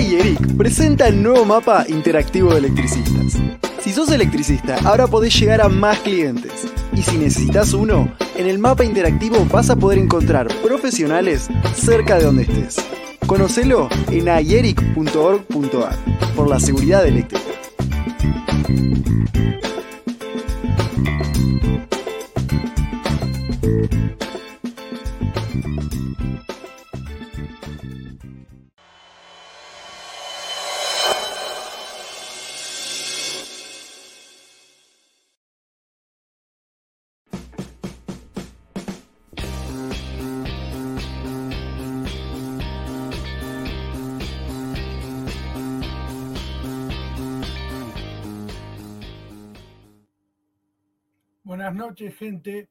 [0.00, 3.40] iEric presenta el nuevo mapa interactivo de electricistas.
[3.80, 6.66] Si sos electricista, ahora podés llegar a más clientes.
[6.92, 12.24] Y si necesitas uno, en el mapa interactivo vas a poder encontrar profesionales cerca de
[12.24, 12.76] donde estés.
[13.26, 15.96] Conocelo en ieric.org.ar
[16.36, 17.47] por la seguridad eléctrica.
[51.98, 52.68] Noches, gente.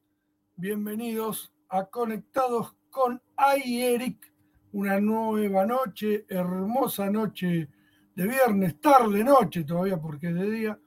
[0.56, 4.32] Bienvenidos a Conectados con Eric.
[4.72, 7.68] Una nueva noche, hermosa noche
[8.14, 10.78] de viernes, tarde, noche todavía, porque es de día.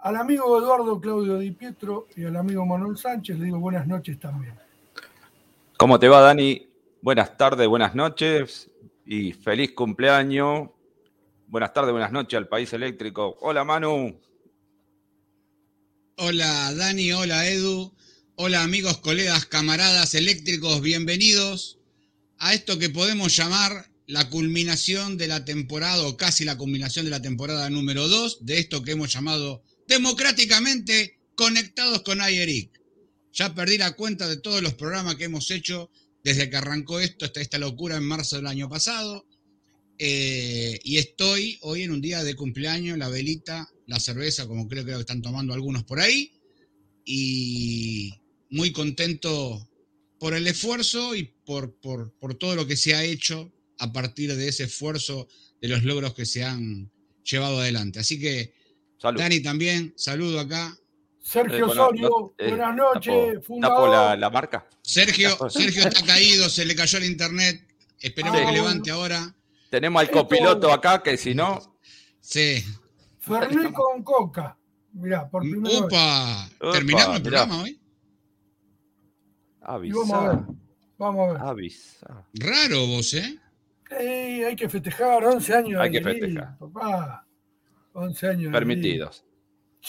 [0.00, 4.20] Al amigo Eduardo Claudio Di Pietro y al amigo Manuel Sánchez le digo buenas noches
[4.20, 4.54] también.
[5.78, 6.68] ¿Cómo te va, Dani?
[7.00, 8.70] Buenas tardes, buenas noches
[9.06, 10.68] y feliz cumpleaños.
[11.46, 13.38] Buenas tardes, buenas noches al País Eléctrico.
[13.40, 14.20] Hola, Manu.
[16.18, 17.90] Hola Dani, hola Edu,
[18.34, 21.78] hola amigos, colegas, camaradas eléctricos, bienvenidos
[22.36, 27.10] a esto que podemos llamar la culminación de la temporada o casi la culminación de
[27.10, 32.78] la temporada número 2 de esto que hemos llamado democráticamente Conectados con IERIC.
[33.32, 35.90] Ya perdí la cuenta de todos los programas que hemos hecho
[36.22, 39.26] desde que arrancó esto, hasta esta locura en marzo del año pasado.
[39.98, 44.84] Eh, y estoy hoy en un día de cumpleaños, la velita la cerveza, como creo
[44.84, 46.32] que están tomando algunos por ahí,
[47.04, 48.14] y
[48.50, 49.68] muy contento
[50.18, 54.48] por el esfuerzo y por, por, todo lo que se ha hecho a partir de
[54.48, 55.26] ese esfuerzo,
[55.60, 56.90] de los logros que se han
[57.24, 57.98] llevado adelante.
[57.98, 58.54] Así que,
[59.02, 60.76] Dani también, saludo acá.
[61.20, 64.18] Sergio eh, Osorio, eh, buenas noches, fundador.
[64.18, 64.68] la, marca.
[64.82, 67.66] Sergio, Sergio está caído, se le cayó el internet.
[68.00, 69.34] Esperemos que levante ahora.
[69.70, 71.78] Tenemos al copiloto acá, que si no.
[72.20, 72.64] Sí,
[73.22, 74.58] Fernet con coca.
[74.92, 76.48] Mirá, por primera Opa.
[76.72, 77.80] ¿Terminamos el programa hoy?
[79.60, 79.96] Avisa.
[79.96, 80.44] vamos a ver.
[80.98, 81.42] Vamos a ver.
[81.42, 82.26] Avisa.
[82.34, 83.38] Raro vos, ¿eh?
[84.46, 85.80] hay que festejar 11 años.
[85.80, 86.58] Hay que festejar.
[86.58, 87.26] Papá.
[87.92, 88.52] 11 años.
[88.52, 89.24] Permitidos.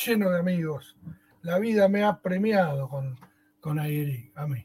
[0.05, 0.95] lleno de amigos.
[1.41, 3.19] La vida me ha premiado con,
[3.59, 4.63] con Ayeri, a mí.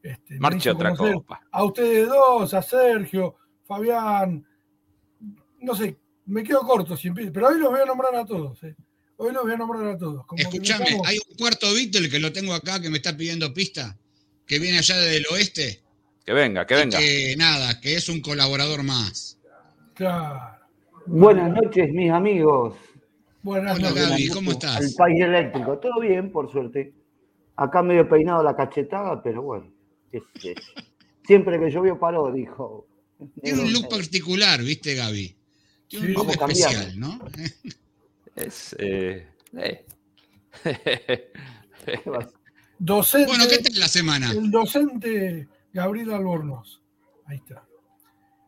[0.00, 1.40] Este, Marche otra copa.
[1.50, 4.46] A ustedes dos, a Sergio, Fabián,
[5.60, 8.62] no sé, me quedo corto siempre, pero hoy los voy a nombrar a todos.
[8.64, 8.74] Eh.
[9.16, 10.24] Hoy los voy a nombrar a todos.
[10.36, 13.96] Escúchame, hay un cuarto Beatle que lo tengo acá que me está pidiendo pista,
[14.46, 15.82] que viene allá del oeste.
[16.24, 16.98] Que venga, que venga.
[16.98, 19.38] Que nada, que es un colaborador más.
[19.94, 20.58] Claro.
[21.06, 22.74] Buenas noches, mis amigos.
[23.42, 24.08] Buenas noches.
[24.08, 24.76] Gaby, ¿cómo estás?
[24.76, 25.78] Al país eléctrico.
[25.78, 26.92] Todo bien, por suerte.
[27.54, 29.72] Acá medio peinado la cachetada, pero bueno.
[31.24, 32.88] Siempre que llovió paró, dijo.
[33.40, 35.35] Tiene un look particular, ¿viste, Gaby?
[35.88, 37.18] Sí, vamos especial, ¿no?
[38.36, 38.76] Es.
[38.78, 39.86] Eh, eh.
[42.78, 44.30] docente, bueno, ¿qué tal la semana?
[44.30, 46.82] El docente Gabriel Albornoz.
[47.24, 47.66] Ahí está.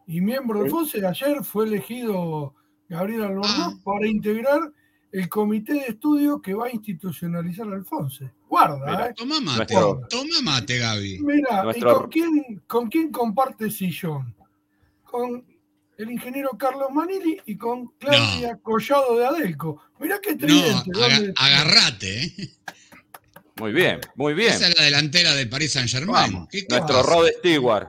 [0.07, 2.55] Y miembro del FONSE, ayer fue elegido
[2.89, 3.75] Gabriel Albornoz ah.
[3.83, 4.61] para integrar
[5.11, 8.31] el comité de estudio que va a institucionalizar al FONSE.
[8.49, 9.15] Guarda, ¿eh?
[9.17, 11.21] Toma mate, toma mate, Gaby.
[11.21, 14.35] Mira, ¿y con quién, con quién comparte sillón?
[15.05, 15.45] Con
[15.99, 19.83] el ingeniero Carlos Manili y con Claudia Collado de Adelco.
[19.99, 20.91] Mirá qué tridente.
[20.91, 21.01] No,
[21.37, 22.33] agarrate, ¿eh?
[23.57, 24.53] Muy bien, muy bien.
[24.53, 26.47] Esa es la delantera del Paris Saint Germain.
[26.71, 27.89] Nuestro Rod Stewart.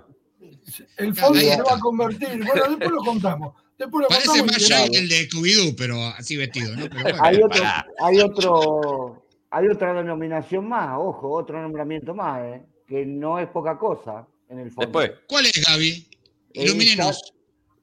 [0.98, 2.44] El fondo se va a convertir.
[2.44, 3.56] Bueno, después lo contamos.
[3.78, 6.84] Después lo Parece más el de scooby pero así vestido, ¿no?
[7.22, 7.64] hay, otro,
[8.04, 12.62] hay, otro, hay otra denominación más, ojo, otro nombramiento más, ¿eh?
[12.86, 15.00] que no es poca cosa en el fondo.
[15.00, 15.12] Después.
[15.28, 16.08] ¿Cuál es, Gaby?
[16.54, 17.34] Ilumínenos.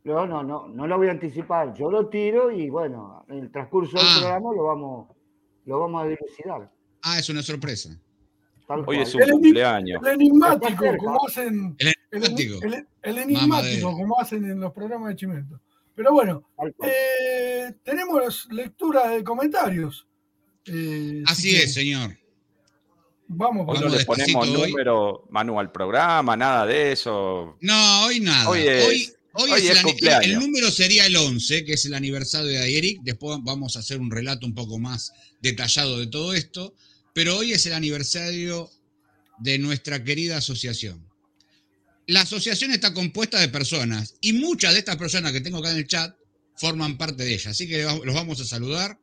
[0.06, 1.74] No, no, no, no lo voy a anticipar.
[1.74, 4.16] Yo lo tiro y bueno, en el transcurso del ah.
[4.20, 5.08] programa lo vamos,
[5.64, 6.70] lo vamos a dilucidar.
[7.02, 7.90] Ah, es una sorpresa.
[8.86, 10.00] Hoy es un cumpleaños.
[10.04, 11.76] El enigmático, como hacen.
[11.80, 12.60] El enigmático.
[13.02, 15.60] El, enigmático, como hacen en los programas de Chimento.
[15.96, 16.50] Pero bueno,
[16.84, 20.06] eh, tenemos lectura de comentarios.
[20.66, 22.16] Eh, Así es, señor.
[23.26, 27.56] Vamos, hoy no le ponemos número, manual programa, nada de eso.
[27.60, 28.48] No, hoy nada.
[28.48, 29.15] Hoy, Hoy,
[29.54, 29.84] es,
[30.22, 33.00] el, número sería el 11, que es el aniversario de Eric.
[33.02, 36.74] Después vamos a hacer un relato un poco más detallado de todo esto.
[37.12, 38.70] Pero hoy es el aniversario
[39.38, 41.04] de nuestra querida asociación.
[42.06, 45.78] la asociación está compuesta de personas y muchas de estas personas que tengo acá en
[45.78, 46.14] el chat
[46.56, 47.50] forman parte de ella.
[47.50, 48.98] Así que los vamos a saludar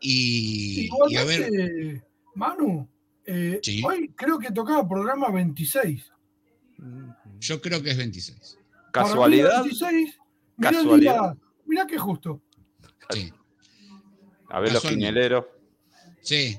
[0.00, 2.02] y, y a ver.
[2.34, 2.88] Manu,
[3.26, 6.04] eh, hoy creo que tocaba programa 26.
[7.40, 8.55] Yo creo que es 26.
[9.04, 9.62] ¿Casualidad?
[9.62, 10.14] 26,
[10.60, 11.36] ¿Casualidad?
[11.66, 12.42] Mirá, qué justo.
[13.10, 13.32] Sí.
[14.48, 15.44] A ver los quiñeleros.
[16.22, 16.58] Sí.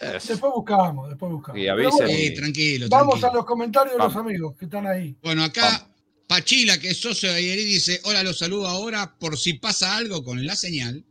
[0.00, 1.60] Después buscamos, después buscamos.
[1.60, 1.66] Y
[2.06, 2.88] sí, tranquilo.
[2.90, 5.16] Vamos a los comentarios de los amigos que están ahí.
[5.22, 5.90] Bueno, acá
[6.26, 10.22] Pachila, que es socio de Ayerí, dice: Hola, los saludo ahora por si pasa algo
[10.22, 11.04] con la señal.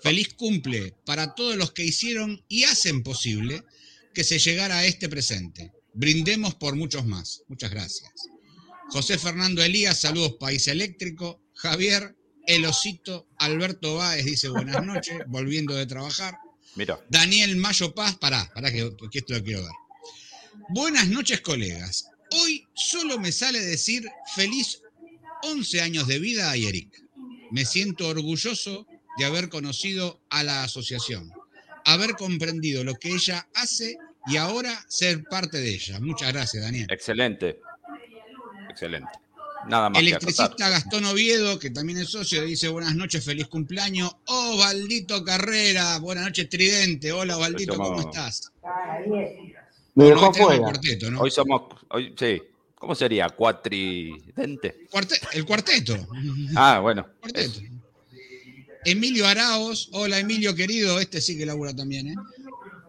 [0.00, 3.64] Feliz cumple para todos los que hicieron y hacen posible
[4.14, 5.72] que se llegara a este presente.
[5.92, 7.42] Brindemos por muchos más.
[7.48, 8.12] Muchas gracias.
[8.92, 11.40] José Fernando Elías, saludos País Eléctrico.
[11.54, 16.36] Javier Elosito, Alberto Báez dice buenas noches, volviendo de trabajar.
[16.74, 16.98] Mira.
[17.08, 18.78] Daniel Mayo Paz, pará, pará que,
[19.12, 19.72] esto lo quiero ver.
[20.70, 22.06] Buenas noches, colegas.
[22.32, 24.82] Hoy solo me sale decir feliz
[25.42, 27.04] 11 años de vida a Eric.
[27.52, 28.88] Me siento orgulloso
[29.18, 31.30] de haber conocido a la asociación,
[31.84, 33.96] haber comprendido lo que ella hace
[34.26, 36.00] y ahora ser parte de ella.
[36.00, 36.88] Muchas gracias, Daniel.
[36.90, 37.60] Excelente.
[38.70, 39.10] Excelente.
[39.68, 40.00] Nada más.
[40.00, 44.10] Electricista Gastón Oviedo, que también es socio, dice buenas noches, feliz cumpleaños.
[44.26, 47.12] Oh, Valdito Carrera, buenas noches, Tridente.
[47.12, 48.52] Hola, Valdito, ¿cómo estás?
[49.94, 50.60] Me dejó hoy,
[51.18, 52.40] hoy somos, hoy, sí,
[52.76, 53.28] ¿cómo sería?
[53.28, 54.86] ¿Cuatridente?
[55.32, 56.08] el cuarteto.
[56.56, 57.06] Ah, bueno.
[58.82, 62.14] Emilio Araos, hola Emilio querido, este sí que labura también, ¿eh?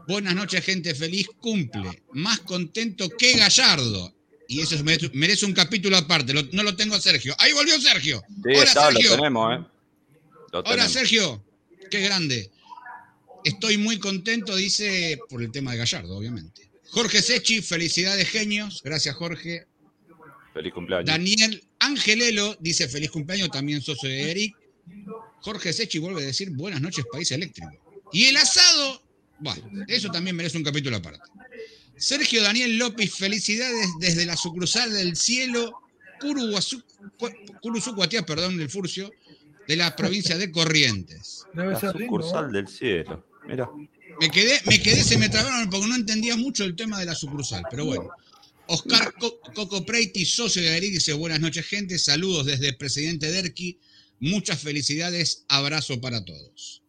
[0.07, 2.03] Buenas noches, gente, feliz cumple.
[2.13, 4.13] Más contento que Gallardo
[4.51, 4.75] y eso
[5.13, 6.33] merece, un capítulo aparte.
[6.33, 7.33] no lo tengo a Sergio.
[7.39, 8.21] Ahí volvió Sergio.
[8.27, 9.09] Sí, Hola, Sergio.
[9.11, 9.65] lo tenemos, ¿eh?
[10.65, 11.41] Hola, Sergio.
[11.89, 12.51] Qué grande.
[13.45, 16.69] Estoy muy contento, dice, por el tema de Gallardo, obviamente.
[16.89, 18.81] Jorge Sechi, felicidades, genios.
[18.83, 19.67] Gracias, Jorge.
[20.53, 21.07] Feliz cumpleaños.
[21.07, 24.57] Daniel Angelelo dice feliz cumpleaños, también socio de Eric.
[25.39, 27.71] Jorge Sechi vuelve a decir buenas noches, País Eléctrico.
[28.11, 29.01] Y el asado,
[29.39, 31.21] bueno, eso también merece un capítulo aparte.
[32.01, 35.71] Sergio Daniel López, felicidades desde la sucursal del cielo,
[37.61, 39.11] Curuzucuatía, perdón, del Furcio,
[39.67, 41.45] de la provincia de Corrientes.
[41.53, 43.69] la sucursal del cielo, mira.
[44.19, 47.13] Me quedé, me quedé, se me trabaron porque no entendía mucho el tema de la
[47.13, 48.09] sucursal, pero bueno.
[48.65, 49.13] Oscar
[49.53, 53.79] Coco Preiti, socio de Aerí, dice buenas noches gente, saludos desde Presidente Derqui,
[54.19, 56.81] muchas felicidades, abrazo para todos.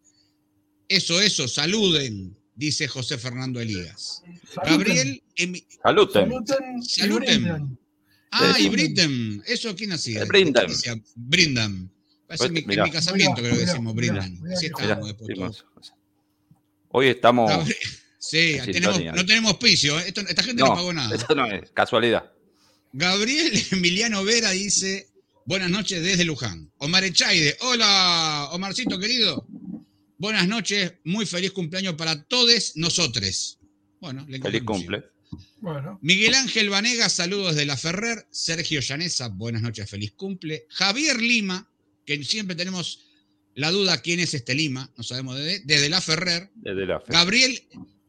[0.89, 4.23] Eso, eso, saluden, dice José Fernando Elías.
[4.65, 5.23] Gabriel.
[5.83, 6.33] Saluten.
[6.83, 7.79] Saluten.
[8.31, 9.43] Ah, y Britten.
[9.47, 10.25] ¿Eso quién hacía?
[10.25, 10.67] Brindan.
[11.15, 11.93] Brindan.
[12.27, 14.41] Parece mi, en mi casamiento creo que decimos Brindan.
[14.53, 15.65] Así estamos
[16.89, 17.51] Hoy estamos.
[18.19, 18.59] Sí,
[19.15, 19.99] no tenemos piso.
[19.99, 20.05] ¿eh?
[20.07, 21.15] esta gente no, pagó nada.
[21.15, 22.31] Esto no es casualidad.
[22.93, 25.09] Gabriel Emiliano Vera dice:
[25.45, 26.71] Buenas noches desde Luján.
[26.79, 27.57] Omar Echaide.
[27.61, 29.47] Hola, Omarcito querido.
[30.23, 33.59] Buenas noches, muy feliz cumpleaños para todos nosotros.
[34.01, 35.03] Bueno, le Feliz cumple.
[35.61, 35.99] Bueno.
[36.01, 38.29] Miguel Ángel Vanega, saludos de la Ferrer.
[38.31, 40.67] Sergio Llanesa, buenas noches, feliz cumple.
[40.69, 41.69] Javier Lima,
[42.07, 43.01] que siempre tenemos
[43.57, 46.53] la duda quién es este Lima, no sabemos desde, la Ferrer.
[46.55, 47.15] Desde la Ferrer.
[47.15, 47.61] Gabriel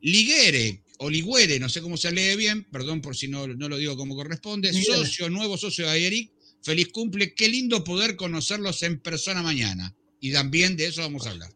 [0.02, 3.78] Liguere, o Liguere, no sé cómo se lee bien, perdón por si no, no lo
[3.78, 4.72] digo como corresponde.
[4.72, 7.34] Socio, nuevo socio de Ayeric, feliz cumple.
[7.34, 9.96] Qué lindo poder conocerlos en persona mañana.
[10.20, 11.50] Y también de eso vamos a hablar.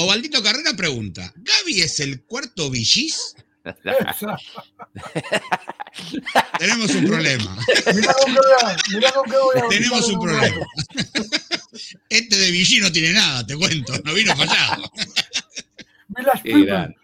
[0.00, 3.34] Ovaldito Carrera pregunta: ¿Gaby es el cuarto villis?
[6.58, 7.58] Tenemos un problema.
[9.68, 10.66] Tenemos un problema.
[12.08, 14.90] Este de Vichy no tiene nada, te cuento, no vino fallado.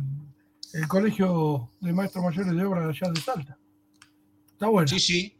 [0.71, 3.57] el Colegio de Maestros Mayores de Obra de allá de Salta.
[4.53, 4.87] Está bueno.
[4.87, 5.35] Sí, sí.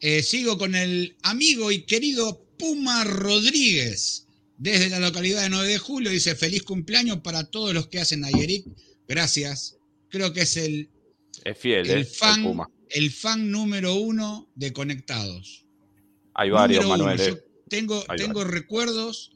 [0.00, 4.26] Eh, sigo con el amigo y querido Puma Rodríguez.
[4.58, 8.26] Desde la localidad de 9 de julio dice feliz cumpleaños para todos los que hacen
[8.26, 8.66] Ayeric.
[9.08, 9.78] Gracias.
[10.10, 10.90] Creo que es el,
[11.46, 12.04] Es fiel, el ¿eh?
[12.04, 12.70] fan, El Puma.
[12.90, 15.64] el fan número uno de Conectados.
[16.34, 17.10] Hay varios, Número uno.
[17.10, 17.26] Manuel.
[17.26, 17.44] Yo ¿eh?
[17.70, 19.32] tengo, tengo recuerdos.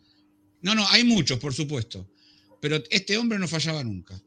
[0.63, 2.09] No, no, hay muchos, por supuesto.
[2.61, 4.21] Pero este hombre no fallaba nunca.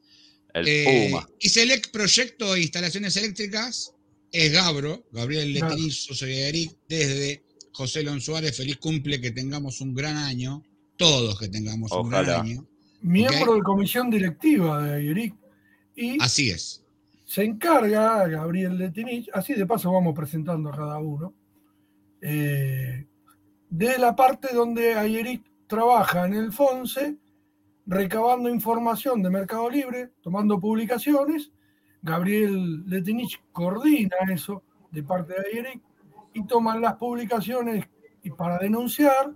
[0.54, 1.28] El Eh, Puma.
[1.40, 3.94] y Select Proyecto de Instalaciones Eléctricas
[4.32, 5.54] es Gabro, Gabriel.
[5.54, 10.64] Letriniz, yo soy Eric, desde José Lon Suárez, feliz cumple, que tengamos un gran año,
[10.98, 12.68] todos que tengamos un gran año.
[13.02, 15.36] Miembro de comisión directiva de Ayeric.
[15.96, 16.84] Y Así es.
[17.26, 21.34] se encarga Gabriel Letinich, así de paso vamos presentando a cada uno,
[22.22, 23.06] eh,
[23.70, 27.18] de la parte donde Ayeric trabaja en el FONSE,
[27.86, 31.52] recabando información de Mercado Libre, tomando publicaciones.
[32.02, 35.82] Gabriel Letinich coordina eso de parte de Ayeric
[36.34, 37.86] y toman las publicaciones
[38.22, 39.32] y para denunciar,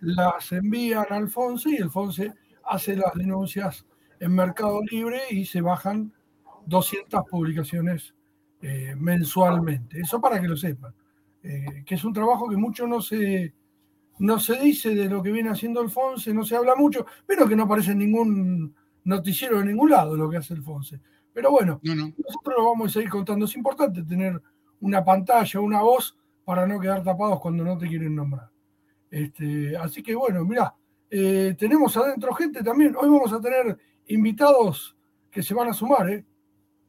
[0.00, 2.32] las envían al FONSE y el FONSE
[2.64, 3.86] hace las denuncias
[4.20, 6.12] en Mercado Libre y se bajan
[6.66, 8.14] 200 publicaciones
[8.60, 10.00] eh, mensualmente.
[10.00, 10.94] Eso para que lo sepan.
[11.42, 13.54] Eh, que es un trabajo que mucho no se,
[14.18, 17.46] no se dice de lo que viene haciendo el FONSE, no se habla mucho, pero
[17.48, 21.00] que no aparece en ningún noticiero de ningún lado lo que hace el FONSE.
[21.32, 22.06] Pero bueno, No, no.
[22.16, 23.44] nosotros lo vamos a seguir contando.
[23.44, 24.40] Es importante tener
[24.80, 28.48] una pantalla, una voz, para no quedar tapados cuando no te quieren nombrar.
[29.10, 30.74] Este, así que bueno, mirá,
[31.10, 32.94] eh, tenemos adentro gente también.
[32.96, 33.76] Hoy vamos a tener
[34.08, 34.96] invitados
[35.30, 36.24] que se van a sumar, ¿eh?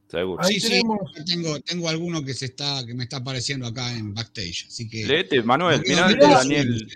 [0.08, 0.42] Seguro.
[0.42, 3.92] Ahí Sí, sí, tenemos- tengo, tengo alguno que se está, que me está apareciendo acá
[3.94, 4.66] en backstage.
[4.68, 5.04] Así que.
[5.44, 6.28] Manuel, mirá mirá.
[6.38, 6.88] Daniel.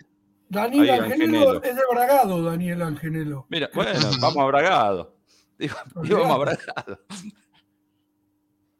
[0.52, 1.62] Daniel Ahí, Angenelo Angenelo.
[1.62, 3.46] es de Bragado, Daniel Angenelo.
[3.48, 5.16] Mira, bueno, vamos a Bragado.
[5.58, 7.06] Digo, íbamos a Bragado.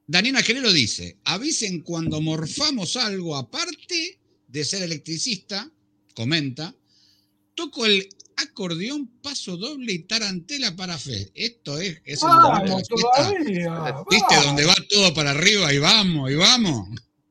[0.07, 5.71] Daniel Angelero dice: avisen cuando morfamos algo aparte de ser electricista,
[6.15, 6.75] comenta,
[7.55, 11.31] toco el acordeón, paso doble y tarantela para fe.
[11.35, 14.05] Esto es, es Vamos todavía.
[14.11, 14.27] ¿Viste?
[14.29, 16.89] vamos, Donde va todo para arriba y vamos, y vamos.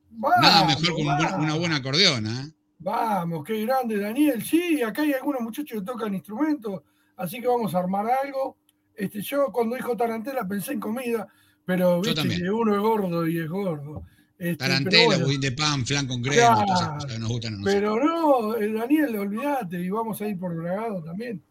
[0.09, 1.33] Nada vamos, mejor que un vamos.
[1.37, 2.41] una buena acordeona.
[2.47, 2.60] ¿eh?
[2.83, 4.43] Vamos, qué grande, Daniel.
[4.43, 6.81] Sí, acá hay algunos muchachos que tocan instrumentos,
[7.15, 8.57] así que vamos a armar algo.
[8.95, 11.27] Este, yo cuando dijo tarantela pensé en comida,
[11.63, 12.41] pero Yo viste también.
[12.41, 14.03] que uno es gordo y es gordo.
[14.37, 17.53] Este, Tarantela, bueno, budín de pan, flan con crema, todas esas cosas que nos gustan
[17.53, 17.75] a nosotros.
[17.75, 21.43] Pero no, eh, Daniel, olvídate, y vamos a ir por Bragado también.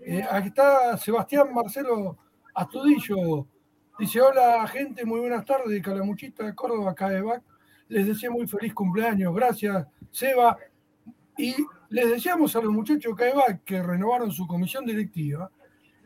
[0.00, 2.18] Eh, aquí está Sebastián Marcelo
[2.54, 3.46] Astudillo.
[3.98, 7.42] Dice, hola gente, muy buenas tardes, de Calamuchita, de Córdoba, Caebac.
[7.88, 9.34] Les deseo muy feliz cumpleaños.
[9.34, 10.58] Gracias, Seba.
[11.36, 11.54] Y
[11.90, 15.50] les deseamos a los muchachos de Caebac que renovaron su comisión directiva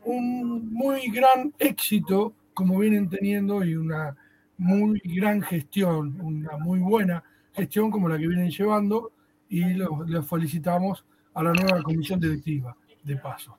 [0.04, 4.16] un muy gran éxito como vienen teniendo y una
[4.56, 9.12] muy gran gestión, una muy buena gestión como la que vienen llevando
[9.49, 11.04] y los, los felicitamos
[11.35, 13.56] a la nueva comisión directiva, de paso.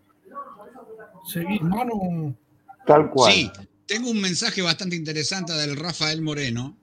[1.25, 2.35] Seguís, Manu.
[2.85, 3.31] Tal cual.
[3.31, 3.51] Sí,
[3.85, 6.75] tengo un mensaje bastante interesante del Rafael Moreno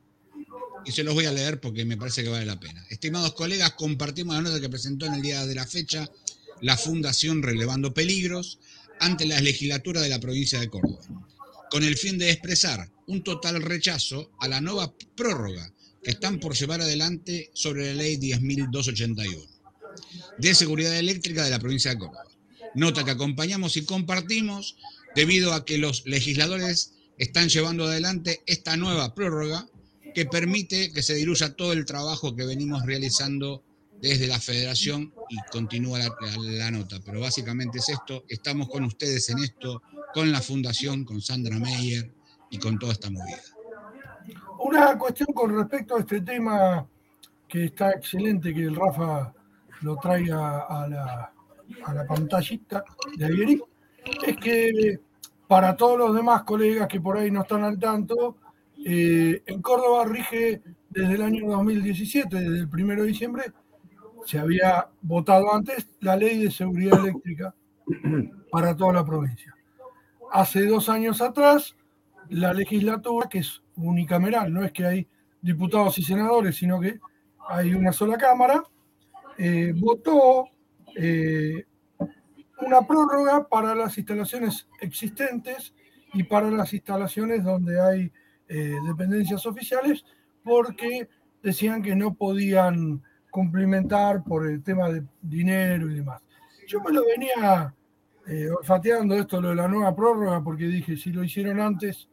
[0.86, 2.84] y se los voy a leer porque me parece que vale la pena.
[2.88, 6.08] Estimados colegas, compartimos la nota que presentó en el día de la fecha
[6.60, 8.58] la Fundación Relevando Peligros
[9.00, 11.02] ante la legislatura de la provincia de Córdoba,
[11.70, 16.54] con el fin de expresar un total rechazo a la nueva prórroga que están por
[16.54, 19.46] llevar adelante sobre la ley 10.281
[20.38, 22.24] de seguridad eléctrica de la provincia de Córdoba.
[22.74, 24.76] Nota que acompañamos y compartimos
[25.14, 29.66] debido a que los legisladores están llevando adelante esta nueva prórroga
[30.16, 33.62] que permite que se diluya todo el trabajo que venimos realizando
[34.00, 36.96] desde la federación y continúa la, nota.
[37.04, 39.82] Pero básicamente es esto, estamos con ustedes en esto,
[40.14, 42.10] con la fundación, con Sandra Meyer
[42.48, 43.42] y con toda esta movida.
[44.60, 46.88] Una cuestión con respecto a este tema
[47.46, 49.34] que está excelente que el Rafa
[49.82, 52.82] lo traiga a la, pantallita
[53.18, 53.62] de Ayeric,
[54.26, 54.98] es que
[55.46, 58.38] para todos los demás colegas que por ahí no están al tanto,
[58.88, 63.52] eh, en Córdoba rige desde el año 2017, desde el 1 de diciembre,
[64.24, 67.52] se había votado antes la ley de seguridad eléctrica
[68.52, 69.56] para toda la provincia.
[70.30, 71.74] Hace dos años atrás,
[72.28, 75.08] la legislatura, que es unicameral, no es que hay
[75.42, 77.00] diputados y senadores, sino que
[77.48, 78.62] hay una sola Cámara,
[79.36, 80.44] eh, votó
[80.94, 81.64] eh,
[82.64, 85.74] una prórroga para las instalaciones existentes
[86.12, 88.12] y para las instalaciones donde hay
[88.48, 90.04] eh, dependencias oficiales,
[90.42, 91.08] porque
[91.42, 96.22] decían que no podían cumplimentar por el tema de dinero y demás.
[96.66, 97.74] Yo me lo venía
[98.26, 102.08] eh, olfateando esto, lo de la nueva prórroga, porque dije, si lo hicieron antes,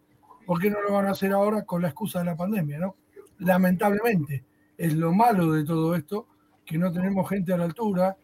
[0.46, 2.80] ¿por qué no lo van a hacer ahora con la excusa de la pandemia?
[2.80, 2.96] ¿no?
[3.40, 4.44] Lamentablemente,
[4.78, 6.28] es lo malo de todo esto,
[6.66, 8.18] que no tenemos gente a la altura.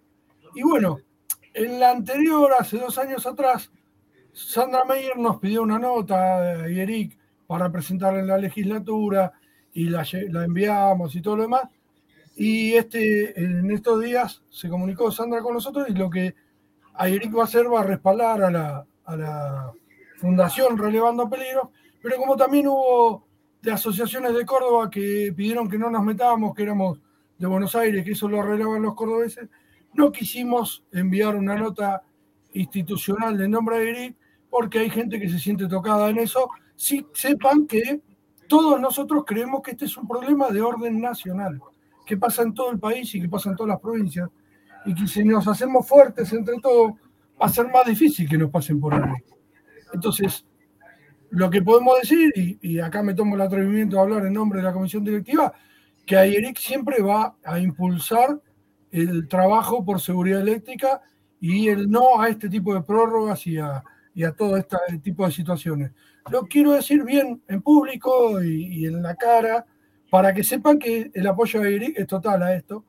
[0.56, 1.00] Y bueno,
[1.54, 3.72] en la anterior, hace dos años atrás,
[4.34, 7.19] Sandra Meyer nos pidió una nota y Eric
[7.50, 9.34] para presentarla en la legislatura
[9.74, 10.06] y la,
[10.46, 11.63] enviamos y todo lo demás.
[12.36, 16.36] Y este, en estos días se comunicó Sandra con nosotros y lo que
[17.00, 19.72] Eric va a hacer va a respaldar a la, a la
[20.18, 21.70] Fundación Relevando Peligros,
[22.03, 23.25] pero como también hubo
[23.63, 27.00] de asociaciones de Córdoba que pidieron que no nos metábamos, que éramos
[27.39, 29.50] de Buenos Aires, que eso lo arreglaban los cordobeses,
[29.96, 32.03] no quisimos enviar una nota
[32.53, 34.18] institucional de nombre de Eric
[34.51, 36.48] porque hay gente que se siente tocada en eso.
[36.79, 38.01] Sí, sepan que
[38.48, 41.59] todos nosotros creemos que este es un problema de orden nacional
[42.05, 44.29] que pasa en todo el país y que pasa en todas las provincias,
[44.86, 46.93] y que si nos hacemos fuertes entre todos,
[47.39, 49.12] va a ser más difícil que nos pasen por ahí.
[49.93, 50.45] Entonces,
[51.31, 54.63] lo que podemos decir, y, acá me tomo el atrevimiento de hablar en nombre de
[54.63, 55.51] la comisión directiva,
[56.05, 58.42] que AIRIC siempre va a impulsar
[58.89, 61.01] el trabajo por seguridad eléctrica
[61.42, 63.83] y el no a este tipo de prórrogas y a,
[64.37, 65.92] todo este tipo de situaciones.
[66.32, 69.66] Lo quiero decir bien en público y en la cara,
[70.10, 72.86] para que sepan que el apoyo de IRIC es total a esto.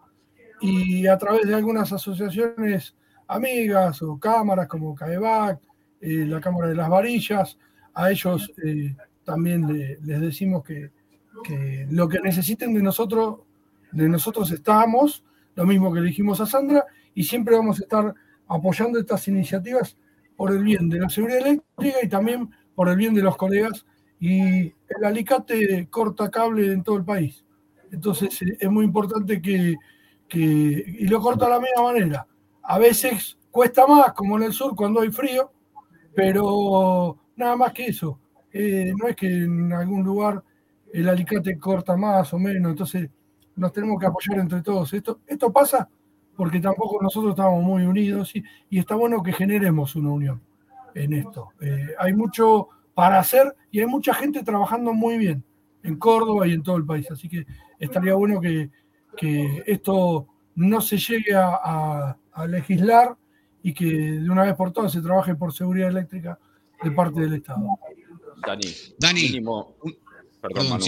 [0.61, 2.95] Y a través de algunas asociaciones
[3.29, 5.61] amigas o cámaras como CAEBAC,
[6.01, 7.59] eh, la Cámara de las Varillas,
[7.95, 9.67] a ellos eh, también
[10.03, 10.91] les decimos que,
[11.91, 13.41] lo que necesiten de nosotros,
[13.93, 18.15] de nosotros estamos, lo mismo que le dijimos a Sandra, y siempre vamos a estar
[18.49, 19.97] apoyando estas iniciativas
[20.37, 23.85] por el bien de la seguridad eléctrica y también por el bien de los colegas
[24.19, 27.45] y el alicate corta cable en todo el país.
[27.93, 29.77] Entonces eh, es muy importante que,
[30.33, 32.27] y lo corta de la misma manera.
[32.63, 35.53] A veces cuesta más, como en el sur cuando hay frío,
[36.15, 38.19] pero nada más que eso.
[38.51, 40.43] Eh, no es que en algún lugar
[40.91, 43.11] el alicate corta más o menos, entonces
[43.57, 44.91] nos tenemos que apoyar entre todos.
[44.95, 45.87] Esto, esto pasa
[46.35, 50.41] porque tampoco nosotros estamos muy unidos y, está bueno que generemos una unión
[50.95, 51.51] en esto.
[51.61, 55.45] Eh, hay mucho para hacer y hay mucha gente trabajando muy bien
[55.83, 57.11] en Córdoba y en todo el país.
[57.11, 57.47] Así que
[57.79, 58.71] estaría bueno que,
[59.67, 62.17] esto no se llegue a,
[62.49, 63.17] legislar
[63.63, 66.39] y que de una vez por todas se trabaje por seguridad eléctrica
[66.83, 67.61] de parte del Estado.
[68.47, 68.63] Dani,
[68.99, 69.77] Dani mínimo,
[70.41, 70.81] perdón,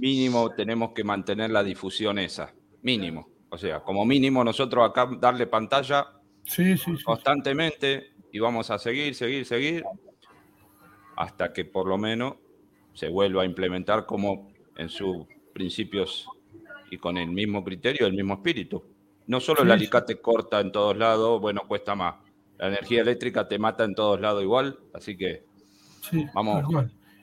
[0.00, 3.28] mínimo tenemos que mantener la difusión esa, mínimo.
[3.50, 6.06] O sea, como mínimo nosotros acá darle pantalla
[7.04, 9.84] constantemente y vamos a seguir, seguir, seguir
[11.16, 12.34] hasta que por lo menos
[12.94, 16.28] se vuelva a implementar como en sus principios
[16.90, 18.84] y con el mismo criterio, el mismo espíritu.
[19.26, 22.16] No solo el alicate corta en todos lados, bueno, cuesta más.
[22.56, 25.44] La energía eléctrica te mata en todos lados igual, así que
[26.34, 26.64] vamos,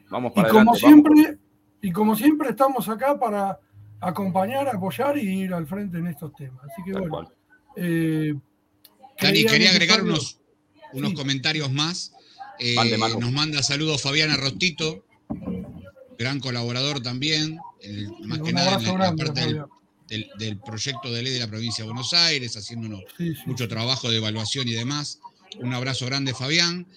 [0.09, 1.37] vamos para y como siempre
[1.81, 3.59] Y como siempre estamos acá para
[3.99, 6.63] acompañar, apoyar y ir al frente en estos temas.
[6.65, 7.31] Así que bueno.
[7.75, 8.33] Eh,
[9.21, 10.39] Dani, quería agregar unos,
[10.95, 12.13] unos comentarios más.
[12.59, 12.75] Eh,
[13.19, 15.05] nos manda saludos Fabiana Rostito,
[16.17, 17.59] gran colaborador también,
[18.23, 19.61] más que nada en la, parte
[20.07, 23.03] del, proyecto de ley de la provincia de Buenos Aires, haciéndonos
[23.45, 25.19] mucho trabajo de evaluación y demás.
[25.59, 26.87] Un abrazo grande, Fabián.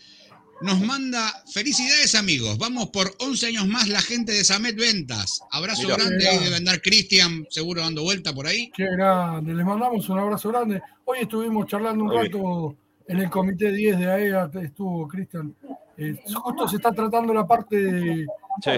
[0.61, 5.41] Nos manda felicidades amigos, vamos por 11 años más la gente de Samet Ventas.
[5.53, 8.69] Abrazo grande, ahí debe andar Cristian, seguro dando vuelta por ahí.
[8.75, 10.83] Qué grande, les mandamos un abrazo grande.
[11.05, 12.77] Hoy estuvimos charlando un rato
[13.09, 15.55] en el comité 10 de AEA estuvo Cristian.
[15.97, 18.27] Eh, justo se está tratando la parte de,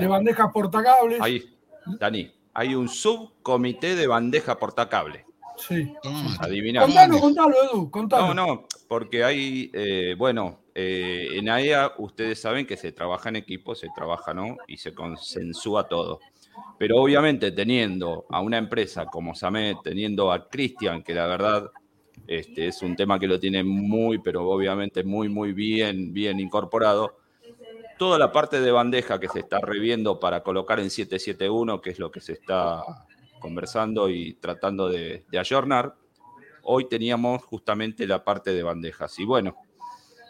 [0.07, 1.21] bandejas portacables.
[1.21, 1.45] Ahí,
[1.99, 5.27] Dani, hay un subcomité de bandeja portacable.
[5.59, 5.93] Sí.
[6.39, 6.83] Adivina.
[6.83, 8.33] Contalo, contalo, Edu, contalo.
[8.33, 13.37] No, no, porque hay, eh, bueno, eh, en AEA ustedes saben que se trabaja en
[13.37, 14.57] equipo, se trabaja, ¿no?
[14.67, 16.21] Y se consensúa todo.
[16.79, 21.71] Pero obviamente teniendo a una empresa como Samet, teniendo a Cristian, que la verdad
[22.27, 27.17] este, es un tema que lo tiene muy, pero obviamente muy, muy bien, bien incorporado.
[27.99, 31.99] Toda la parte de bandeja que se está reviendo para colocar en 771, que es
[31.99, 32.83] lo que se está
[33.41, 35.95] conversando y tratando de, de ayornar,
[36.63, 39.19] hoy teníamos justamente la parte de bandejas.
[39.19, 39.57] Y bueno,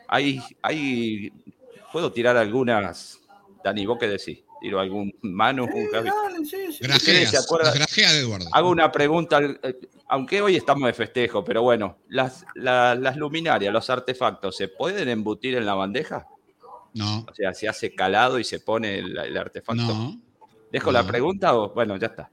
[0.09, 1.33] hay, hay,
[1.93, 3.21] puedo tirar algunas,
[3.63, 4.43] Dani, ¿vos qué decís?
[4.61, 5.67] Tiro algún Manu,
[6.81, 8.49] Grajea de Eduardo.
[8.53, 13.89] Hago una pregunta, eh, aunque hoy estamos de festejo, pero bueno, las, las luminarias, los
[13.91, 16.27] artefactos, ¿se pueden embutir en la bandeja?
[16.95, 17.25] No.
[17.31, 19.83] O sea, se hace calado y se pone el, artefacto.
[19.83, 20.21] No.
[20.73, 22.31] ¿Dejo la pregunta o bueno, ya está?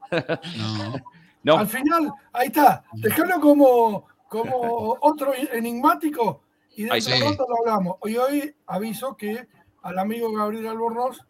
[0.58, 0.96] No.
[1.44, 2.84] No, Al final, ahí está.
[2.92, 6.42] Dejalo como, como otro enigmático
[6.76, 7.12] y de sí.
[7.12, 7.98] rato lo hablamos.
[8.04, 9.48] Y hoy aviso que
[9.82, 11.26] al amigo Gabriel Albornoz,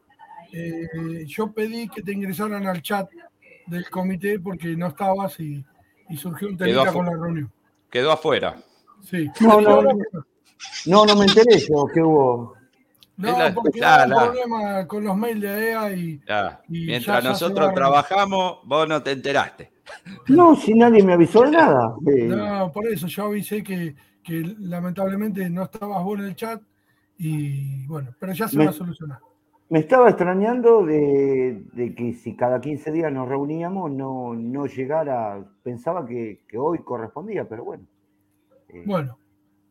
[0.53, 3.09] eh, yo pedí que te ingresaran al chat
[3.65, 5.63] del comité porque no estabas y,
[6.09, 7.51] y surgió un afu- con la reunión.
[7.89, 8.55] quedó afuera.
[9.03, 9.29] Sí.
[9.41, 9.93] No, no, No,
[10.85, 12.55] no, no me enteré yo que hubo.
[13.17, 16.61] no, la- porque la- hubo la- un problema con los mails de AEA y Ya,
[16.69, 19.71] Y Mientras ya- nosotros trabajamos, vos no te enteraste.
[20.27, 21.95] No, si nadie me avisó de nada.
[22.07, 26.61] Eh, no, por eso yo avisé que, que lamentablemente no estabas vos en el chat
[27.17, 29.19] y bueno, pero ya se Me- va a solucionar.
[29.69, 35.43] Me estaba extrañando de, de que si cada 15 días nos reuníamos, no, no llegara.
[35.61, 37.83] Pensaba que, que hoy correspondía, pero bueno.
[38.69, 39.17] Eh, Bueno,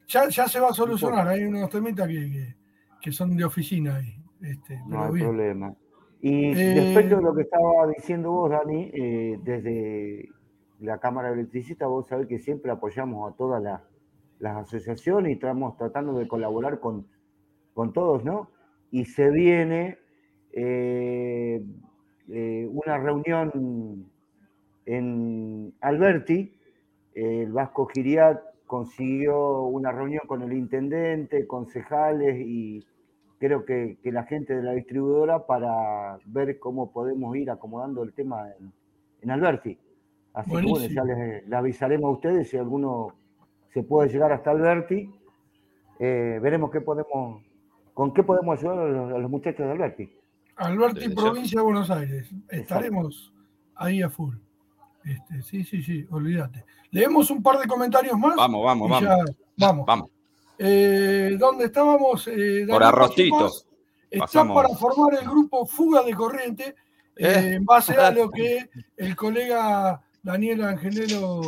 [0.06, 1.26] ya, ya se va a solucionar.
[1.28, 2.54] Hay unos temitas que, que,
[3.00, 4.14] que son de oficina ahí.
[4.42, 5.26] Este, no hay bien.
[5.26, 5.74] problema.
[6.20, 10.28] Y Eh, respecto a lo que estaba diciendo vos, Dani, eh, desde
[10.80, 13.80] la Cámara Electricista, vos sabés que siempre apoyamos a todas las,
[14.40, 17.06] las asociaciones y estamos tratando de colaborar con,
[17.72, 18.50] con todos, ¿no?
[18.90, 19.98] Y se viene
[20.52, 21.62] eh,
[22.28, 24.10] eh, una reunión
[24.84, 26.52] en Alberti,
[27.14, 32.84] el Vasco Giriat consiguió una reunión con el intendente, concejales y
[33.38, 38.12] creo que, que la gente de la distribuidora para ver cómo podemos ir acomodando el
[38.12, 38.72] tema en,
[39.22, 39.78] en Alberti.
[40.34, 40.78] Así que Buenísimo.
[40.78, 43.14] bueno, ya les, les avisaremos a ustedes si alguno
[43.72, 45.10] se puede llegar hasta Alberti.
[45.98, 47.42] Eh, veremos qué podemos,
[47.96, 50.12] con qué podemos ayudar a los, a los muchachos de Alberti.
[50.56, 52.28] Alberti, provincia de Buenos Aires.
[52.50, 53.32] Estaremos
[53.74, 54.34] ahí a full.
[55.02, 56.62] Este, sí, sí, sí, olvídate.
[56.90, 58.36] Leemos un par de comentarios más.
[58.36, 59.08] Vamos, vamos, vamos.
[59.08, 59.86] ya- vamos.
[59.86, 60.10] Vamos.
[60.58, 62.28] Eh, ¿Dónde estábamos?
[62.28, 63.38] Eh, Por Daniel arrostito.
[63.38, 63.66] Paz
[64.10, 64.62] Está Pasamos.
[64.62, 66.74] para formar el grupo Fuga de Corriente,
[67.16, 67.54] eh, Eh.
[67.54, 71.40] en base a lo que el colega Daniel Angelero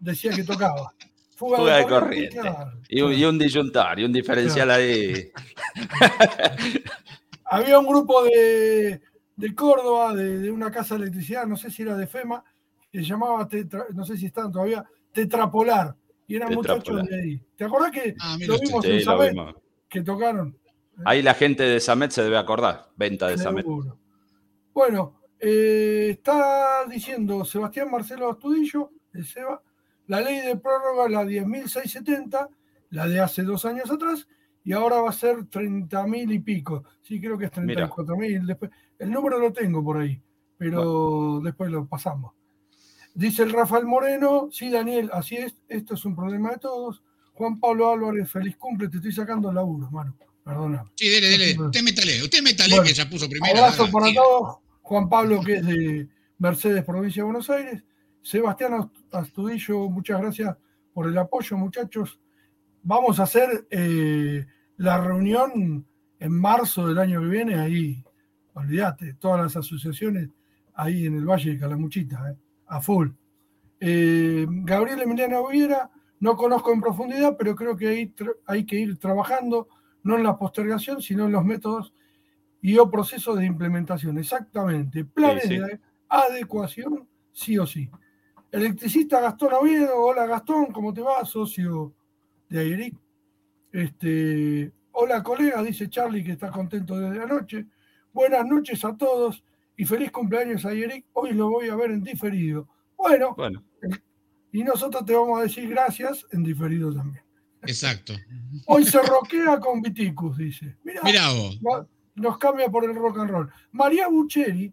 [0.00, 0.92] decía que tocaba.
[1.42, 2.40] Fuga, Fuga de corriente.
[2.88, 5.32] Y un, y un disyuntar, y un diferencial ahí.
[7.46, 9.00] Había un grupo de,
[9.36, 12.44] de Córdoba, de, de una casa de electricidad, no sé si era de FEMA,
[12.90, 15.96] que se llamaba, Tetra- no sé si están todavía, Tetrapolar.
[16.28, 17.08] Y eran muchachos Tetrapolar.
[17.08, 17.42] de ahí.
[17.56, 19.54] ¿Te acordás que Ah, lo vimos en Sí, lo Samet, vimos.
[19.88, 20.56] que tocaron?
[21.04, 22.86] Ahí la gente de Samet se debe acordar.
[22.96, 23.64] Venta de Samet.
[23.64, 23.98] Seguro.
[24.72, 29.60] Bueno, eh, está diciendo Sebastián Marcelo Astudillo, el Seba,
[30.06, 32.48] la ley de prórroga, la 10.670,
[32.90, 34.26] la de hace dos años atrás,
[34.64, 36.84] y ahora va a ser 30.000 y pico.
[37.02, 38.46] Sí, creo que es 34.000.
[38.46, 40.20] Después, el número lo tengo por ahí,
[40.56, 42.32] pero después lo pasamos.
[43.14, 47.02] Dice el Rafael Moreno, sí, Daniel, así es, esto es un problema de todos.
[47.34, 50.16] Juan Pablo Álvarez, feliz cumple, te estoy sacando el laburo, mano.
[50.44, 50.84] Perdona.
[50.96, 51.60] Sí, dele, dele.
[51.60, 53.58] Usted métale, usted métale Bueno, que ya puso primero.
[53.58, 54.56] Abrazo para todos.
[54.80, 57.84] Juan Pablo, que es de Mercedes, provincia de Buenos Aires.
[58.22, 60.56] Sebastián Ast- Astudillo, muchas gracias
[60.94, 62.20] por el apoyo, muchachos.
[62.82, 65.84] Vamos a hacer eh, la reunión
[66.18, 68.04] en marzo del año que viene, ahí,
[68.54, 70.28] olvídate, todas las asociaciones
[70.74, 73.08] ahí en el Valle de Calamuchita, eh, a full.
[73.80, 78.76] Eh, Gabriel Emiliano Viera, no conozco en profundidad, pero creo que ahí tra- hay que
[78.78, 79.68] ir trabajando,
[80.04, 81.92] no en la postergación, sino en los métodos
[82.60, 84.18] y o procesos de implementación.
[84.18, 85.04] Exactamente.
[85.04, 85.58] Planes Sí, sí.
[85.58, 87.90] de adecuación, sí o sí.
[88.52, 91.24] Electricista Gastón Oviedo, hola Gastón, ¿cómo te va?
[91.24, 91.94] Socio
[92.50, 92.94] de Airic.
[93.72, 97.66] Este, hola colega, dice Charlie que está contento desde anoche.
[98.12, 99.42] Buenas noches a todos
[99.74, 101.06] y feliz cumpleaños a Airic.
[101.14, 102.68] Hoy lo voy a ver en diferido.
[102.94, 103.64] Bueno, Bueno,
[104.52, 107.24] y nosotros te vamos a decir gracias en diferido también.
[107.62, 108.12] Exacto.
[108.66, 110.76] Hoy se roquea con Viticus, dice.
[110.84, 111.58] Mirá, Mirá vos.
[111.66, 111.86] va-
[112.16, 113.50] nos cambia por el rock and roll.
[113.70, 114.70] María Bucheri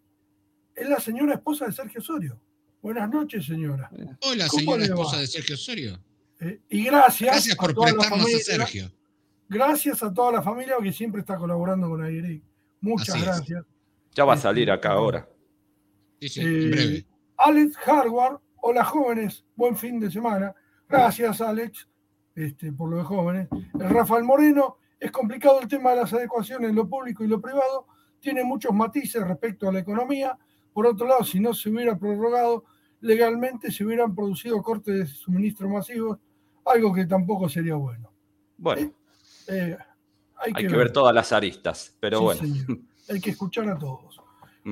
[0.76, 2.38] es la señora esposa de Sergio Osorio.
[2.82, 3.90] Buenas noches, señora.
[4.22, 6.00] Hola, ¿Cómo señora esposa de Sergio Osorio.
[6.40, 8.40] Eh, y gracias, Gracias por a toda prestarnos a.
[8.40, 8.92] Sergio.
[9.50, 12.42] Gracias a toda la familia que siempre está colaborando con Aire.
[12.82, 13.26] Muchas Así es.
[13.26, 13.66] gracias.
[14.14, 15.28] ya va a salir acá ahora.
[16.22, 17.06] Sí, sí, Eh, en breve.
[17.38, 20.54] Alex Hardware, hola jóvenes, buen fin de semana.
[20.88, 21.88] Gracias, Alex,
[22.36, 23.48] este, por lo de jóvenes.
[23.80, 27.40] El Rafael Moreno, es complicado el tema de las adecuaciones en lo público y lo
[27.42, 27.88] privado,
[28.20, 30.38] tiene muchos matices respecto a la economía.
[30.80, 32.64] Por otro lado, si no se hubiera prorrogado
[33.02, 36.20] legalmente, se hubieran producido cortes de suministro masivos,
[36.64, 38.10] algo que tampoco sería bueno.
[38.56, 38.94] Bueno,
[39.48, 39.76] Eh,
[40.38, 42.40] hay, hay que ver todas las aristas, pero Sí, bueno.
[42.40, 42.80] señor.
[43.10, 44.22] Hay que escuchar a todos.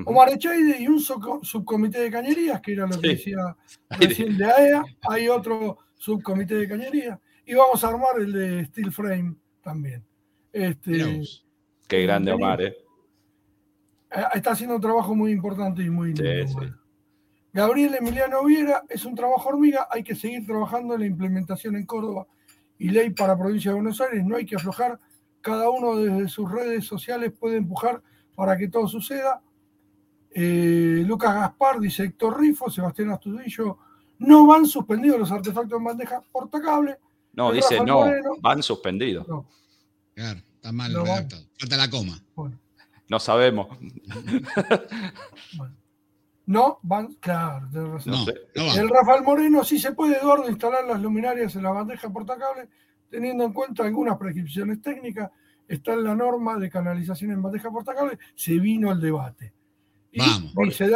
[0.05, 3.57] Omar Echaide y un subcomité de cañerías, que era lo que decía
[3.89, 4.85] recién de AEA.
[5.09, 7.19] Hay otro subcomité de cañerías.
[7.45, 10.05] Y vamos a armar el de Steel Frame también.
[10.53, 11.23] Este, eh.
[11.85, 12.43] Qué grande Vení.
[12.43, 12.77] Omar, ¿eh?
[14.33, 16.47] Está haciendo un trabajo muy importante y muy lindo.
[16.47, 16.53] sí.
[16.53, 16.77] bueno.
[17.57, 21.87] Gabriel Emiliano Viera, es un trabajo hormiga, hay que seguir trabajando en la implementación en
[21.87, 22.27] Córdoba
[22.77, 24.99] y ley para provincia de Buenos Aires, no hay que aflojar,
[25.41, 28.01] cada uno desde sus redes sociales puede empujar
[28.35, 29.41] para que todo suceda.
[30.29, 33.79] Eh, Lucas Gaspar dice Héctor Rifo, Sebastián Astudillo,
[34.19, 36.99] no van suspendidos los artefactos en bandeja portacable.
[37.33, 38.05] No, dice no,
[38.41, 39.27] van suspendidos.
[39.27, 39.47] No.
[40.13, 41.43] Claro, está mal redactado.
[41.57, 42.21] Falta la coma.
[43.09, 43.67] No sabemos.
[46.47, 47.67] No, van, claro,
[48.55, 52.69] El Rafael Moreno sí se puede, Eduardo, instalar las luminarias en la bandeja portacable,
[53.09, 55.29] teniendo en cuenta algunas prescripciones técnicas.
[55.67, 59.51] Está en la norma de canalización en bandeja portacable, se vino el debate.
[60.15, 60.53] Vamos.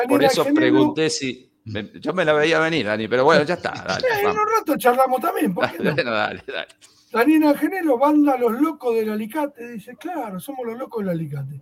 [0.08, 1.52] por, eso pregunté si.
[2.00, 3.72] yo me la veía venir, Dani, pero bueno, ya está.
[3.72, 5.54] Dale, en un rato charlamos también.
[6.06, 6.68] dale, dale.
[7.12, 11.62] Daniela Genelo, banda Los Locos del Alicate, dice, claro, somos los locos del Alicate.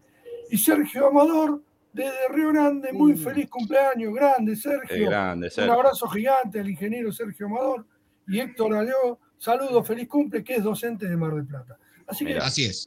[0.50, 1.62] Y Sergio Amador,
[1.94, 3.18] desde Río Grande, muy mm.
[3.18, 5.10] feliz cumpleaños, grande Sergio.
[5.10, 7.86] grande, Un abrazo gigante al ingeniero Sergio Amador.
[8.28, 11.78] Y Héctor Aleó, saludos, feliz cumple, que es docente de Mar del Plata.
[12.06, 12.86] Así que, así es.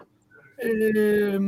[0.58, 1.38] Eh,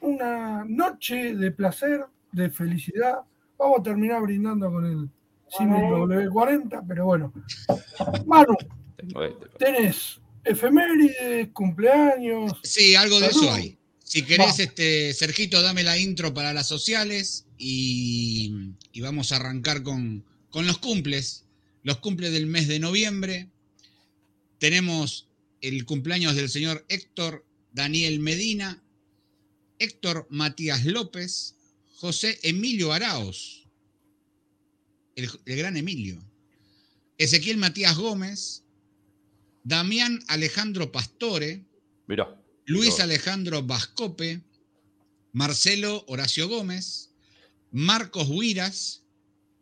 [0.00, 3.20] una noche de placer, de felicidad.
[3.58, 5.08] Vamos a terminar brindando con el
[5.48, 7.32] Simil W40, pero bueno.
[8.26, 8.56] Manu,
[8.98, 12.52] este, tenés efemérides, cumpleaños.
[12.62, 13.79] Sí, algo de eso hay.
[14.10, 20.24] Si querés, este, Sergito, dame la intro para las sociales y, vamos a arrancar con,
[20.50, 21.44] con, los cumples.
[21.84, 23.50] Los cumples del mes de noviembre.
[24.58, 25.28] Tenemos
[25.60, 28.82] el cumpleaños del señor Héctor Daniel Medina,
[29.78, 31.54] Héctor Matías López,
[31.94, 33.68] José Emilio Araos,
[35.14, 36.20] el, el gran Emilio,
[37.16, 38.64] Ezequiel Matías Gómez,
[39.62, 41.62] Damián Alejandro Pastore,
[42.70, 44.42] Luis Alejandro Vascope,
[45.32, 47.10] Marcelo Horacio Gómez,
[47.72, 49.02] Marcos Huiras,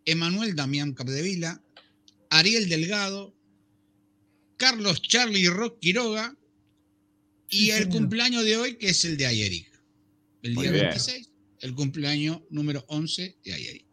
[0.04, 1.62] Emanuel Damián Capdevila,
[2.28, 3.34] Ariel Delgado,
[4.58, 6.36] Carlos Charlie Rock Quiroga
[7.48, 9.72] y el cumpleaños de hoy, que es el de Ayeric.
[10.42, 13.86] El día 26, el cumpleaños número 11 de Ayeric.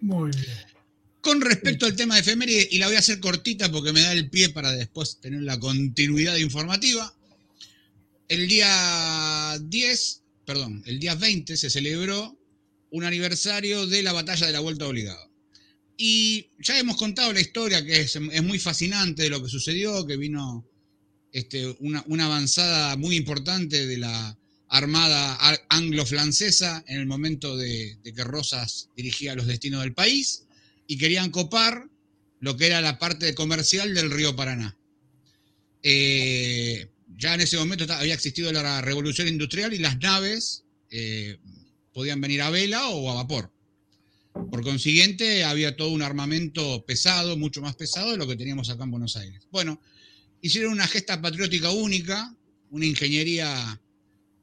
[0.00, 0.56] Muy bien.
[1.20, 4.12] Con respecto al tema de efeméride, y la voy a hacer cortita porque me da
[4.12, 7.14] el pie para después tener la continuidad informativa.
[8.28, 12.38] El día 10, perdón, el día 20 se celebró
[12.90, 15.28] un aniversario de la batalla de la Vuelta Obligada.
[15.96, 20.16] Y ya hemos contado la historia, que es, muy fascinante de lo que sucedió, que
[20.16, 20.64] vino
[21.32, 24.38] este, una, avanzada muy importante de la
[24.68, 25.38] Armada
[25.70, 30.44] anglo-francesa en el momento de que Rosas dirigía los destinos del país
[30.86, 31.88] y querían copar
[32.40, 34.76] lo que era la parte comercial del río Paraná.
[35.82, 36.88] Eh,
[37.18, 41.38] ya en ese momento había existido la revolución industrial y las naves eh,
[41.92, 43.52] podían venir a vela o a vapor.
[44.32, 48.84] Por consiguiente, había todo un armamento pesado, mucho más pesado de lo que teníamos acá
[48.84, 49.48] en Buenos Aires.
[49.50, 49.80] Bueno,
[50.40, 52.32] hicieron una gesta patriótica única,
[52.70, 53.80] una ingeniería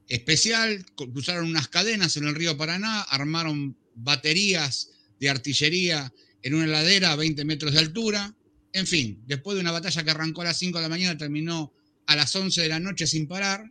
[0.06, 6.12] especial, cruzaron unas cadenas en el río Paraná, armaron baterías de artillería
[6.42, 8.36] en una ladera a 20 metros de altura.
[8.74, 11.72] En fin, después de una batalla que arrancó a las 5 de la mañana, terminó
[12.06, 13.70] a las 11 de la noche sin parar,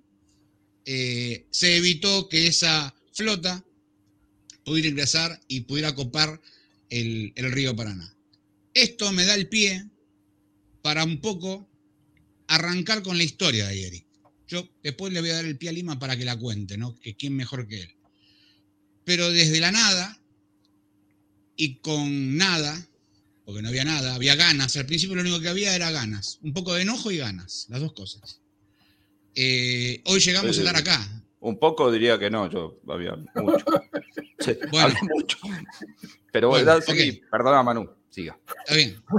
[0.86, 3.66] eh, se evitó que esa flota
[4.64, 6.42] pudiera ingresar y pudiera copar
[6.90, 8.16] el, río Paraná.
[8.74, 9.86] Esto me da el pie
[10.82, 11.68] para un poco
[12.48, 14.06] arrancar con la historia de Eric.
[14.48, 17.00] Yo después le voy a dar el pie a Lima para que la cuente, ¿no?
[17.00, 17.96] Que quién mejor que él.
[19.04, 20.22] Pero desde la nada,
[21.56, 22.88] y con nada,
[23.46, 24.76] porque no había nada, había ganas.
[24.76, 27.80] Al principio lo único que había era ganas, un poco de enojo y ganas, las
[27.80, 28.42] dos cosas.
[29.36, 31.24] Eh, hoy llegamos a estar acá.
[31.40, 33.66] Un poco diría que no, yo había mucho.
[34.72, 34.96] bueno.
[35.14, 35.38] mucho.
[36.32, 36.72] Pero bueno,
[37.32, 38.38] perdona Manu, siga.
[38.66, 39.02] Está bien.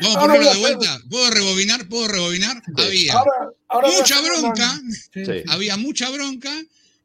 [0.00, 1.00] Vamos a ponerlo de vuelta.
[1.10, 1.88] ¿Puedo rebobinar?
[1.88, 2.62] ¿Puedo rebobinar?
[2.76, 3.14] Había
[3.98, 4.80] mucha bronca.
[5.48, 6.52] Había mucha bronca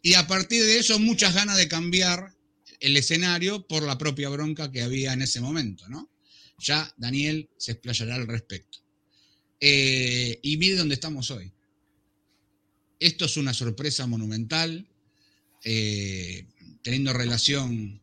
[0.02, 2.34] y a partir de eso muchas ganas de cambiar
[2.80, 6.10] el escenario por la propia bronca que había en ese momento, ¿no?
[6.63, 8.80] Ya Daniel se explayará al respecto.
[9.60, 11.52] Eh, y mire dónde estamos hoy.
[12.99, 14.88] Esto es una sorpresa monumental,
[15.63, 16.45] eh,
[16.82, 18.02] teniendo relación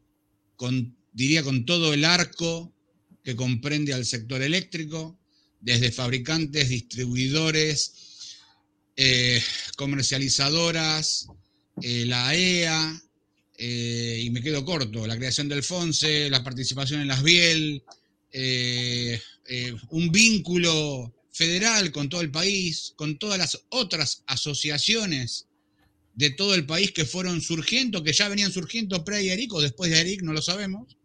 [0.57, 2.73] con, diría, con todo el arco
[3.25, 5.19] que comprende al sector eléctrico,
[5.61, 7.93] desde fabricantes, distribuidores,
[8.97, 9.43] eh,
[9.77, 11.27] comercializadoras,
[11.83, 13.03] la AEA,
[13.63, 17.83] eh, y me quedo corto, la creación del FONSE, la participación en las Biel,
[18.33, 25.49] eh, eh, un vínculo federal con todo el país, con todas las otras asociaciones
[26.15, 30.01] de todo el país que fueron surgiendo, que ya venían surgiendo pre-Eric o después de
[30.01, 30.97] Eric, no lo sabemos,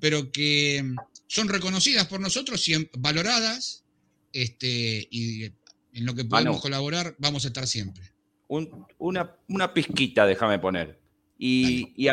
[0.00, 0.82] pero que
[1.26, 3.84] son reconocidas por nosotros y valoradas,
[4.32, 8.04] este, y en lo que podemos colaborar vamos a estar siempre.
[8.48, 10.98] una, una, pizquita, déjame poner.
[11.38, 12.08] Y, y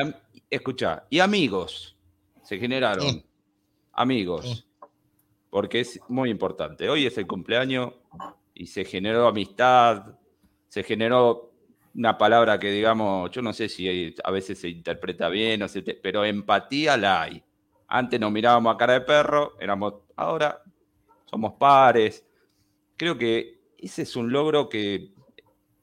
[0.49, 1.95] escucha, y amigos,
[2.43, 3.07] se generaron.
[3.07, 3.24] Oh.
[3.95, 4.67] Amigos.
[5.49, 6.89] Porque es muy importante.
[6.89, 7.93] Hoy es el cumpleaños
[8.53, 10.17] y se generó amistad,
[10.67, 11.53] se generó
[11.95, 15.67] una palabra que digamos, yo no sé si a veces se interpreta bien, o
[16.03, 17.41] pero empatía la hay.
[17.87, 20.61] Antes nos mirábamos a cara de perro, éramos, ahora
[21.25, 22.25] somos pares.
[22.97, 25.13] Creo que ese es un logro que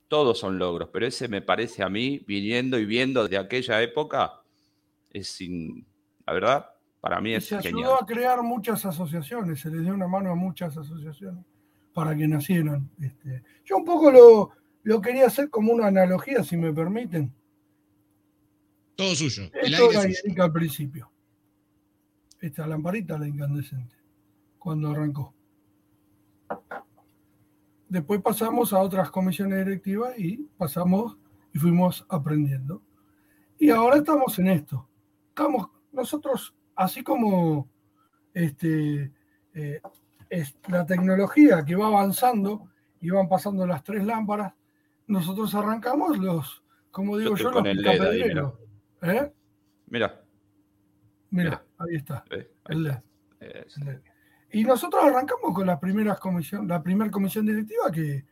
[0.08, 4.42] todos son logros, pero ese me parece a mí, viniendo y viendo de aquella época,
[5.10, 5.86] es sin,
[6.26, 6.71] la verdad,
[7.02, 10.36] para mí es se ayudó a crear muchas asociaciones, se les dio una mano a
[10.36, 11.44] muchas asociaciones
[11.92, 12.88] para que nacieran.
[13.00, 14.50] Este, yo un poco lo,
[14.84, 17.34] lo quería hacer como una analogía, si me permiten.
[18.94, 19.50] Todo suyo.
[19.52, 21.10] Esto era al principio.
[22.40, 23.96] Esta lamparita, la incandescente,
[24.56, 25.34] cuando arrancó.
[27.88, 31.18] Después pasamos a otras comisiones directivas y pasamos
[31.52, 32.80] y fuimos aprendiendo.
[33.58, 34.88] Y ahora estamos en esto.
[35.30, 37.68] Estamos nosotros, así como
[38.34, 39.12] este,
[39.54, 39.80] eh,
[40.28, 42.68] es la tecnología que va avanzando
[43.00, 44.54] y van pasando las tres lámparas,
[45.06, 48.54] nosotros arrancamos los, como digo yo, los picapedreros.
[49.02, 49.32] ¿Eh?
[49.88, 50.20] Mira.
[51.30, 52.24] Mira, ahí está.
[52.68, 52.98] el LED.
[54.52, 58.24] Y nosotros arrancamos con la primera comisión, la primera comisión directiva que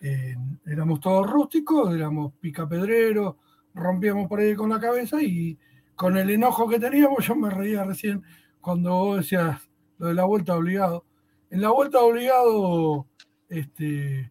[0.00, 3.36] eh, éramos todos rústicos, éramos picapedreros,
[3.74, 5.58] rompíamos por ahí con la cabeza y
[5.96, 8.22] con el enojo que teníamos, yo me reía recién
[8.60, 9.60] cuando vos decías
[9.98, 11.04] lo de la vuelta obligado.
[11.50, 13.06] En la vuelta obligado,
[13.48, 14.30] este,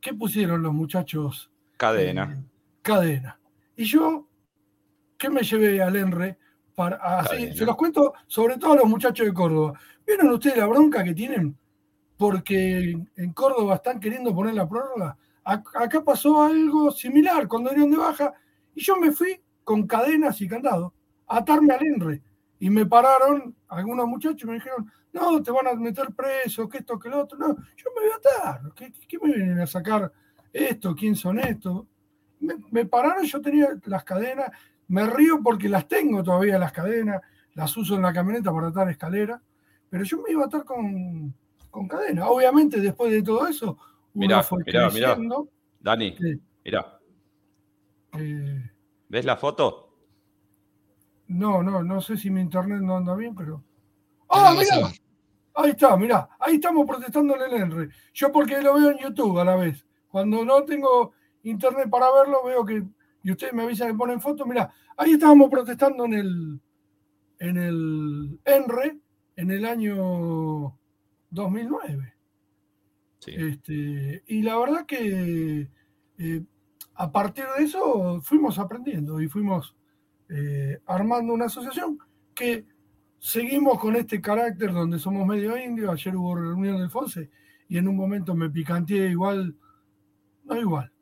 [0.00, 1.50] ¿qué pusieron los muchachos?
[1.76, 2.32] Cadena.
[2.32, 2.44] Eh,
[2.80, 3.40] cadena.
[3.76, 4.28] Y yo,
[5.18, 6.38] ¿qué me llevé al ENRE?
[6.76, 9.78] Para, así, se los cuento sobre todo a los muchachos de Córdoba.
[10.06, 11.58] ¿Vieron ustedes la bronca que tienen?
[12.16, 15.16] Porque en Córdoba están queriendo poner la prórroga.
[15.42, 18.32] Acá pasó algo similar cuando dieron de baja
[18.74, 20.94] y yo me fui con cadenas y candado
[21.30, 22.22] atarme al ENRE.
[22.58, 26.78] Y me pararon algunos muchachos y me dijeron, no, te van a meter preso, que
[26.78, 27.38] esto, que lo otro.
[27.38, 28.72] No, yo me voy a atar.
[28.74, 30.12] ¿Qué, me vienen a sacar
[30.52, 30.94] esto?
[30.94, 31.86] ¿Quién son estos?
[32.40, 34.50] Me, me, pararon, yo tenía las cadenas.
[34.88, 37.20] Me río porque las tengo todavía las cadenas.
[37.54, 39.40] Las uso en la camioneta para atar escalera.
[39.88, 41.34] Pero yo me iba a atar con,
[41.70, 42.28] con cadena.
[42.28, 43.78] Obviamente, después de todo eso,
[44.12, 45.16] mira, mira, mira.
[45.80, 46.16] Dani,
[46.64, 47.00] mira.
[48.12, 48.70] Eh,
[49.08, 49.89] ¿Ves la foto?
[51.30, 53.62] No, no, no sé si mi internet no anda bien, pero.
[54.28, 54.90] ¡Ah, mira!
[55.54, 57.88] Ahí está, mira, ahí estamos protestando en el ENRE.
[58.12, 59.86] Yo porque lo veo en YouTube a la vez.
[60.08, 61.12] Cuando no tengo
[61.44, 62.82] internet para verlo, veo que.
[63.22, 64.44] Y ustedes me avisan que ponen fotos.
[64.46, 66.60] Mira, ahí estábamos protestando en el.
[67.38, 68.98] En el ENRE
[69.36, 70.76] en el año
[71.30, 72.14] 2009.
[73.26, 75.70] Este, y la verdad que
[76.18, 76.44] eh,
[76.94, 79.76] a partir de eso fuimos aprendiendo y fuimos
[80.30, 81.98] eh, armando una asociación
[82.34, 82.64] que
[83.18, 85.92] seguimos con este carácter donde somos medio indios.
[85.92, 87.30] Ayer hubo reunión del FONSE
[87.68, 89.54] y en un momento me picanteé igual,
[90.44, 90.92] no igual,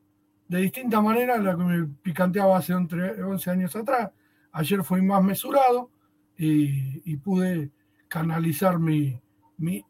[0.49, 4.11] de distinta manera a la que me picanteaba hace 11 años atrás.
[4.53, 5.91] Ayer fui más mesurado
[6.37, 7.71] y pude
[8.09, 9.21] canalizar mi,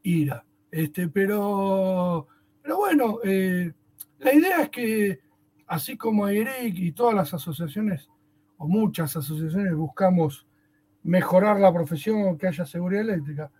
[0.03, 0.45] ira.
[0.71, 2.27] Este, pero,
[2.61, 3.73] pero bueno, eh,
[4.19, 5.21] la idea es que
[5.67, 8.09] así como ERIC y todas las asociaciones,
[8.59, 10.47] o muchas asociaciones, buscamos
[11.03, 13.51] mejorar la profesión, que haya seguridad eléctrica,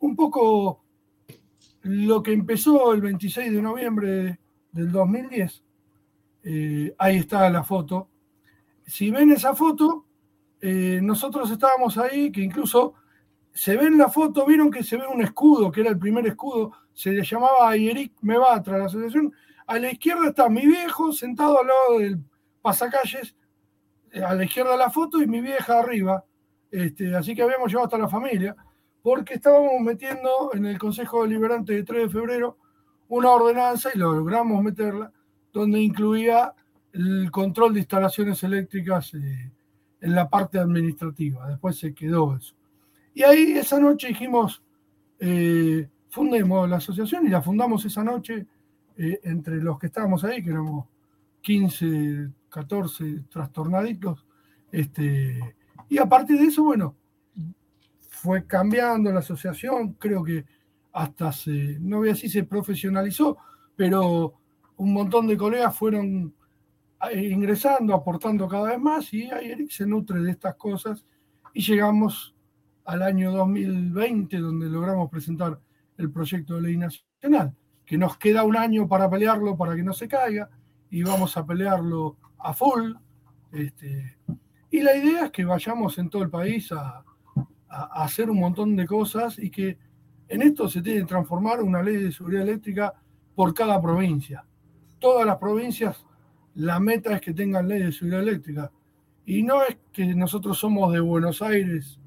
[0.00, 0.84] un poco
[1.82, 4.40] lo que empezó el 26 de noviembre
[4.72, 5.64] del 2010,
[6.44, 8.08] eh, ahí está la foto.
[8.86, 10.06] Si ven esa foto,
[10.60, 12.94] eh, nosotros estábamos ahí, que incluso
[13.52, 16.26] se ve en la foto, vieron que se ve un escudo, que era el primer
[16.26, 19.32] escudo, se le llamaba Ayeric Mebatra, la asociación.
[19.66, 22.20] A la izquierda está mi viejo sentado al lado del
[22.62, 23.34] pasacalles,
[24.22, 26.24] a la izquierda la foto y mi vieja arriba.
[26.70, 28.56] Este, así que habíamos llevado hasta la familia,
[29.02, 32.58] porque estábamos metiendo en el Consejo Deliberante de 3 de febrero
[33.08, 35.12] una ordenanza y logramos meterla,
[35.52, 36.52] donde incluía
[36.92, 39.50] el control de instalaciones eléctricas eh,
[40.00, 41.48] en la parte administrativa.
[41.48, 42.54] Después se quedó eso.
[43.14, 44.62] Y ahí esa noche dijimos,
[45.18, 48.46] eh, fundemos la asociación y la fundamos esa noche
[48.96, 50.86] eh, entre los que estábamos ahí, que éramos
[51.42, 54.24] 15, 14 trastornaditos.
[54.72, 55.38] Este,
[55.90, 56.96] y a partir de eso, bueno,
[58.08, 60.46] fue cambiando la asociación, creo que
[60.94, 63.36] hasta se, no voy a decir se profesionalizó,
[63.76, 64.40] pero
[64.78, 66.34] un montón de colegas fueron
[67.10, 71.04] eh, ingresando, aportando cada vez más y ahí Eric se nutre de estas cosas
[71.52, 72.34] y llegamos
[72.86, 75.60] al año 2020, donde logramos presentar
[75.98, 77.54] el proyecto de ley nacional,
[77.84, 80.48] que nos queda un año para pelearlo para que no se caiga,
[80.88, 82.92] y vamos a pelearlo a full.
[83.52, 84.18] Este,
[84.70, 87.04] y la idea es que vayamos en todo el país a,
[87.68, 89.78] a hacer un montón de cosas y que
[90.28, 92.94] en esto se tiene que transformar una ley de seguridad eléctrica
[93.34, 94.44] por cada provincia.
[94.98, 96.04] Todas las provincias,
[96.54, 98.72] la meta es que tengan ley de seguridad eléctrica.
[99.24, 102.00] Y no es que nosotros somos de Buenos Aires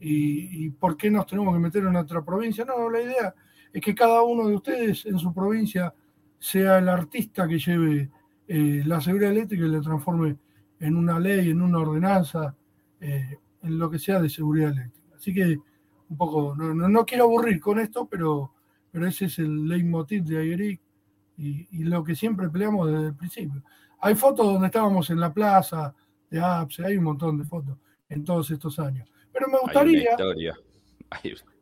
[0.00, 2.64] y, por qué nos tenemos que meter en otra provincia.
[2.64, 3.34] No, la idea
[3.72, 5.94] es que cada uno de ustedes en su provincia
[6.38, 8.10] sea el artista que lleve
[8.48, 10.36] eh, la seguridad eléctrica y la transforme
[10.80, 12.54] en una ley, en una ordenanza,
[13.00, 15.16] eh, en lo que sea de seguridad eléctrica.
[15.16, 15.58] Así que
[16.08, 18.52] un poco, no, no, quiero aburrir con esto, pero,
[18.90, 20.80] pero ese es el leitmotiv de Ayeric
[21.36, 23.62] y, y, lo que siempre peleamos desde el principio.
[24.00, 25.94] Hay fotos donde estábamos en la plaza
[26.30, 27.76] de APSE, hay un montón de fotos
[28.08, 29.06] en todos estos años.
[29.30, 30.16] Pero me gustaría,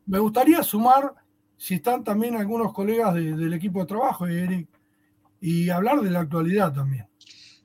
[0.07, 1.13] me gustaría sumar,
[1.57, 4.69] si están también algunos colegas del equipo de trabajo, Eric,
[5.47, 7.07] y hablar de la actualidad también.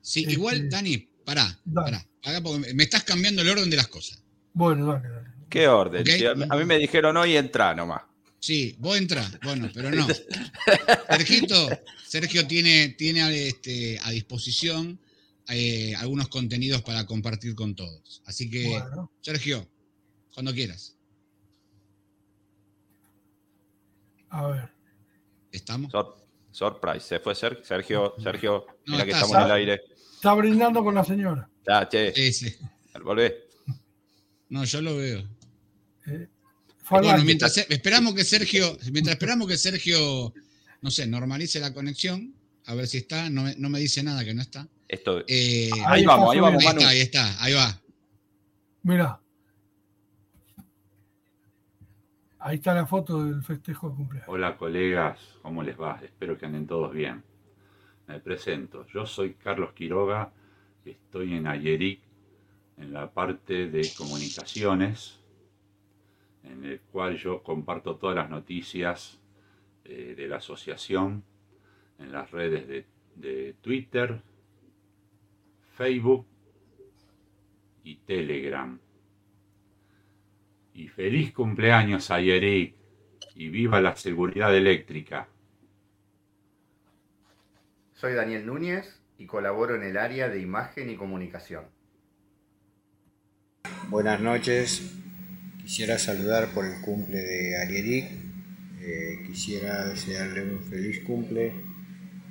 [0.00, 2.06] Sí, igual, este, Dani, pará, pará,
[2.40, 4.22] porque me estás cambiando el orden de las cosas.
[4.52, 5.28] Bueno, dale, dale.
[5.50, 6.04] ¿Qué orden?
[6.48, 8.02] a mí me dijeron hoy entra nomás.
[8.38, 10.06] Sí, vos entra, bueno, pero no.
[11.10, 11.68] Sergito,
[12.06, 15.00] Sergio tiene, tiene este, a disposición
[15.48, 18.22] eh, algunos contenidos para compartir con todos.
[18.26, 18.80] Así que,
[19.22, 19.68] Sergio,
[20.32, 20.96] cuando quieras.
[24.28, 24.70] A ver.
[25.50, 25.92] ¿Estamos?
[26.52, 27.00] Surprise.
[27.00, 28.14] Se fue Sergio.
[28.22, 29.80] Sergio, mira que estamos en el aire.
[30.14, 31.48] Está brindando con la señora.
[31.66, 32.12] Ya, che.
[32.14, 32.56] Sí, sí.
[33.02, 33.48] Volvé.
[34.48, 35.26] No, yo lo veo.
[36.06, 36.28] Eh,
[36.90, 40.32] bueno, mientras esperamos que Sergio, mientras esperamos que Sergio,
[40.82, 42.34] no sé, normalice la conexión,
[42.66, 44.68] a ver si está, no me, dice nada que no está.
[44.88, 47.80] Esto, eh, ahí, vamos, ahí vamos, Ahí está, ahí está, ahí va.
[48.82, 49.21] Mira.
[52.44, 54.28] Ahí está la foto del festejo de cumpleaños.
[54.28, 56.00] Hola colegas, ¿cómo les va?
[56.02, 57.22] Espero que anden todos bien.
[58.08, 60.32] Me presento, yo soy Carlos Quiroga,
[60.84, 62.00] estoy en Ayeric,
[62.78, 65.20] en la parte de comunicaciones,
[66.42, 69.20] en el cual yo comparto todas las noticias
[69.84, 71.22] eh, de la asociación
[72.00, 72.66] en las redes
[73.14, 74.20] de, Twitter,
[75.76, 76.26] Facebook
[77.84, 78.80] y Telegram.
[80.74, 82.74] Y feliz cumpleaños a y
[83.34, 85.28] viva la seguridad eléctrica.
[87.94, 91.64] Soy Daniel Núñez y colaboro en el área de imagen y comunicación.
[93.88, 95.02] Buenas noches,
[95.62, 98.10] Quisiera saludar por el cumple de Arieric.
[98.80, 101.52] Eh, quisiera desearle un feliz cumple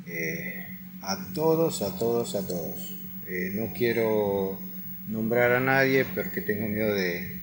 [0.05, 0.67] eh,
[1.01, 2.93] a todos, a todos, a todos.
[3.25, 4.59] Eh, no quiero
[5.07, 7.40] nombrar a nadie porque tengo miedo de,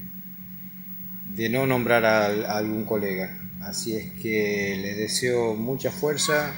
[1.38, 2.26] de no nombrar a,
[2.56, 3.40] algún colega.
[3.60, 6.52] Así es que les deseo mucha fuerza,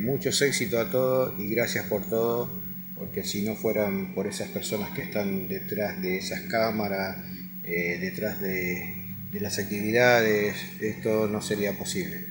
[0.00, 2.48] muchos éxitos a todos y gracias por todo,
[2.94, 7.16] porque si no fueran por esas personas que están detrás de esas cámaras,
[7.64, 9.00] eh, detrás de,
[9.32, 12.26] las actividades, esto no sería posible.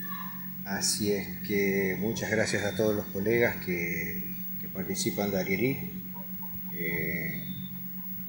[0.64, 4.30] Así es que muchas gracias a todos los colegas que,
[4.72, 5.76] participan de Arieri.
[6.74, 7.44] Eh,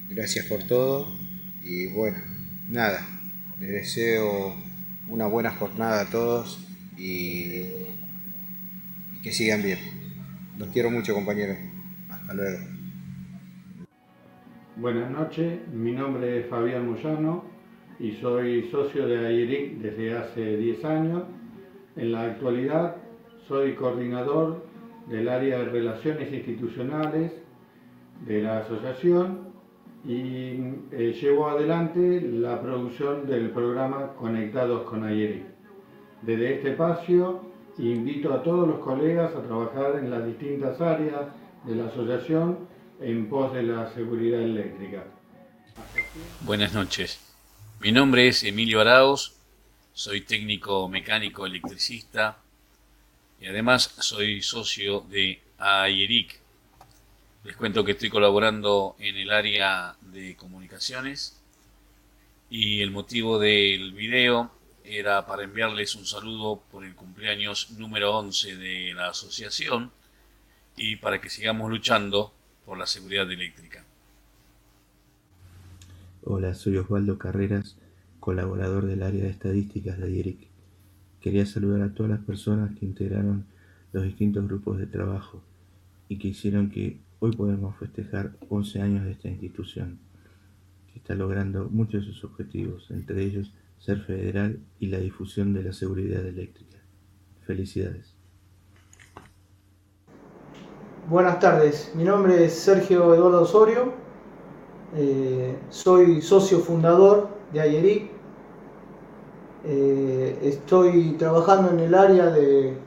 [0.10, 1.18] gracias por todo
[1.62, 2.18] y bueno,
[2.70, 3.06] nada,
[3.60, 4.56] les deseo
[5.08, 6.66] una buena jornada a todos
[6.98, 7.66] y,
[9.22, 9.80] que sigan bien.
[10.58, 11.58] Los quiero mucho compañeros.
[12.10, 12.60] Hasta luego.
[14.76, 17.46] Buenas noches, mi nombre es Fabián Moyano
[18.00, 21.24] y soy socio de AIRIC desde hace 10 años.
[21.96, 22.96] En la actualidad
[23.48, 24.66] soy coordinador
[25.10, 27.32] del área de relaciones institucionales
[28.26, 29.53] de la asociación
[30.06, 30.58] y
[30.92, 35.46] eh, llevo adelante la producción del programa Conectados con AIRIC.
[36.22, 37.42] Desde este espacio
[37.78, 41.22] invito a todos los colegas a trabajar en las distintas áreas
[41.66, 42.68] de la asociación
[43.00, 45.06] en pos de la seguridad eléctrica.
[46.42, 47.20] Buenas noches.
[47.80, 49.34] Mi nombre es Emilio Arauz,
[49.94, 52.38] soy técnico mecánico electricista
[53.40, 56.43] y además soy socio de AIERIC.
[57.44, 61.42] Les cuento que estoy colaborando en el área de comunicaciones
[62.50, 64.50] y el motivo del video
[64.86, 69.92] era para enviarles un saludo por el cumpleaños número 11 de la asociación
[70.78, 72.34] y para que sigamos luchando
[72.66, 73.84] por la seguridad eléctrica.
[76.24, 77.76] Hola, soy Osvaldo Carreras,
[78.22, 80.48] colaborador del área de estadísticas de IERIC.
[81.20, 83.46] Quería saludar a todas las personas que integraron
[83.92, 85.44] los distintos grupos de trabajo
[86.08, 89.98] y que hicieron que hoy podamos festejar 11 años de esta institución.
[90.92, 95.64] que está logrando muchos de sus objetivos, entre ellos ser federal y la difusión de
[95.64, 96.78] la seguridad eléctrica.
[97.48, 98.14] Felicidades.
[101.10, 103.94] Buenas tardes, mi nombre es Sergio Eduardo Osorio,
[104.94, 108.12] eh, soy socio fundador de Ayeric,
[109.64, 112.78] eh, estoy trabajando en el área de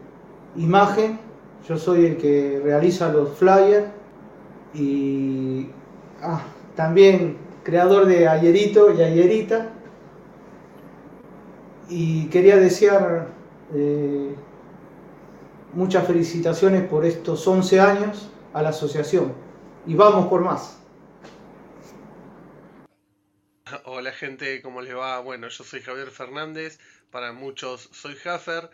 [0.56, 1.18] imagen,
[1.66, 3.95] yo soy el que realiza los flyers
[4.76, 5.68] y
[6.22, 6.42] ah,
[6.74, 9.72] también creador de Ayerito y Ayerita
[11.88, 13.28] y quería desear
[13.74, 14.34] eh,
[15.72, 19.34] muchas felicitaciones por estos 11 años a la asociación
[19.86, 20.78] y vamos por más.
[23.84, 25.18] Hola gente, ¿cómo les va?
[25.20, 26.78] Bueno, yo soy Javier Fernández,
[27.10, 28.70] para muchos soy Jaffer.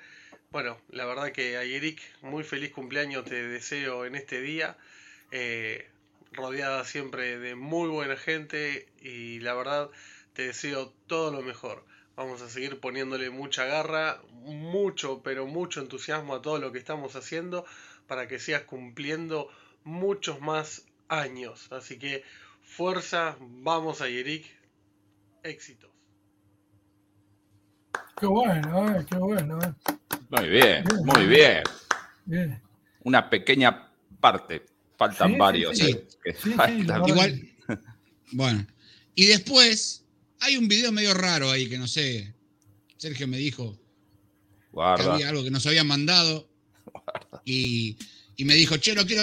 [0.51, 4.77] Bueno, la verdad que a Eric, muy feliz cumpleaños te deseo en este día,
[5.31, 5.89] eh,
[6.33, 9.91] rodeada siempre de muy buena gente y la verdad
[10.33, 11.85] te deseo todo lo mejor.
[12.17, 17.17] Vamos a seguir poniéndole mucha garra, mucho, pero mucho entusiasmo a todo lo que estamos
[17.17, 17.65] haciendo
[18.07, 19.49] para que sigas cumpliendo
[19.85, 21.71] muchos más años.
[21.73, 22.25] Así que
[22.63, 24.47] fuerza, vamos a Eric,
[25.43, 25.91] éxitos.
[28.19, 29.59] Qué bueno, eh, qué bueno.
[29.63, 29.73] Eh.
[30.31, 31.63] Muy bien, muy bien.
[33.03, 34.65] Una pequeña parte.
[35.09, 35.81] Faltan varios.
[35.81, 37.09] eh, que faltan.
[37.09, 37.49] Igual.
[38.33, 38.67] Bueno.
[39.15, 40.05] Y después
[40.41, 42.33] hay un video medio raro ahí que no sé.
[42.97, 43.79] Sergio me dijo
[44.73, 46.49] que había algo que nos habían mandado.
[47.45, 47.97] Y,
[48.37, 49.23] y me dijo, che, lo quiero.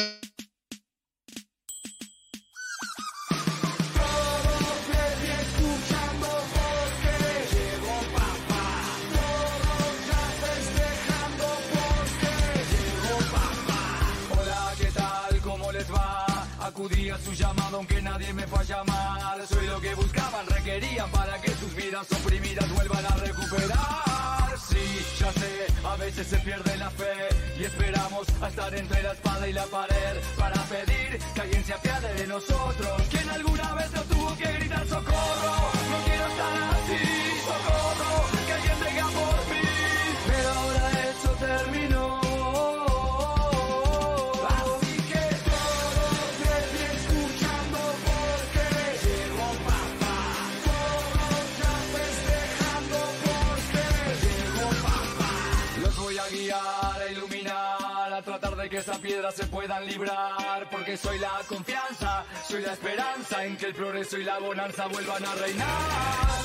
[17.30, 19.48] Su llamado aunque nadie me fue a llamar.
[19.48, 24.58] Soy lo que buscaban, requerían para que sus vidas oprimidas vuelvan a recuperar.
[24.70, 27.14] Sí, ya sé, a veces se pierde la fe
[27.60, 31.74] y esperamos a estar entre la espada y la pared para pedir que alguien se
[31.74, 33.02] apiade de nosotros.
[33.10, 35.54] Quien alguna vez no tuvo que gritar socorro.
[35.92, 36.79] No quiero estar
[58.80, 60.70] que esa piedra se puedan librar.
[60.72, 65.24] Porque soy la confianza, soy la esperanza en que el progreso y la bonanza vuelvan
[65.26, 65.68] a reinar.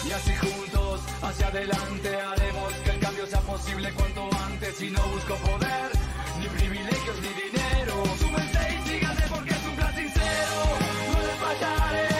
[0.07, 4.80] Y así juntos, hacia adelante, haremos que el cambio sea posible cuanto antes.
[4.80, 5.91] Y no busco poder,
[6.41, 8.05] ni privilegios, ni dinero.
[8.18, 10.57] Súmense y síganse porque es un plan sincero.
[11.12, 12.14] No les fallaré,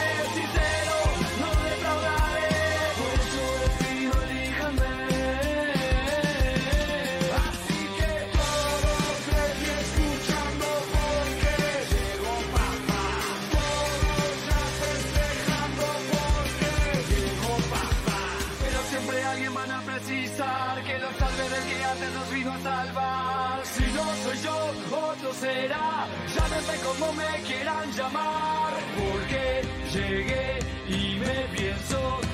[25.45, 26.07] será.
[26.35, 28.73] Llámenme como me quieran llamar.
[28.97, 29.43] Porque
[29.93, 32.24] llegué y me pienso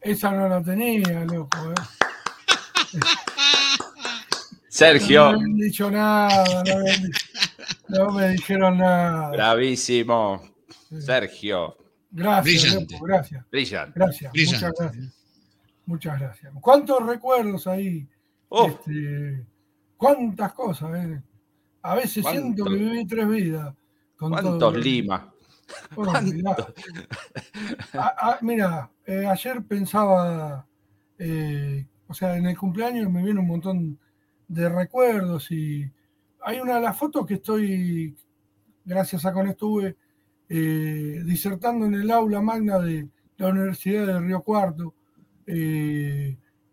[0.00, 1.58] Esa no la tenía, loco.
[1.72, 1.74] ¿eh?
[4.68, 5.32] Sergio.
[5.32, 7.10] No me habían dicho nada, no me,
[7.88, 9.30] no me dijeron nada.
[9.30, 10.42] Bravísimo.
[10.98, 11.76] Sergio.
[12.10, 12.94] Gracias, Brillante.
[12.94, 13.44] loco, gracias.
[13.50, 13.92] Brillante.
[14.00, 14.66] Gracias, Brillante.
[14.66, 15.14] muchas gracias.
[15.86, 16.52] Muchas gracias.
[16.60, 18.06] ¿Cuántos recuerdos ahí?
[18.50, 19.44] Este,
[19.96, 20.90] ¿Cuántas cosas?
[20.96, 21.20] eh?
[21.82, 23.74] A veces siento que viví tres vidas.
[24.16, 24.76] Con ¿Cuántos.
[24.76, 25.32] Lima?
[25.94, 26.56] Bueno, mirá,
[27.94, 30.66] A- a- mira, eh, ayer pensaba,
[31.18, 33.98] eh, o sea, en el cumpleaños me viene un montón
[34.48, 35.90] de recuerdos y
[36.42, 38.16] hay una de las fotos que estoy,
[38.84, 39.96] gracias a con estuve,
[40.48, 44.94] eh, disertando en el aula magna de la Universidad de Río Cuarto,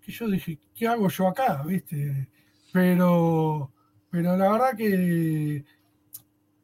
[0.01, 1.63] que yo dije, ¿qué hago yo acá?
[1.65, 2.29] ¿Viste?
[2.71, 3.71] Pero,
[4.09, 5.63] pero la verdad que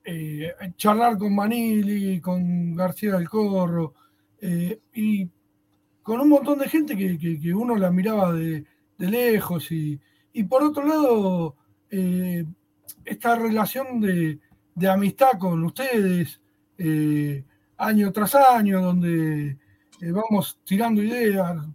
[0.06, 3.94] eh, charlar con Manili, con García del Corro,
[4.46, 5.30] eh, y
[6.02, 8.66] con un montón de gente que, uno la miraba de,
[8.98, 10.00] lejos y,
[10.50, 11.56] por otro lado,
[11.90, 12.46] eh,
[13.06, 14.40] esta relación de,
[14.76, 16.42] de amistad con ustedes,
[16.78, 17.46] eh,
[17.78, 19.58] año tras año, donde
[20.02, 21.66] vamos tirando ideas,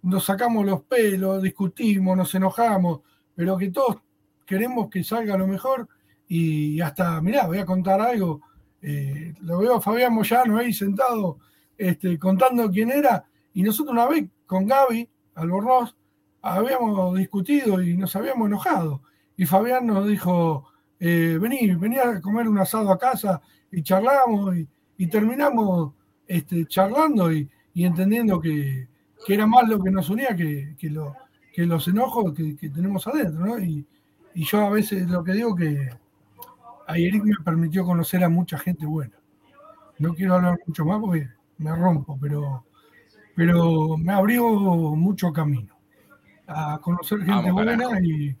[0.00, 3.00] nos sacamos los pelos, discutimos, nos enojamos,
[3.34, 3.98] pero que todos
[4.46, 5.86] queremos que salga lo mejor
[6.28, 8.40] y hasta, mirá, voy a contar algo,
[8.82, 11.38] eh, lo veo a Fabián Moyano ahí sentado
[11.78, 13.24] este, contando quién era
[13.54, 15.94] y nosotros una vez con Gaby Albornoz
[16.42, 19.02] habíamos discutido y nos habíamos enojado
[19.36, 20.66] y Fabián nos dijo,
[21.00, 24.56] eh, vení, vení a comer un asado a casa y charlamos
[24.98, 25.92] y, terminamos
[26.26, 28.88] este, charlando y, y entendiendo que,
[29.26, 31.14] que era más lo que nos unía que, que, lo-
[31.52, 33.58] que los enojos que, que tenemos adentro, ¿no?
[33.58, 33.84] Y,
[34.34, 35.88] y yo a veces lo que digo que
[36.86, 39.16] a Eric me permitió conocer a mucha gente buena.
[39.98, 41.28] No quiero hablar mucho más porque
[41.58, 42.64] me rompo, pero,
[43.34, 45.74] pero me abrió mucho camino
[46.46, 48.36] a conocer gente Vamos, buena y,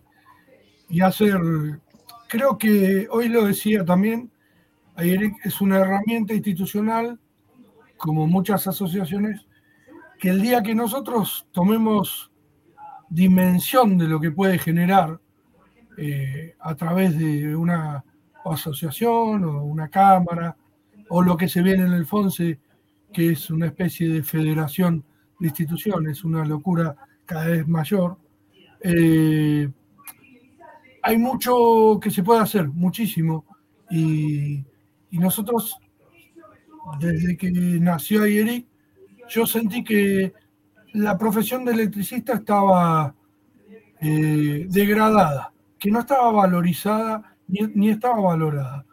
[0.88, 1.40] y hacer.
[2.28, 4.30] Creo que hoy lo decía también,
[4.96, 7.18] Eric es una herramienta institucional,
[7.96, 9.46] como muchas asociaciones,
[10.18, 12.30] que el día que nosotros tomemos
[13.08, 15.20] dimensión de lo que puede generar
[15.96, 18.04] eh, a través de una
[18.52, 20.56] asociación o una cámara
[21.08, 22.58] o lo que se viene en el FONSE,
[23.12, 25.04] que es una especie de federación
[25.38, 28.18] de instituciones, una locura cada vez mayor.
[28.80, 29.68] Eh,
[31.02, 33.44] hay mucho que se puede hacer, muchísimo,
[33.90, 34.64] y,
[35.10, 35.76] y nosotros,
[36.98, 38.66] desde que nació Ayeric,
[39.28, 40.32] yo sentí que
[40.92, 43.14] la profesión de electricista estaba
[44.00, 48.84] eh, degradada, que no estaba valorizada ni, estaba valorada.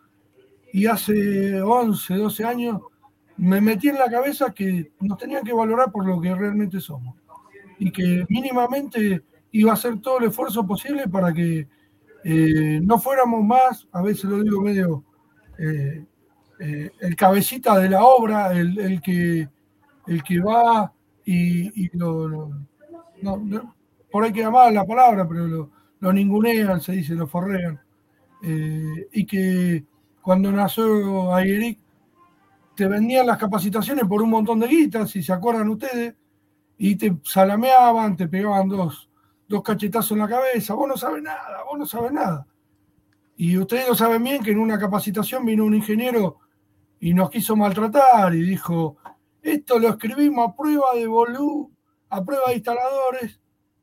[0.71, 2.81] Y hace 11, 12 años
[3.37, 7.15] me metí en la cabeza que nos tenían que valorar por lo que realmente somos
[7.79, 11.67] y que mínimamente iba a hacer todo el esfuerzo posible para que
[12.23, 15.03] eh, no fuéramos más, a veces lo digo medio,
[15.57, 16.05] eh,
[16.59, 19.49] eh, el cabecita de la obra, el, el que,
[20.07, 20.93] el que va
[21.25, 22.51] y, lo,
[23.21, 23.75] no,
[24.11, 27.79] por ahí queda mal la palabra, pero lo, lo ningunean, se dice, lo forrean.
[28.45, 29.85] Eh, y que
[30.21, 31.79] cuando nació Ayeric,
[32.75, 36.13] te vendían las capacitaciones por un montón de guitas, si se acuerdan ustedes,
[36.77, 39.09] y te salameaban, te pegaban dos,
[39.47, 42.45] dos cachetazos en la cabeza, vos no sabes nada, vos no sabes nada.
[43.37, 46.39] Y ustedes lo saben bien que en una capacitación vino un ingeniero
[46.99, 48.97] y nos quiso maltratar y dijo,
[49.41, 51.71] esto lo escribimos a prueba de volú,
[52.09, 53.39] a prueba de instaladores,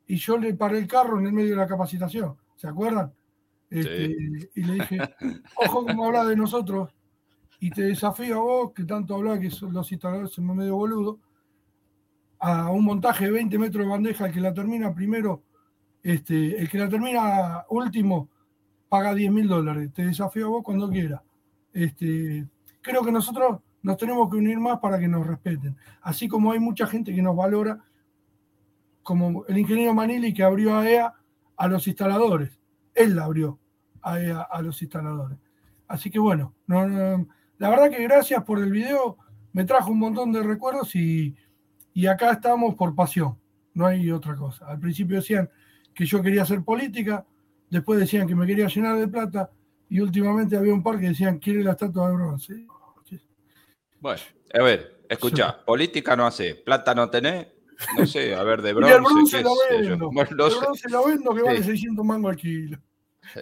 [0.06, 3.12] y yo le paré el carro en el medio de la capacitación, ¿se acuerdan?
[3.70, 4.16] Este,
[4.54, 4.98] Y le dije,
[5.56, 6.90] ojo como habla de nosotros,
[7.60, 11.20] y te desafío a vos, que tanto habla que son los instaladores son medio boludo,
[12.40, 15.44] a un montaje de 20 metros de bandeja, el que la termina primero,
[16.02, 18.30] este, el que la termina último,
[18.88, 19.92] paga 10 mil dólares.
[19.92, 21.20] Te desafío a vos cuando quieras.
[21.72, 22.48] Este,
[22.80, 25.76] creo que nosotros nos tenemos que unir más para que nos respeten.
[26.00, 27.84] Así como hay mucha gente que nos valora,
[29.02, 31.14] como el ingeniero Manili que abrió a EA
[31.56, 32.58] a los instaladores.
[32.94, 33.59] Él la abrió
[34.02, 35.38] a los instaladores.
[35.88, 37.28] Así que bueno, no- no-
[37.58, 39.18] la verdad que gracias por el video,
[39.52, 41.34] me trajo un montón de recuerdos y,
[41.92, 43.36] y acá estamos por pasión,
[43.74, 44.66] no hay otra cosa.
[44.68, 45.50] Al principio decían
[45.92, 47.26] que yo quería hacer política,
[47.68, 49.50] después decían que me quería llenar de plata
[49.88, 52.66] y últimamente había un par que decían quiere la estatua de bronce.
[54.00, 54.20] Bueno,
[54.54, 57.48] a ver, escucha, política no hace, plata no tenés,
[57.98, 59.90] no sé, a ver, de Y bronce, el bronce qué lo sé yo.
[59.90, 61.64] vendo, Bueno, no el bronce lo vendo que vale Sí.
[61.64, 62.78] 600 mangos al kilo.
[63.34, 63.40] Sí.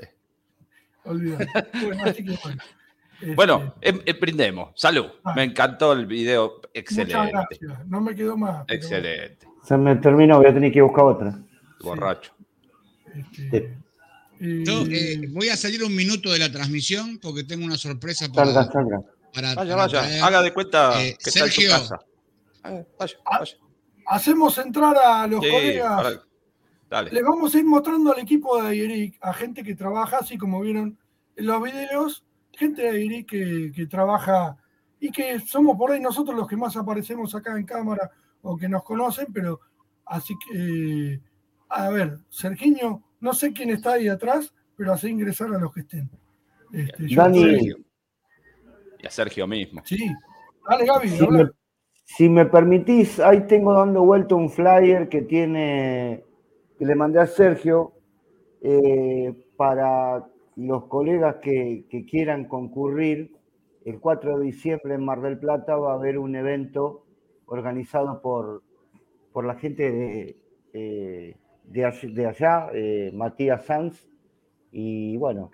[1.08, 1.46] Olvídate.
[1.84, 2.62] Bueno, así que bueno.
[3.20, 4.70] Este, Bueno, em- em- brindemos.
[4.80, 5.06] Salud.
[5.24, 5.32] Ah.
[5.34, 6.52] Me encantó el video.
[6.58, 7.32] Muchas Excelente.
[7.32, 7.86] gracias.
[7.88, 8.64] No me quedó más.
[8.68, 9.44] Excelente.
[9.64, 11.36] Se me terminó, voy a tener que buscar otra.
[11.80, 12.32] Borracho.
[13.36, 13.76] este,
[14.38, 18.52] Yo eh, voy a salir un minuto de la transmisión porque tengo una sorpresa para,
[18.52, 19.00] Salga, salga.
[19.34, 20.00] para- Vaya, para vaya.
[20.00, 20.22] traer.
[20.22, 21.70] Haga de cuenta Eh, que está en su Sergio.
[21.76, 21.98] casa.
[22.62, 23.56] Ah, Vaya, vaya.
[24.06, 26.02] Hacemos entrar a los Sí, colegas.
[26.02, 26.22] para-
[26.88, 27.10] Dale.
[27.10, 30.60] Les vamos a ir mostrando al equipo de Ayeric, a gente que trabaja, así como
[30.60, 30.98] vieron
[31.36, 34.56] en los videos, gente de Ayeric que, que trabaja
[35.00, 38.10] y que somos por ahí nosotros los que más aparecemos acá en cámara
[38.42, 39.60] o que nos conocen, pero
[40.06, 41.20] así que, eh,
[41.68, 45.80] a ver, Sergiño, no sé quién está ahí atrás, pero hace ingresar a los que
[45.80, 46.10] estén.
[46.72, 47.74] Este, Dani,
[49.00, 49.82] Y a Sergio mismo.
[49.84, 50.10] Sí.
[50.68, 51.44] Dale, Gaby, si habla.
[51.44, 51.50] me,
[52.04, 56.24] si me permitís, ahí tengo dando vuelta un flyer que tiene,
[56.78, 57.92] que le mandé a Sergio
[58.62, 60.26] eh, para
[60.56, 63.36] los colegas que, que quieran concurrir.
[63.84, 67.04] El 4 de diciembre en Mar del Plata va a haber un evento
[67.46, 68.62] organizado por
[69.32, 70.36] por la gente de,
[70.72, 74.08] eh, de, all- de allá, eh, Matías Sanz,
[74.72, 75.52] y bueno,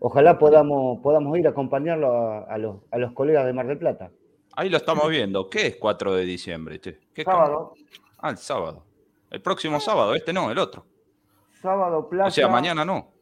[0.00, 3.78] ojalá podamos, podamos ir a acompañarlo a, a los, a los colegas de Mar del
[3.78, 4.10] Plata.
[4.56, 5.48] Ahí lo estamos viendo.
[5.48, 6.78] ¿Qué es 4 de diciembre?
[6.80, 6.98] che?
[7.14, 7.72] ¿Qué Sábado.
[8.18, 8.84] Ah, el sábado.
[9.30, 10.86] El próximo sábado, este no, el otro.
[11.62, 12.28] Sábado, playa.
[12.28, 13.12] O sea, mañana no.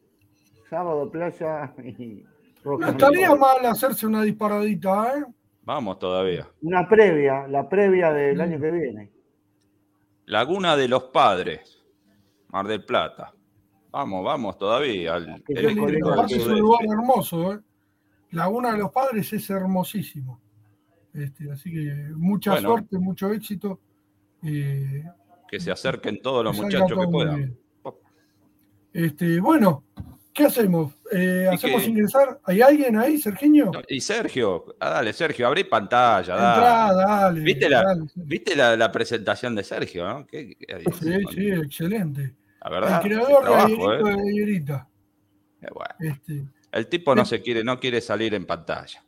[0.71, 2.25] Sábado, playa y
[2.63, 5.25] rock No and estaría mal hacerse una disparadita, ¿eh?
[5.63, 6.49] Vamos todavía.
[6.63, 9.13] Una previa, la previa del año que viene.
[10.27, 11.83] Laguna de los Padres,
[12.49, 13.33] Mar del Plata.
[13.91, 15.17] Vamos, vamos todavía.
[15.17, 17.61] el del aparte es un lugar hermoso, ¿eh?
[18.33, 20.41] Laguna de los Padres es hermosísimo.
[21.15, 22.69] Este, así que mucha Bueno.
[22.69, 23.81] suerte, mucho éxito.
[24.45, 25.03] eh,
[25.51, 27.57] Que se acerquen todos los muchachos que puedan.
[28.93, 29.85] Este, bueno,
[30.33, 30.95] ¿qué hacemos?
[31.13, 32.41] Eh, ¿Hacemos que- ingresar?
[32.45, 33.71] ¿Hay alguien ahí, Sergiño?
[33.89, 36.35] Y Sergio, ah, dale, Sergio, abrí pantalla.
[36.35, 37.05] Entrá, Dale.
[37.05, 38.03] dale, ¿Viste, la, dale.
[38.15, 40.07] ¿Viste la, la presentación de Sergio?
[40.09, 40.27] ¿no?
[40.27, 42.35] ¿Qué- qué- Sí, sí, excelente.
[42.63, 43.45] La verdad, el creador
[44.05, 44.83] de Ayerito ¿eh?
[45.63, 45.95] Eh, bueno.
[46.01, 49.03] Este, El tipo no se quiere, no quiere salir en pantalla.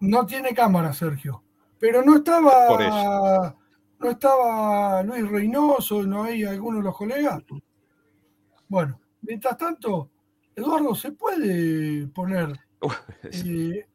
[0.00, 1.42] no tiene cámara, Sergio.
[1.80, 2.68] Pero no estaba.
[2.68, 3.56] Por eso.
[3.98, 7.42] No estaba Luis Reynoso, no hay alguno de los colegas.
[8.68, 10.10] Bueno, mientras tanto,
[10.54, 12.52] Eduardo, ¿se puede poner
[13.32, 13.86] eh,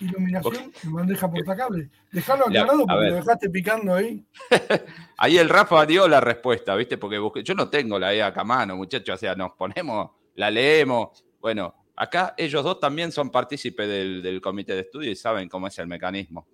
[0.00, 1.90] iluminación en bandeja portacable?
[2.12, 4.24] Dejalo La- aclarado porque lo dejaste picando ahí.
[5.18, 6.96] Ahí el Rafa dio la respuesta, ¿viste?
[6.98, 9.14] Porque busqué- yo no tengo la EAC a mano, muchachos.
[9.14, 11.24] O sea, nos ponemos, la leemos.
[11.40, 15.66] Bueno, acá ellos dos también son partícipes del, del comité de estudio y saben cómo
[15.66, 16.46] es el mecanismo.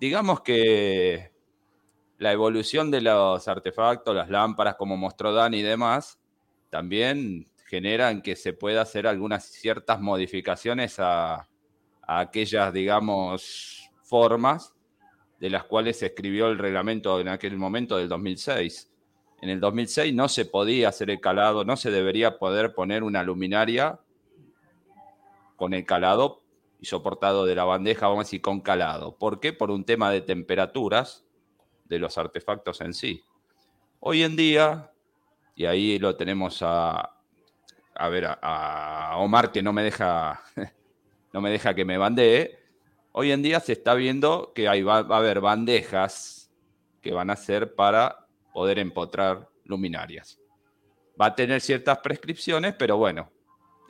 [0.00, 1.32] Digamos que
[2.18, 6.18] la evolución de los artefactos, las lámparas, como mostró Dani y demás,
[6.68, 11.48] también generan que se pueda hacer algunas ciertas modificaciones a,
[12.02, 14.74] a aquellas, digamos, formas
[15.38, 18.90] de las cuales se escribió el reglamento en aquel momento del 2006.
[19.40, 23.22] En el 2006 no se podía hacer el calado, no se debería poder poner una
[23.22, 24.00] luminaria
[25.54, 26.42] con el calado
[26.80, 29.16] y soportado de la bandeja, vamos a decir, con calado.
[29.16, 29.52] ¿Por qué?
[29.52, 31.27] Por un tema de temperaturas
[31.88, 33.22] de los artefactos en sí.
[34.00, 34.92] Hoy en día,
[35.54, 37.14] y ahí lo tenemos a,
[37.94, 40.42] a ver, a, Omar que no me deja,
[41.32, 42.58] no me deja que me bandee.
[43.12, 46.52] Hoy en día se está viendo que hay, va, va a haber bandejas
[47.00, 50.38] que van a ser para poder empotrar luminarias.
[51.20, 53.30] Va a tener ciertas prescripciones, pero bueno,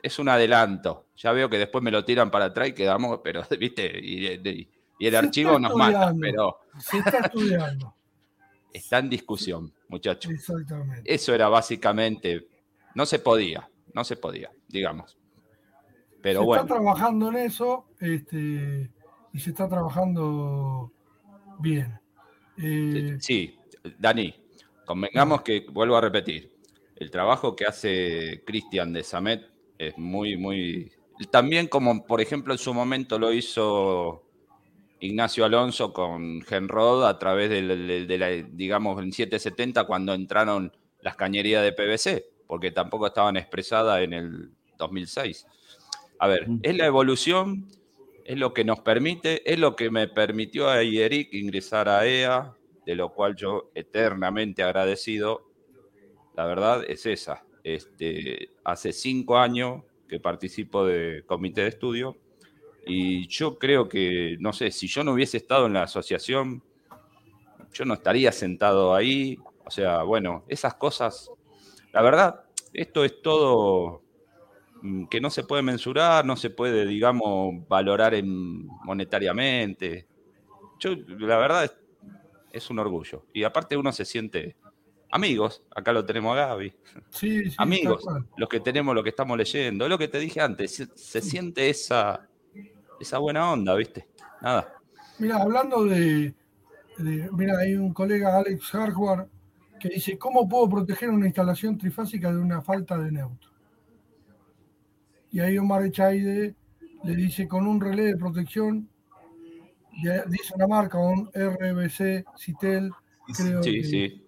[0.01, 1.07] es un adelanto.
[1.15, 4.69] Ya veo que después me lo tiran para atrás y quedamos, pero, viste, y-
[4.99, 7.95] y el Se archivo nos mata, pero Se está estudiando.
[8.73, 10.31] está en discusión, muchachos.
[10.31, 11.01] Exactamente.
[11.11, 12.47] Eso era básicamente,
[12.93, 15.17] no se podía, no se podía, digamos.
[16.21, 18.91] Pero se bueno, está trabajando en eso este,
[19.33, 20.91] y se está trabajando
[21.59, 21.99] bien.
[22.57, 23.57] Eh, sí,
[23.97, 24.35] Dani,
[24.85, 26.51] convengamos que, vuelvo a repetir,
[26.97, 30.91] el trabajo que hace Cristian de Samet es muy, muy...
[31.31, 34.28] También como, por ejemplo, en su momento lo hizo
[35.01, 40.71] Ignacio Alonso con Genrod a través del- del- de, la, digamos, en 770 cuando entraron
[41.01, 45.47] las cañerías de PVC, porque tampoco estaban expresadas en el 2006.
[46.19, 47.67] A ver, es la evolución,
[48.25, 52.53] es lo que nos permite, es lo que me permitió a Eric ingresar a EA,
[52.85, 55.45] de lo cual yo eternamente agradecido.
[56.35, 57.43] La verdad es esa.
[57.63, 62.17] Este, hace cinco años que participo de comité de estudio
[62.85, 66.63] y yo creo que, no sé, si yo no hubiese estado en la asociación,
[67.73, 69.37] yo no estaría sentado ahí.
[69.65, 71.31] O sea, bueno, esas cosas,
[71.93, 74.01] la verdad, esto es todo
[74.81, 80.07] mm, que no se puede mensurar, no se puede, digamos, valorar en, monetariamente.
[80.79, 81.77] Yo, la verdad, es,
[82.51, 83.25] es un orgullo.
[83.33, 84.55] Y aparte uno se siente
[85.11, 86.73] amigos, acá lo tenemos a Gaby,
[87.09, 88.05] sí, sí, amigos,
[88.37, 91.21] los que tenemos, lo que estamos leyendo, es lo que te dije antes, se, se
[91.21, 92.28] siente esa,
[92.99, 94.07] esa buena onda, ¿viste?
[94.41, 94.73] Nada.
[95.19, 96.33] Mira, hablando de,
[96.97, 99.27] de- Mira, hay un colega, Alex Hardware,
[99.79, 103.49] que dice: ¿Cómo puedo proteger una instalación trifásica de una falta de neutro?
[105.31, 106.55] Y ahí Omar Echaide
[107.03, 108.89] le dice: Con un relé de protección,
[110.03, 112.91] de- dice una marca, un RBC Citel,
[113.35, 113.63] creo.
[113.63, 114.25] Sí, que- sí.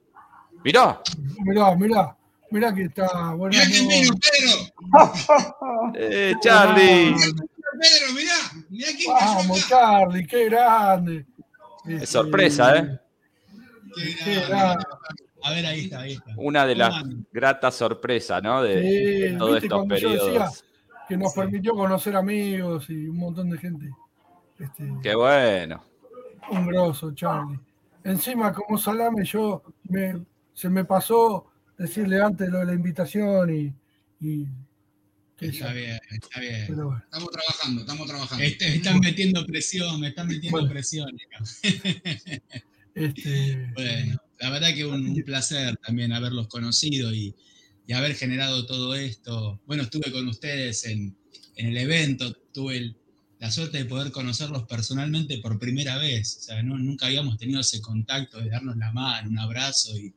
[0.63, 1.01] Mirá,
[1.43, 2.17] Mirá, mirá,
[2.51, 3.57] mirá que está bueno.
[3.57, 5.91] Mirá Pedro.
[5.95, 7.15] eh, Charlie.
[8.71, 11.25] Mirá, quién Vamos, Charlie, qué grande.
[11.85, 12.99] Es sorpresa, ¿eh?
[14.23, 14.83] Qué grande.
[15.43, 16.31] A ver, ahí está, ahí está.
[16.37, 18.61] Una de las gratas sorpresas, ¿no?
[18.63, 20.65] De, Sí, de todos viste, estos periodos.
[21.09, 23.89] que nos permitió conocer amigos y un montón de gente.
[24.59, 25.83] Este, Qué bueno.
[26.51, 27.59] un grosso, Charlie.
[28.03, 31.47] encima como salame yo me, se me pasó
[31.77, 33.73] decirle antes lo de la invitación y,
[34.19, 34.47] y
[35.41, 36.65] Está bien, está bien.
[36.67, 37.01] pero bueno.
[37.03, 38.43] Estamos trabajando, estamos trabajando.
[38.43, 40.71] Este, me están metiendo presión, me están metiendo Bueno.
[40.71, 41.09] presión.
[42.93, 47.33] Este, Bueno, la verdad que un, un placer también haberlos conocido y,
[47.87, 49.61] y haber generado todo esto.
[49.65, 51.15] Bueno, estuve con ustedes en,
[51.55, 52.97] en el evento, tuve el-
[53.39, 56.37] la suerte de poder conocerlos personalmente por primera vez.
[56.37, 60.13] O sea, no- nunca habíamos tenido ese contacto de darnos la mano, un abrazo y,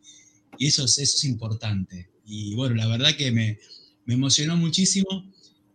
[0.58, 2.10] y eso, es, eso es importante.
[2.26, 3.58] Y bueno, la verdad que me,
[4.06, 5.30] me emocionó muchísimo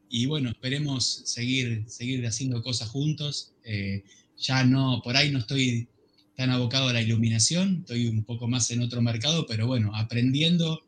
[0.10, 3.54] y bueno, esperemos seguir, seguir haciendo cosas juntos.
[3.64, 4.04] Eh,
[4.38, 5.88] ya no, por ahí no estoy
[6.36, 10.82] tan abocado a la iluminación, estoy un poco más en otro mercado, pero bueno, aprendiendo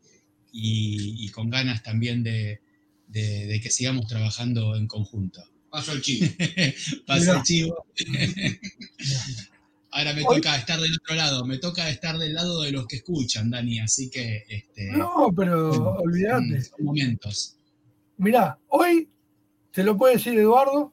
[0.52, 2.60] y, y con ganas también de,
[3.08, 5.42] de- de que sigamos trabajando en conjunto.
[5.70, 6.26] Paso el chivo.
[7.06, 7.86] Paso el chivo.
[9.94, 12.86] Ahora me Hoy- toca estar del otro lado, me toca estar del lado de los
[12.86, 16.62] que escuchan, Dani, así que este, No, pero son- olvídate.
[16.62, 17.58] son momentos.
[18.16, 19.10] Mirá, hoy,
[19.70, 20.92] te lo puede decir Eduardo,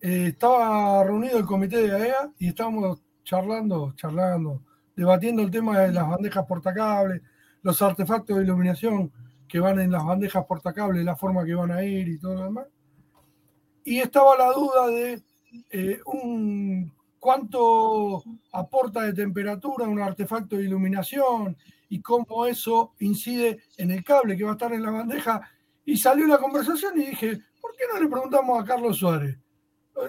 [0.00, 4.62] eh, estaba reunido el comité de AEA y estábamos charlando, charlando,
[4.96, 7.20] debatiendo el tema de las bandejas portacables,
[7.62, 9.12] los artefactos de iluminación
[9.46, 12.44] que van en las bandejas portacables, la forma que van a ir y todo lo
[12.44, 12.66] demás.
[13.84, 15.22] Y estaba la duda de
[15.70, 21.56] eh, un, cuánto aporta de temperatura un artefacto de iluminación
[21.88, 25.40] y cómo eso incide en el cable que va a estar en la bandeja.
[25.84, 29.38] Y salió la conversación y dije, ¿por qué no le preguntamos a Carlos Suárez?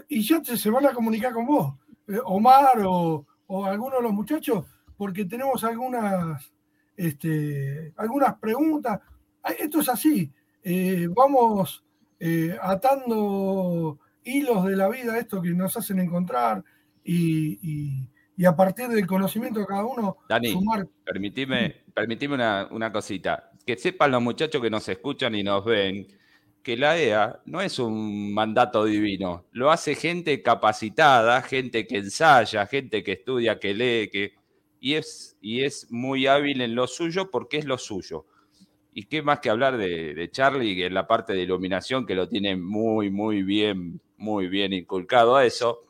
[0.08, 1.74] Y ya se van a comunicar con vos,
[2.08, 6.52] eh, Omar o, o alguno de los muchachos, porque tenemos algunas,
[6.96, 9.00] este, algunas preguntas.
[9.58, 10.32] Esto es así,
[10.64, 11.84] eh, vamos
[12.20, 16.64] eh, atando hilos de la vida, esto que nos hacen encontrar,
[17.04, 20.88] y, y- y a partir del conocimiento de cada uno, Dani, sumar.
[21.04, 23.52] permitime, permitime una, una cosita.
[23.66, 26.08] Que sepan los muchachos que nos escuchan y nos ven
[26.64, 29.46] que la EA no es un mandato divino.
[29.52, 34.34] Lo hace gente capacitada, gente que ensaya, gente que estudia, que lee, que,
[34.80, 38.26] y, es, y es muy hábil en lo suyo porque es lo suyo.
[38.94, 42.16] Y qué más que hablar de, de Charlie, que en la parte de iluminación, que
[42.16, 45.82] lo tiene muy, muy bien, muy bien inculcado a eso.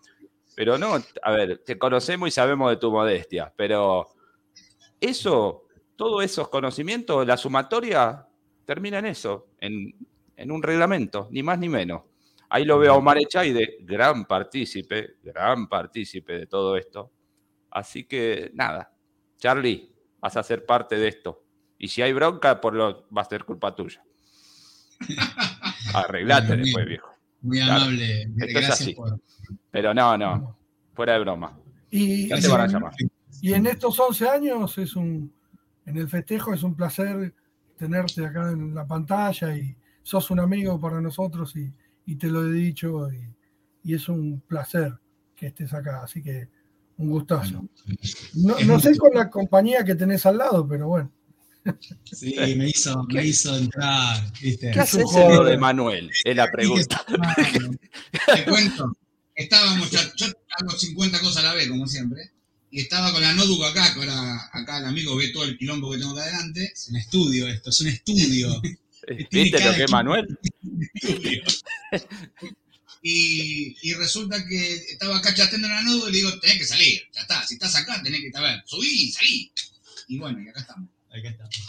[0.60, 4.10] Pero no, a ver, te conocemos y sabemos de tu modestia, pero
[5.00, 8.28] eso, todos esos conocimientos, la sumatoria
[8.66, 9.96] termina en eso, en,
[10.36, 12.02] en un reglamento, ni más ni menos.
[12.50, 17.10] Ahí lo veo a Omar Echaide, gran partícipe, gran partícipe de todo esto.
[17.72, 18.92] Así que nada,
[19.38, 19.90] Charlie,
[20.20, 21.42] vas a ser parte de esto.
[21.78, 24.04] Y si hay bronca, por lo, va a ser culpa tuya.
[25.94, 27.09] Arreglate después, viejo.
[27.42, 28.94] Muy Claro, amable, esto es gracias así.
[28.94, 29.20] por...
[29.72, 30.58] Pero no, no,
[30.94, 31.58] fuera de broma.
[31.90, 32.94] Y, Ya te van a llamar.
[33.42, 35.32] y en estos 11 años es un,
[35.86, 37.34] en el festejo es un placer
[37.78, 41.72] tenerte acá en la pantalla y sos un amigo para nosotros y,
[42.06, 43.34] y te lo he dicho y,
[43.84, 44.94] y es un placer
[45.36, 46.50] que estés acá, así que
[46.98, 47.66] un gustazo.
[48.36, 51.10] No, no sé con la compañía que tenés al lado, pero bueno.
[52.04, 54.72] Sí, me hizo, me hizo entrar, ¿viste?
[54.72, 56.10] ¿Qué haces en lo de Manuel?
[56.24, 57.06] Es la pregunta.
[58.34, 58.98] Te cuento,
[59.36, 60.28] estábamos, yo
[60.60, 62.32] hago 50 cosas a la vez, como siempre,
[62.72, 65.92] y estaba con la notebook acá, que ahora acá el amigo ve todo el quilombo
[65.92, 66.72] que tengo acá adelante.
[66.74, 68.62] Es un estudio esto, es un estudio.
[69.32, 70.40] ¿Viste lo que es Manuel?
[73.02, 76.66] Y, y resulta que estaba acá chateando en la nube y le digo, tenés que
[76.66, 79.52] salir, ya está, si estás acá tenés que, a ver, subí, salí.
[80.10, 80.90] Y bueno, y acá estamos.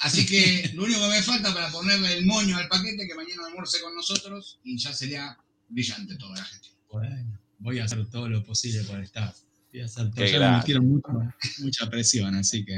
[0.02, 3.46] Así que lo único que me falta para ponerle el moño al paquete que mañana
[3.48, 5.36] almuerce con nosotros y ya sería
[5.68, 6.68] brillante toda la gente.
[6.92, 9.32] Bueno, voy a hacer todo lo posible por estar.
[9.72, 10.24] Voy a hacer todo.
[10.26, 11.08] Ya me metieron mucho-
[11.60, 12.76] mucha presión, así que.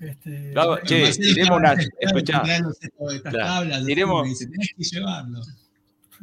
[0.00, 1.72] Este, Claro, bueno, che, tiremos una.
[2.00, 3.38] Escuchá, estas Claro.
[3.38, 5.40] tablas, Tiremos- me dice, tenés que llevarlo.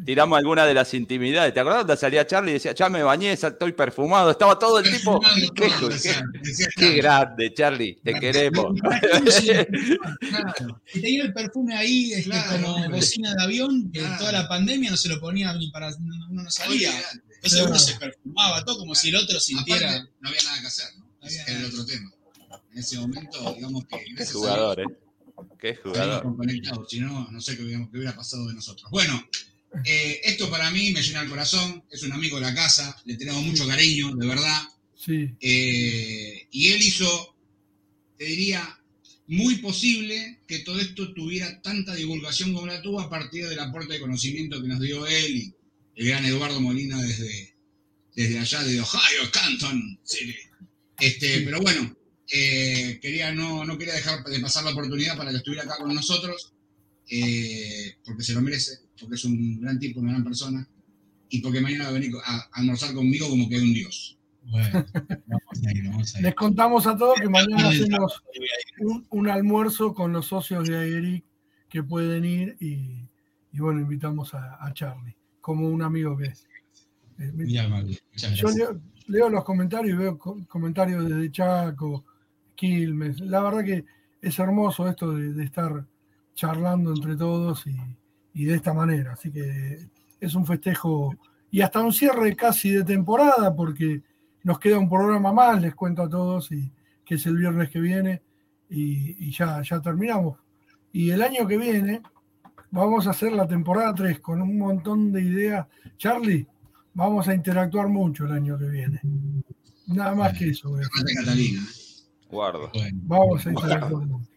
[0.03, 1.53] Tiramos alguna de las intimidades.
[1.53, 4.31] ¿Te acordás cuando salía Charlie y decía, ya me bañé, estoy perfumado?
[4.31, 5.21] Estaba todo el tipo.
[6.75, 8.79] Qué, grande, Charlie, te queremos.
[10.19, 10.81] Claro.
[10.93, 12.99] Y tenía el perfume ahí este, Claro, como hombre.
[12.99, 14.17] bocina de avión, que Claro.
[14.17, 15.89] toda la pandemia no se lo ponía ni para.
[15.95, 16.91] Uno no sabía.
[17.35, 19.89] Entonces uno se perfumaba todo como si el otro sintiera.
[19.91, 21.05] Aparte, no había nada que hacer, ¿no?
[21.27, 22.11] Ese era el otro tema.
[22.71, 24.85] En ese momento, digamos que Qué a jugador, ¿eh?
[25.59, 26.35] Qué jugador.
[26.35, 28.89] conectados, si no, no sé qué hubiera pasado de nosotros.
[28.91, 29.21] Bueno,
[29.83, 33.15] eh, esto para mí me llena el corazón, es un amigo de la casa, le
[33.15, 34.61] tenemos mucho cariño, de verdad.
[34.95, 37.35] sí, Eh, y él hizo,
[38.17, 38.79] te diría,
[39.27, 43.93] muy posible que todo esto tuviera tanta divulgación como la tuvo a partir del aporte
[43.93, 45.55] de conocimiento que nos dio él y
[45.95, 47.55] el gran Eduardo Molina desde,
[48.15, 50.35] desde allá de Ohio, Canton City.
[50.99, 51.95] Este, Pero bueno,
[52.31, 55.93] eh, quería, no, no quería dejar de pasar la oportunidad para que estuviera acá con
[55.93, 56.53] nosotros,
[57.09, 60.67] eh, porque se lo merece, porque es un gran tipo, una gran persona,
[61.29, 64.17] y porque mañana va a venir a, a almorzar conmigo como que es un dios.
[64.43, 64.85] Bueno,
[65.27, 66.23] vamos a ir, vamos a ir.
[66.25, 68.21] Les contamos a todos que mañana hacemos
[68.79, 71.25] un, un almuerzo con los socios de Aeric
[71.67, 73.09] que pueden ir y,
[73.51, 76.47] y bueno, invitamos a, a Charlie, como un amigo que es.
[77.17, 82.05] Eh, Muy amable, muchas Yo leo, leo los comentarios y veo co- comentarios desde Chaco,
[82.55, 83.19] Quilmes.
[83.21, 83.85] La verdad que
[84.21, 85.85] es hermoso esto de, de estar
[86.35, 87.75] charlando entre todos y,
[88.35, 89.13] y de esta manera.
[89.13, 89.87] Así que
[90.19, 91.15] es un festejo
[91.49, 94.03] y hasta un cierre casi de temporada porque
[94.43, 96.71] nos queda un programa más, les cuento a todos, y,
[97.03, 98.21] que es el viernes que viene
[98.69, 100.37] y, y ya, ya terminamos.
[100.91, 102.01] Y el año que viene
[102.71, 105.65] vamos a hacer la temporada 3 con un montón de ideas.
[105.97, 106.45] Charlie,
[106.93, 108.99] vamos a interactuar mucho el año que viene.
[109.87, 110.69] Nada más que eso.
[110.69, 111.15] voy a decir.
[111.19, 111.61] Catalina.
[112.29, 112.71] Guardo.
[113.03, 114.29] Vamos a interactuar mucho.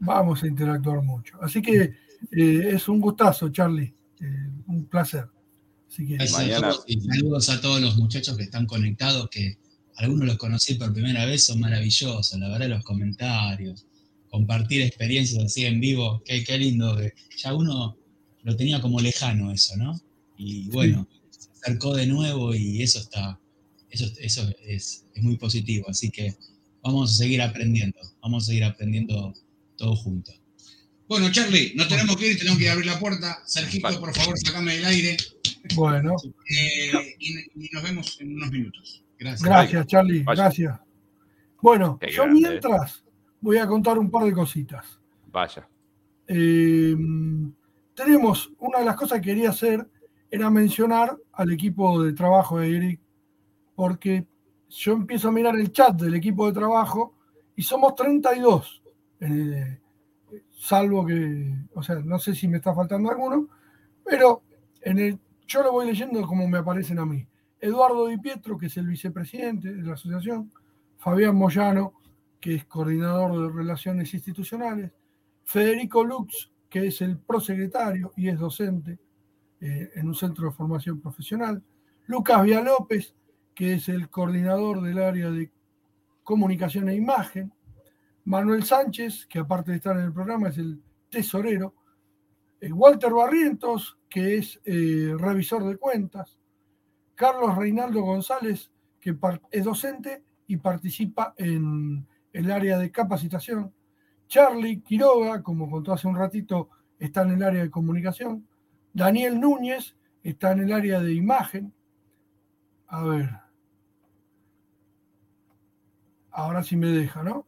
[0.00, 1.38] Vamos a interactuar mucho.
[1.40, 1.94] Así que
[2.30, 3.94] eh, es un gustazo, Charlie.
[4.20, 5.26] Eh, un placer.
[5.88, 9.58] Así que Gracias a todos y saludos a todos los muchachos que están conectados, que
[9.96, 13.86] algunos los conocí por primera vez, son maravillosos, la verdad, los comentarios,
[14.30, 17.96] compartir experiencias así en vivo, qué, qué lindo, que ya uno
[18.42, 19.98] lo tenía como lejano eso, ¿no?
[20.36, 23.40] Y bueno, se acercó de nuevo y eso está,
[23.90, 26.36] eso, eso es, es muy positivo, así que
[26.82, 29.32] vamos a seguir aprendiendo, vamos a seguir aprendiendo
[29.76, 30.38] todos juntos.
[31.08, 33.38] Bueno, Charlie, no tenemos que ir, tenemos que abrir la puerta.
[33.44, 35.16] Sergito, por favor, sacame del aire.
[35.74, 36.14] Bueno,
[36.50, 39.04] Eh, y, y nos vemos en unos minutos.
[39.18, 39.42] Gracias.
[39.42, 40.22] gracias, Charlie.
[40.22, 40.44] Vaya.
[40.44, 40.80] Gracias.
[41.62, 43.04] Bueno, Qué yo grande, mientras
[43.40, 44.98] voy a contar un par de cositas.
[45.32, 45.68] Vaya.
[46.28, 46.96] Eh,
[47.94, 49.86] tenemos, una de las cosas que quería hacer
[50.30, 53.00] era mencionar al equipo de trabajo de Eric,
[53.74, 54.26] porque
[54.68, 57.14] yo empiezo a mirar el chat del equipo de trabajo
[57.54, 58.82] y somos 32,
[59.20, 59.78] eh,
[60.56, 63.48] salvo que, o sea, no sé si me está faltando alguno,
[64.04, 64.42] pero
[64.80, 67.26] en el, yo lo voy leyendo como me aparecen a mí.
[67.60, 70.50] Eduardo Di Pietro, que es el vicepresidente de la asociación,
[70.98, 71.94] Fabián Moyano,
[72.40, 74.92] que es coordinador de relaciones institucionales,
[75.44, 78.98] Federico Lux, que es el prosecretario y es docente
[79.60, 81.62] eh, en un centro de formación profesional,
[82.06, 83.14] Lucas Villalópez,
[83.54, 85.50] que es el coordinador del área de
[86.22, 87.52] comunicación e imagen,
[88.26, 91.74] Manuel Sánchez, que aparte de estar en el programa es el tesorero,
[92.60, 96.36] eh, Walter Barrientos, que es eh, revisor de cuentas,
[97.14, 99.16] Carlos Reinaldo González, que
[99.52, 103.72] es docente y participa en el área de capacitación,
[104.26, 108.48] Charlie Quiroga, como contó hace un ratito, está en el área de comunicación,
[108.92, 111.72] Daniel Núñez está en el área de imagen,
[112.88, 113.30] a ver,
[116.32, 117.46] ahora sí me deja, ¿no?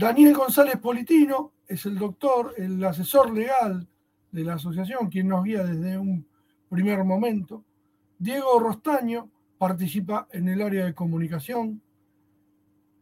[0.00, 3.86] Daniel González Politino es el doctor, el asesor legal
[4.32, 6.26] de la asociación, quien nos guía desde un
[6.70, 7.62] primer momento.
[8.18, 9.28] Diego Rostaño
[9.58, 11.82] participa en el área de comunicación.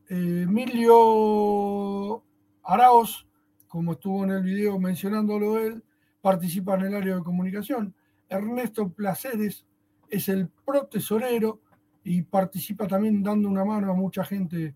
[0.09, 2.21] Eh, Emilio
[2.65, 3.29] Araos,
[3.69, 5.85] como estuvo en el video mencionándolo él,
[6.21, 7.95] participa en el área de comunicación.
[8.29, 9.65] Ernesto Placeres
[10.11, 11.61] es el pro tesorero
[12.03, 14.75] y participa también dando una mano a mucha gente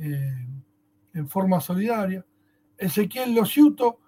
[0.00, 0.46] eh,
[1.14, 2.24] en forma solidaria.
[2.76, 3.98] Ezequiel Lociuto,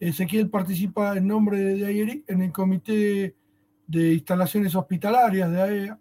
[0.00, 3.34] Ezequiel participa en nombre de AIERIC en el comité
[3.86, 6.00] de instalaciones hospitalarias de AEA.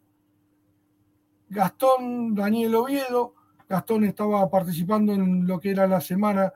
[1.50, 3.34] Gastón Daniel Oviedo,
[3.68, 6.52] Gastón estaba participando en lo que era la semana,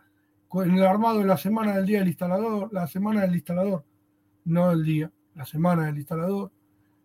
[0.54, 3.86] en el armado de la semana del día del instalador, la semana del instalador,
[4.46, 6.52] no el día, la semana del instalador.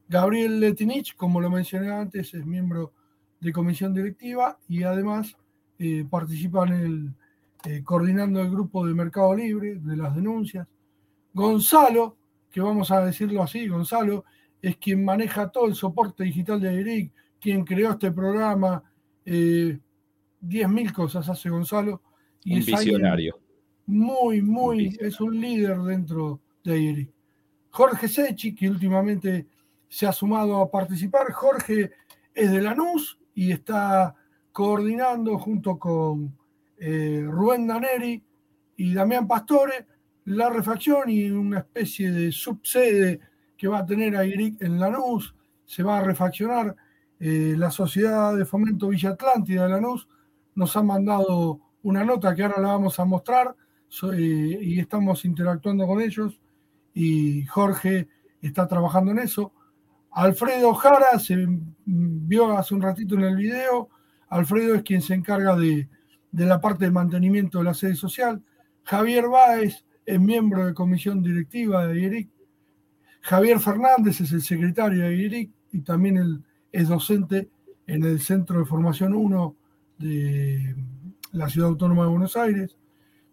[0.08, 2.92] Gabriel Letinich, como lo mencioné antes, es miembro
[3.40, 5.36] de comisión directiva y además
[5.78, 7.14] eh, participa en el,
[7.64, 10.66] eh, coordinando el grupo de Mercado Libre, de las denuncias.
[11.34, 12.16] Gonzalo,
[12.50, 14.24] que vamos a decirlo así, Gonzalo
[14.62, 18.82] es quien maneja todo el soporte digital de ERIC, quien creó este programa,
[19.24, 19.78] eh,
[20.40, 22.02] 10.000 cosas hace Gonzalo.
[22.44, 23.38] Y Un es visionario.
[23.86, 27.10] Muy, muy, es un líder dentro de ERIC.
[27.70, 29.46] Jorge Sechi, que últimamente
[29.88, 31.30] se ha sumado a participar.
[31.32, 31.90] Jorge
[32.34, 34.14] es de Lanús y está
[34.56, 36.34] coordinando junto con
[36.78, 38.22] eh, Rubén Daneri
[38.78, 39.86] y Damián Pastore
[40.24, 43.20] la refacción y una especie de subsede
[43.54, 45.34] que va a tener AIRIC en Lanús.
[45.66, 46.74] Se va a refaccionar.
[47.20, 50.08] Eh, la Sociedad de Fomento Villa Atlántida de Lanús
[50.54, 53.54] nos ha mandado una nota que ahora la vamos a mostrar
[54.14, 56.40] eh, y estamos interactuando con ellos
[56.94, 58.08] y Jorge
[58.40, 59.52] está trabajando en eso.
[60.12, 61.46] Alfredo Jara se
[61.84, 63.90] vio hace un ratito en el video,
[64.28, 65.88] Alfredo es quien se encarga de,
[66.32, 68.42] de la parte de mantenimiento de la sede social.
[68.84, 72.28] Javier Báez es miembro de comisión directiva de IERIC.
[73.22, 77.48] Javier Fernández es el secretario de IERIC y también el- es docente
[77.86, 79.56] en el Centro de Formación 1
[79.98, 80.76] de
[81.32, 82.76] la Ciudad Autónoma de Buenos Aires.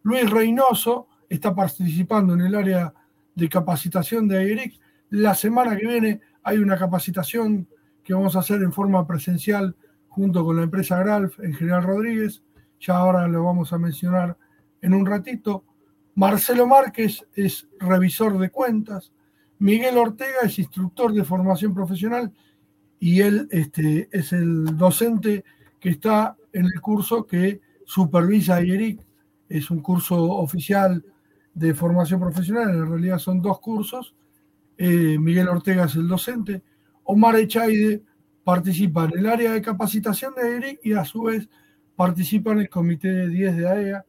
[0.04, 2.94] Luis Reynoso está participando en el área
[3.36, 4.80] de capacitación de IERIC.
[5.10, 7.68] La semana que viene hay una capacitación
[8.04, 9.76] que vamos a hacer en forma presencial
[10.14, 12.44] junto con la empresa Gralf en General Rodríguez.
[12.80, 14.38] Ya ahora lo vamos a mencionar
[14.80, 15.64] en un ratito.
[16.14, 19.12] Marcelo Márquez es revisor de cuentas.
[19.58, 22.32] Miguel Ortega es instructor de formación profesional
[23.00, 25.44] y él este, es el docente
[25.80, 29.02] que está en el curso que supervisa IERIC.
[29.50, 31.04] Es un curso oficial
[31.56, 34.14] de formación profesional, en realidad son dos cursos.
[34.78, 36.62] Eh, Miguel Ortega es el docente.
[37.04, 38.04] Omar Echaide
[38.44, 41.48] participa en el área de capacitación de IERIC y a su vez
[41.96, 44.06] participa en el comité de 10 de AEA.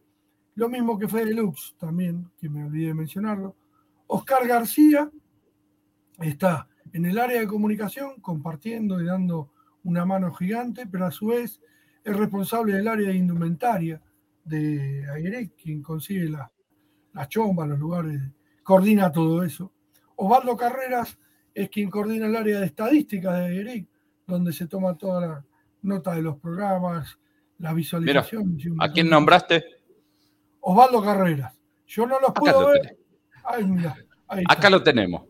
[0.57, 3.57] Lo mismo que Fede Lux también, que me olvidé de mencionarlo.
[4.07, 5.11] Oscar García
[6.21, 11.29] está en el área de comunicación compartiendo y dando una mano gigante, pero a su
[11.29, 11.61] vez
[12.05, 14.01] es responsable del área de indumentaria
[14.45, 16.51] de AIREC, quien consigue la-
[17.13, 18.21] las chombas, los lugares,
[18.63, 19.73] coordina todo eso.
[20.17, 21.19] Osvaldo Carreras
[21.53, 23.89] es quien coordina el área de estadística de AIREC,
[24.27, 25.45] donde se toma toda la
[25.83, 27.19] nota de los programas,
[27.59, 28.57] la Mira, visualización.
[28.59, 29.65] y un ¿a quién nombraste?
[30.61, 31.55] Osvaldo Carreras.
[31.87, 32.97] Yo no los Acá puedo lo ver.
[33.45, 33.95] Ay, mira.
[34.49, 35.23] Acá lo tenemos.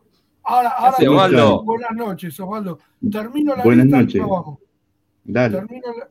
[0.45, 1.65] Ahora, ahora hace, Osvaldo?
[1.65, 2.79] buenas noches, Osvaldo.
[3.11, 4.21] Termino la Buenas lista noches.
[4.23, 4.59] vamos.
[5.25, 5.57] Dale.
[5.57, 6.09] Termino la-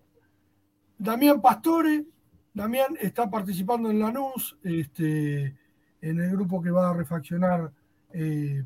[0.97, 2.05] Damián Pastore.
[2.53, 5.55] Damián está participando en Lanús, este,
[6.01, 7.71] en el grupo que va a refaccionar
[8.11, 8.63] eh,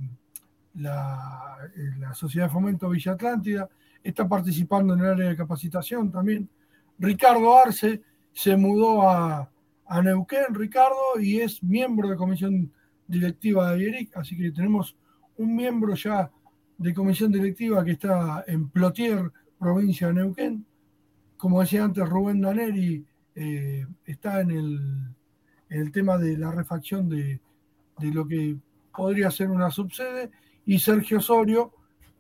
[0.76, 3.70] la, eh, la Sociedad de Fomento Villa Atlántida.
[4.04, 6.50] Está participando en el área de capacitación también.
[7.00, 8.02] Ricardo Arce
[8.34, 9.52] se mudó a,
[9.86, 12.72] a Neuquén, Ricardo, y es miembro de comisión
[13.08, 14.96] directiva de IERIC, así que tenemos
[15.38, 16.30] un miembro ya
[16.78, 20.66] de comisión directiva que está en Plotier, provincia de Neuquén.
[21.38, 25.16] Como decía antes, Rubén Daneri eh, está en el,
[25.70, 27.40] el tema de la refacción de,
[28.00, 28.58] de lo que
[28.96, 30.32] podría ser una subsede,
[30.66, 31.72] y Sergio Osorio,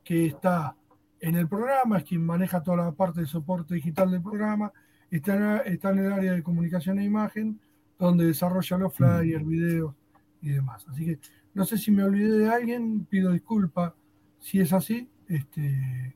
[0.03, 0.75] que está
[1.19, 4.71] en el programa, es quien maneja toda la parte de soporte digital del programa,
[5.09, 7.59] está en, está en el área de comunicación e imagen,
[7.97, 9.93] donde desarrolla los flyers, videos
[10.41, 10.85] y demás.
[10.89, 11.19] Así que
[11.53, 13.95] no sé si me olvidé de alguien, pido disculpa
[14.39, 15.09] si es así.
[15.27, 16.15] Este,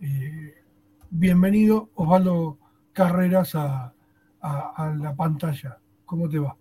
[0.00, 0.54] eh,
[1.10, 2.58] bienvenido, Osvaldo
[2.92, 3.92] Carreras, a,
[4.40, 5.78] a- a la pantalla.
[6.04, 6.56] ¿Cómo te va?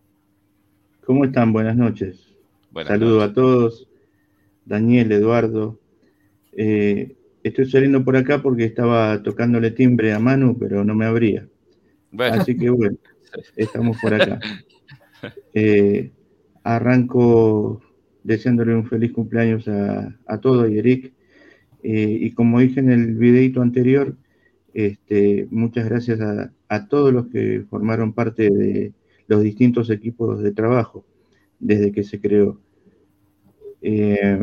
[1.05, 1.51] ¿Cómo están?
[1.53, 2.33] Buenas noches.
[2.71, 3.87] Buenas Saludo a todos.
[4.65, 5.77] Daniel, Eduardo.
[6.53, 7.15] Eh,
[7.47, 11.47] estoy saliendo por acá porque estaba tocándole timbre a Manu, pero no me abría.
[12.11, 12.41] Bueno.
[12.41, 12.97] Así que bueno,
[13.55, 14.39] estamos por acá.
[15.53, 16.11] Eh,
[16.63, 17.81] arranco
[18.23, 21.13] deseándole un feliz cumpleaños a, a todos y Eric.
[21.83, 24.15] Eh, y como dije en el videito anterior,
[24.73, 28.93] este, muchas gracias a, a todos los que formaron parte de
[29.27, 31.05] los distintos equipos de trabajo
[31.59, 32.59] desde que se creó.
[33.83, 34.39] Eh,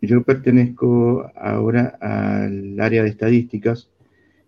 [0.00, 3.90] yo pertenezco ahora al área de estadísticas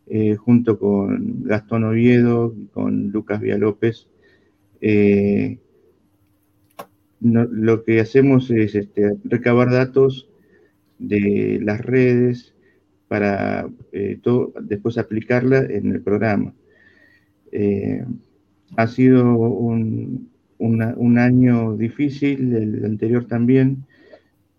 [0.06, 4.09] eh, junto con Gastón Oviedo con Lucas Villalópez.
[4.81, 5.59] Eh,
[7.20, 10.28] lo que hacemos es este, recabar datos
[10.98, 12.55] de las redes
[13.09, 16.55] para eh, todo- después aplicarla en el programa.
[18.77, 19.24] Ha sido
[20.59, 23.85] un año difícil, el anterior también,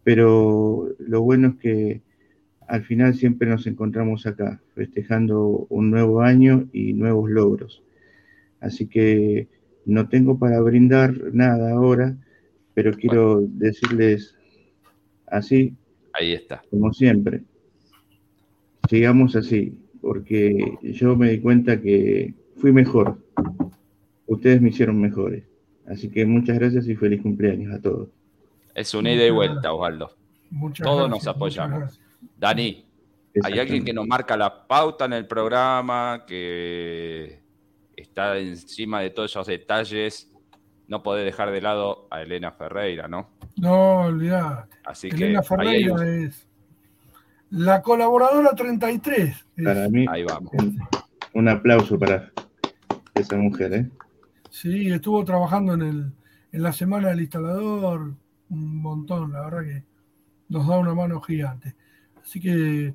[0.07, 2.01] pero lo bueno es que
[2.65, 7.83] al final siempre nos encontramos acá, festejando un nuevo año y nuevos logros.
[8.61, 9.49] Así que
[9.85, 12.15] no tengo para brindar nada ahora,
[12.73, 14.33] pero quiero decirles
[15.25, 15.75] así,
[16.13, 16.63] Ahí está.
[16.71, 17.41] como siempre,
[18.89, 23.21] sigamos así, porque yo me di cuenta que fui mejor.
[24.25, 25.43] Ustedes me hicieron mejores.
[25.85, 28.16] Así que muchas gracias y feliz cumpleaños a todos.
[28.77, 30.15] Es una ida y vuelta, Osvaldo.
[30.51, 31.99] Muchas Todos gracias, nos apoyamos.
[32.37, 32.85] Dani,
[33.43, 37.41] hay alguien que nos marca la pauta en el programa, que
[37.95, 40.31] está encima de todos esos detalles.
[40.87, 43.31] No podés dejar de lado a Elena Ferreira, ¿no?
[43.57, 44.75] No, olvidate.
[44.85, 46.47] Así Elena que Ferreira es
[47.49, 49.45] la colaboradora 33.
[49.57, 50.51] es- Para mí, Ahí vamos.
[50.53, 50.79] un,
[51.33, 52.31] un aplauso para
[53.15, 53.89] esa mujer, ¿eh?
[54.51, 56.11] Sí, estuvo trabajando en, el,
[56.51, 58.13] en la semana del instalador
[58.49, 59.83] un montón, la verdad que
[60.49, 61.75] nos da una mano gigante.
[62.23, 62.93] Así que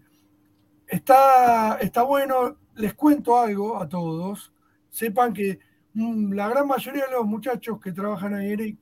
[0.86, 4.52] está, está bueno, les cuento algo a todos.
[4.90, 5.58] Sepan que
[5.94, 8.78] mm, la gran mayoría de los muchachos que trabajan ahí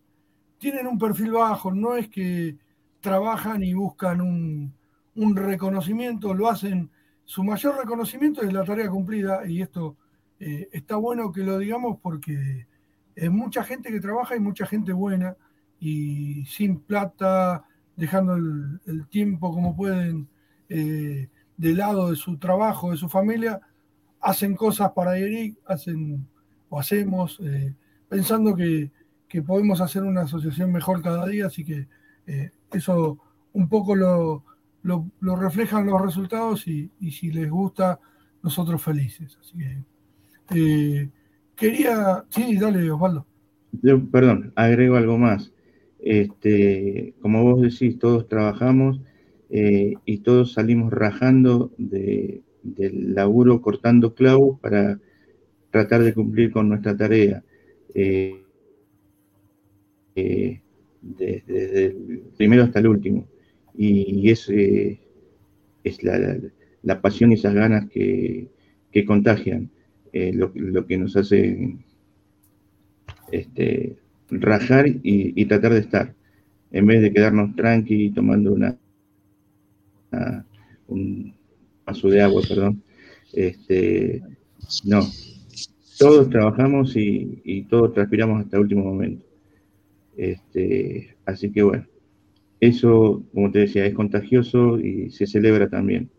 [0.58, 2.56] tienen un perfil bajo, no es que
[3.00, 4.74] trabajan y buscan un,
[5.14, 6.90] un reconocimiento, lo hacen,
[7.24, 9.96] su mayor reconocimiento es la tarea cumplida y esto
[10.38, 12.66] eh, está bueno que lo digamos porque
[13.14, 15.36] es mucha gente que trabaja y mucha gente buena
[15.80, 17.64] y sin plata,
[17.96, 20.28] dejando el, el tiempo como pueden
[20.68, 23.60] eh, de lado de su trabajo, de su familia,
[24.20, 26.26] hacen cosas para Eric, hacen
[26.68, 27.74] o hacemos, eh,
[28.08, 28.90] pensando que,
[29.28, 31.86] que podemos hacer una asociación mejor cada día, así que
[32.26, 33.18] eh, eso
[33.52, 34.44] un poco lo,
[34.82, 37.98] lo, reflejan los resultados y, y si les gusta,
[38.42, 39.36] nosotros felices.
[39.40, 39.84] Así que
[40.54, 41.10] eh,
[41.56, 43.26] quería, sí, dale Osvaldo.
[43.82, 45.52] Yo, perdón, agrego algo más.
[46.02, 49.00] Este, como vos decís, todos trabajamos
[49.50, 55.00] eh, y todos salimos rajando de, del laburo cortando clavos para
[55.70, 57.42] tratar de cumplir con nuestra tarea.
[57.94, 58.42] Eh,
[60.14, 60.60] eh,
[61.02, 63.26] desde, el primero hasta el último.
[63.76, 64.48] Y, es,
[66.82, 68.48] la, pasión y esas ganas que,
[69.06, 69.70] contagian
[70.12, 71.76] lo, lo que nos hace
[73.32, 73.96] este,
[74.30, 76.14] rajar y, y tratar de estar,
[76.72, 78.78] en vez de quedarnos tranqui tomando una,
[80.12, 80.46] una-
[80.88, 81.34] un
[81.86, 82.82] vaso de agua, perdón.
[83.32, 84.22] Este,
[84.84, 85.00] no,
[85.98, 89.26] todos trabajamos y, y todos transpiramos hasta el último momento.
[90.16, 91.86] Este, así que bueno,
[92.60, 96.10] eso, como te decía, es contagioso y se celebra también.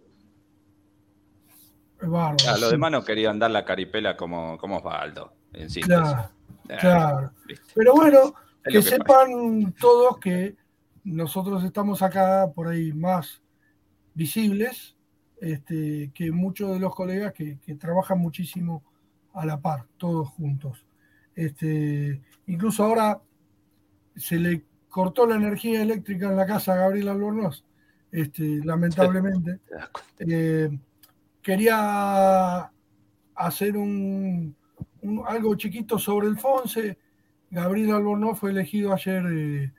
[2.01, 2.71] Bárbaro, Ah, los sí.
[2.71, 6.17] demás no querían dar la caripela como, como Osvaldo, en síntesis.
[6.17, 6.31] Claro,
[6.79, 7.31] claro.
[7.47, 7.73] viste.
[7.75, 8.33] Pero bueno,
[8.63, 10.55] Es que sepan todos que
[11.03, 13.41] nosotros estamos acá por ahí más
[14.13, 14.95] visibles
[15.41, 18.83] este, que muchos de los colegas que, que trabajan muchísimo
[19.33, 20.85] a la par, todos juntos.
[21.35, 23.21] Este, incluso ahora
[24.15, 27.65] se le cortó la energía eléctrica en la casa a Gabriel Albornoz,
[28.11, 29.59] este, lamentablemente.
[30.19, 30.69] Eh,
[31.41, 32.71] quería
[33.35, 34.55] hacer un,
[35.27, 36.97] algo chiquito sobre el Fonse.
[37.49, 39.73] Gabriel Albornoz fue elegido ayer eh,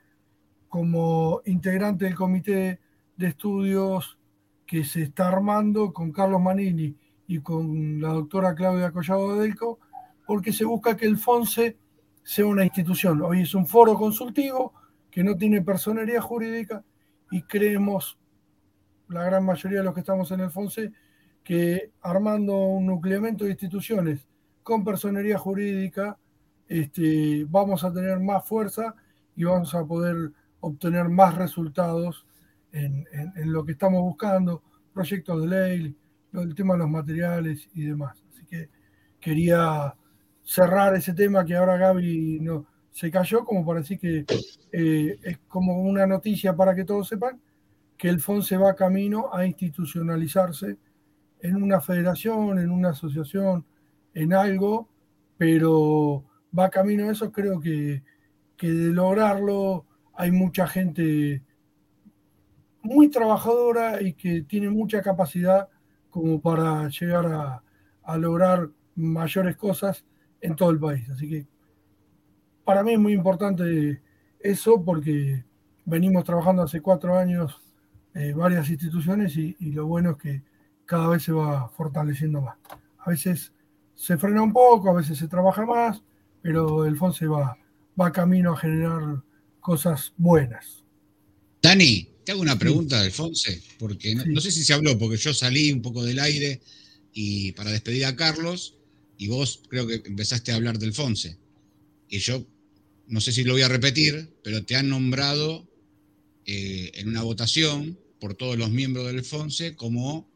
[0.67, 2.79] como integrante del comité
[3.15, 4.17] de estudios
[4.65, 6.95] que se está armando con Carlos Manini
[7.27, 9.79] y con la doctora Claudia Collado Delco,
[10.25, 11.77] porque se busca que el FONSE
[12.23, 13.21] sea una institución.
[13.21, 14.73] Hoy es un foro consultivo
[15.09, 16.83] que no tiene personería jurídica
[17.31, 18.17] y creemos,
[19.09, 20.91] la gran mayoría de los que estamos en el FONSE,
[21.43, 24.25] que armando un nucleamiento de instituciones
[24.63, 26.17] con personería jurídica,
[26.67, 28.95] este, vamos a tener más fuerza
[29.35, 30.31] y vamos a poder
[30.61, 32.25] obtener más resultados
[32.71, 34.63] en, en- lo que estamos buscando,
[34.93, 35.95] proyectos de ley,
[36.33, 38.23] el tema de los materiales y demás.
[38.31, 38.69] Así que
[39.19, 39.93] quería
[40.43, 44.25] cerrar ese tema que ahora Gaby no, se cayó, como para decir que
[44.71, 47.39] eh, es como una noticia para que todos sepan
[47.97, 50.77] que el FONSE va camino a institucionalizarse
[51.41, 53.65] en una federación, en una asociación,
[54.13, 54.89] en algo,
[55.37, 56.23] pero
[56.57, 58.03] va camino a eso, creo que,
[58.57, 59.85] que de lograrlo
[60.15, 61.41] hay mucha gente
[62.81, 65.69] muy trabajadora y que tiene mucha capacidad
[66.09, 67.63] como para llegar a,
[68.03, 70.05] a lograr mayores cosas
[70.41, 71.09] en todo el país.
[71.09, 71.47] Así que
[72.63, 74.01] para mí es muy importante
[74.39, 75.43] eso porque
[75.85, 77.61] venimos trabajando hace cuatro años
[78.13, 80.43] eh, varias instituciones y, y lo bueno es que
[80.85, 82.57] cada vez se va fortaleciendo más.
[82.99, 83.53] A veces
[83.95, 86.01] se frena un poco, a veces se trabaja más,
[86.41, 87.57] pero el FONSE va,
[87.99, 89.21] va camino a generar
[89.59, 90.83] cosas buenas.
[91.61, 95.17] Dani, te hago una pregunta del Fonse, porque no, no sé si se habló, porque
[95.17, 96.61] yo salí un poco del aire
[97.13, 98.75] y para despedir a Carlos,
[99.17, 101.37] y vos creo que empezaste a hablar del Fonse.
[102.09, 102.45] Y yo
[103.07, 105.67] no sé si lo voy a repetir, pero te han nombrado
[106.45, 110.29] eh, en una votación por todos los miembros del Fonse como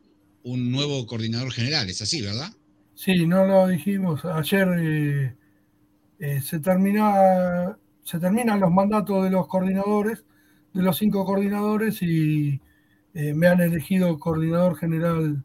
[0.43, 1.89] un nuevo coordinador general.
[1.89, 2.55] Es así, ¿verdad?
[3.01, 4.25] Sí, no lo dijimos.
[4.25, 5.35] Ayer eh,
[6.19, 10.25] eh, se, termina, se terminan los mandatos de los coordinadores,
[10.73, 12.61] de los cinco coordinadores, y
[13.15, 15.43] eh, me han elegido coordinador general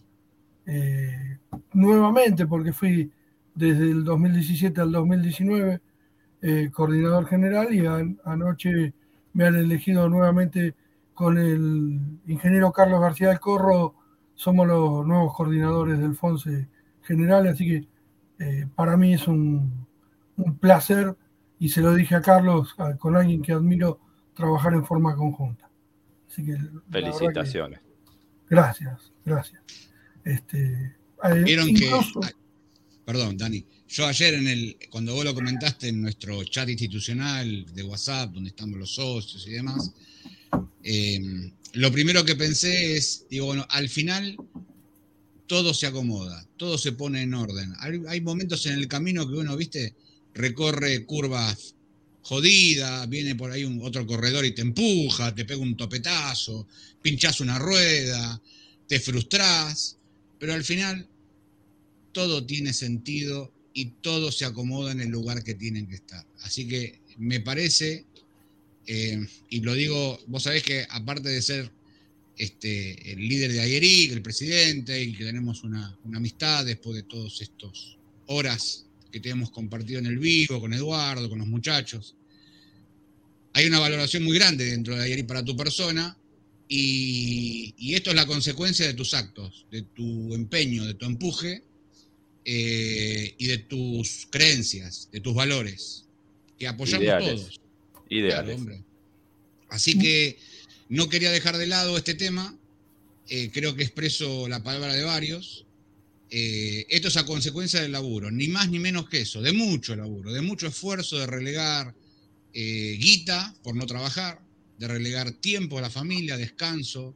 [1.73, 3.11] nuevamente, porque fui
[3.55, 5.81] desde el 2017 al 2019
[6.43, 8.95] eh, coordinador general y an- anoche
[9.35, 10.75] me han elegido nuevamente
[11.15, 13.95] con el ingeniero Carlos García del Corro,
[14.35, 16.69] somos los nuevos coordinadores del FONSE
[17.05, 17.87] general, así que
[18.39, 19.87] eh, para mí es un,
[20.37, 21.15] un placer
[21.59, 24.01] y se lo dije a Carlos, a- con alguien que admiro,
[24.35, 25.69] trabajar en forma conjunta.
[26.29, 26.57] Así que
[26.91, 27.81] Felicitaciones.
[28.49, 29.61] Gracias, gracias.
[30.25, 32.21] Este, Eh, Vieron que, incluso-
[33.05, 37.83] perdón, Dani, yo ayer en el, cuando vos lo comentaste en nuestro chat institucional de
[37.85, 39.93] WhatsApp, donde estamos los socios y demás,
[40.83, 41.21] eh,
[41.75, 44.37] lo primero que pensé es, digo, bueno, al final
[45.47, 47.75] todo se acomoda, todo se pone en orden.
[47.79, 49.95] Hay, hay momentos en el camino que uno, viste,
[50.35, 51.75] recorre curvas
[52.23, 56.67] jodidas, viene por ahí un, otro corredor y te empuja, te pega un topetazo,
[57.03, 58.41] pinchás una rueda,
[58.87, 59.99] te frustrás,
[60.39, 61.09] pero al final
[62.13, 66.25] todo tiene sentido y todo se acomoda en el lugar que tienen que estar.
[66.43, 68.05] Así que me parece,
[68.87, 71.73] eh, y lo digo, vos sabés que aparte de ser
[72.43, 77.05] este, el líder de Ayeric, el presidente, y que tenemos una, una amistad después de
[77.05, 82.17] todos estos horas que te hemos compartido en el vivo, con Eduardo, con los muchachos.
[83.53, 86.17] Hay una valoración muy grande dentro de Ayeric para tu persona,
[86.69, 91.63] y, y esto es la consecuencia de tus actos, de tu empeño, de tu empuje
[92.45, 96.07] eh, y de tus creencias, de tus valores,
[96.59, 97.35] que apoyamos Ideales.
[97.35, 97.61] todos.
[97.93, 98.57] Claro, Ideales.
[98.57, 98.83] hombre.
[99.69, 100.39] Así que
[100.93, 102.55] no quería dejar de lado este tema.
[103.29, 105.65] eh, creo que expreso la palabra de varios.
[106.29, 109.97] Eh, esto es a consecuencia del laburo, ni más ni menos que eso, de mucho
[109.97, 111.95] laburo, de mucho esfuerzo de relegar
[112.53, 114.43] eh, guita por no trabajar,
[114.79, 117.15] de relegar tiempo a la familia, descanso,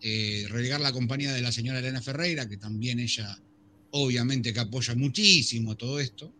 [0.00, 3.38] relegar la compañía de la señora Elena Ferreira, que también ella
[3.92, 6.32] obviamente que apoya muchísimo todo esto.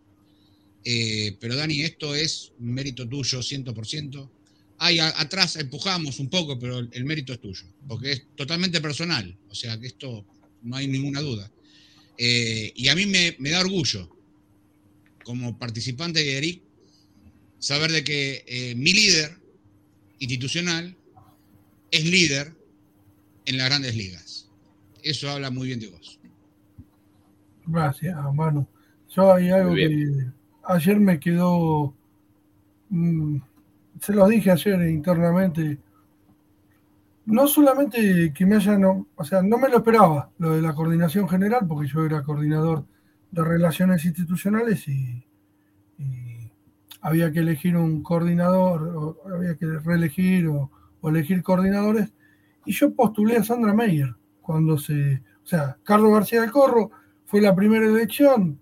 [0.83, 4.29] Pero Dani, esto es mérito tuyo 100%.
[4.79, 8.81] Ahí a- atrás empujamos un poco, pero el, el mérito es tuyo, porque es totalmente
[8.81, 9.37] personal.
[9.49, 10.25] O sea que esto
[10.63, 11.51] no hay ninguna duda.
[12.19, 14.09] Eh, y a mí me, me da orgullo,
[15.25, 16.63] como participante de ERIC,
[17.59, 19.39] saber de que eh, mi líder
[20.19, 20.97] institucional
[21.91, 22.55] es líder
[23.47, 24.49] en las grandes ligas.
[25.03, 26.19] Eso habla muy bien de vos.
[27.67, 28.67] Gracias, mano.
[29.15, 30.27] Yo hay algo que
[30.65, 31.95] ayer me quedó.
[32.91, 33.37] mm,
[34.01, 35.79] se los dije ayer internamente.
[37.27, 39.07] No solamente que me hayan.
[39.15, 42.85] O sea, no me lo esperaba lo de la coordinación general, porque yo era coordinador
[43.31, 45.25] de relaciones institucionales y,
[47.01, 50.71] había que elegir un coordinador, o había que reelegir o,
[51.03, 52.13] o elegir coordinadores.
[52.65, 55.23] Y yo postulé a Sandra Meyer cuando se.
[55.43, 56.91] O sea, Carlos García del Corro
[57.27, 58.59] fue la primera elección,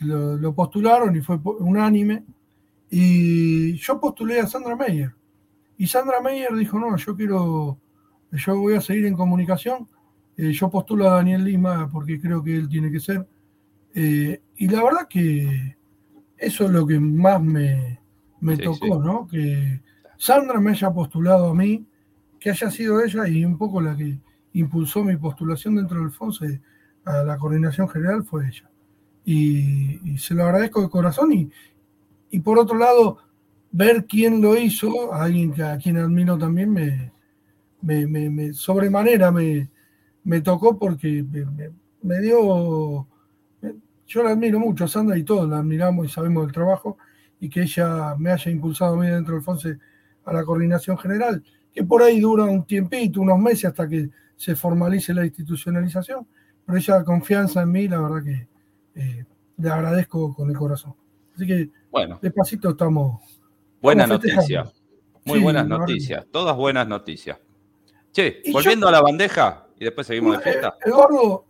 [0.00, 2.24] lo, postularon y fue unánime.
[2.90, 5.14] Y yo postulé a Sandra Meyer.
[5.78, 7.78] Y Sandra Meyer dijo, no, yo quiero,
[8.32, 9.88] yo voy a seguir en comunicación.
[10.36, 13.26] Eh, yo postulo a Daniel Lima porque creo que él tiene que ser.
[13.94, 15.76] Eh, y la verdad que
[16.36, 18.00] eso es lo que más me,
[18.40, 19.06] me Sí, tocó, sí.
[19.06, 19.26] ¿no?
[19.28, 19.80] Que
[20.16, 21.86] Sandra me haya postulado a mí,
[22.38, 24.18] que haya sido ella y un poco la que
[24.54, 26.60] impulsó mi postulación dentro del FONSE
[27.04, 28.68] a la coordinación general fue ella.
[29.24, 31.32] Y, y se lo agradezco de corazón.
[31.32, 31.50] Y,
[32.30, 33.18] y por otro lado,
[33.72, 37.12] ver quién lo hizo, alguien a quien admiro también, me,
[37.82, 39.68] me, sobremanera me,
[40.24, 41.24] me tocó porque
[42.02, 43.06] me, dio.
[44.06, 46.98] yo la admiro mucho, Sandra y todos la admiramos y sabemos del trabajo,
[47.40, 49.78] y que ella me haya impulsado a mí dentro del FONSE
[50.24, 51.42] a la coordinación general,
[51.72, 56.26] que por ahí dura un tiempito, unos meses hasta que se formalice la institucionalización,
[56.66, 58.48] pero esa confianza en mí, la verdad que
[58.94, 59.24] eh,
[59.56, 60.94] le agradezco con el corazón.
[61.34, 63.20] Así que Bueno, despacito estamos.
[63.80, 64.64] buena noticia.
[65.24, 66.26] Muy Sí, buenas noticias.
[66.30, 67.38] Todas buenas noticias.
[68.12, 70.76] Che, Y volviendo a la bandeja y después seguimos de Eh, fiesta.
[70.84, 71.44] Eduardo,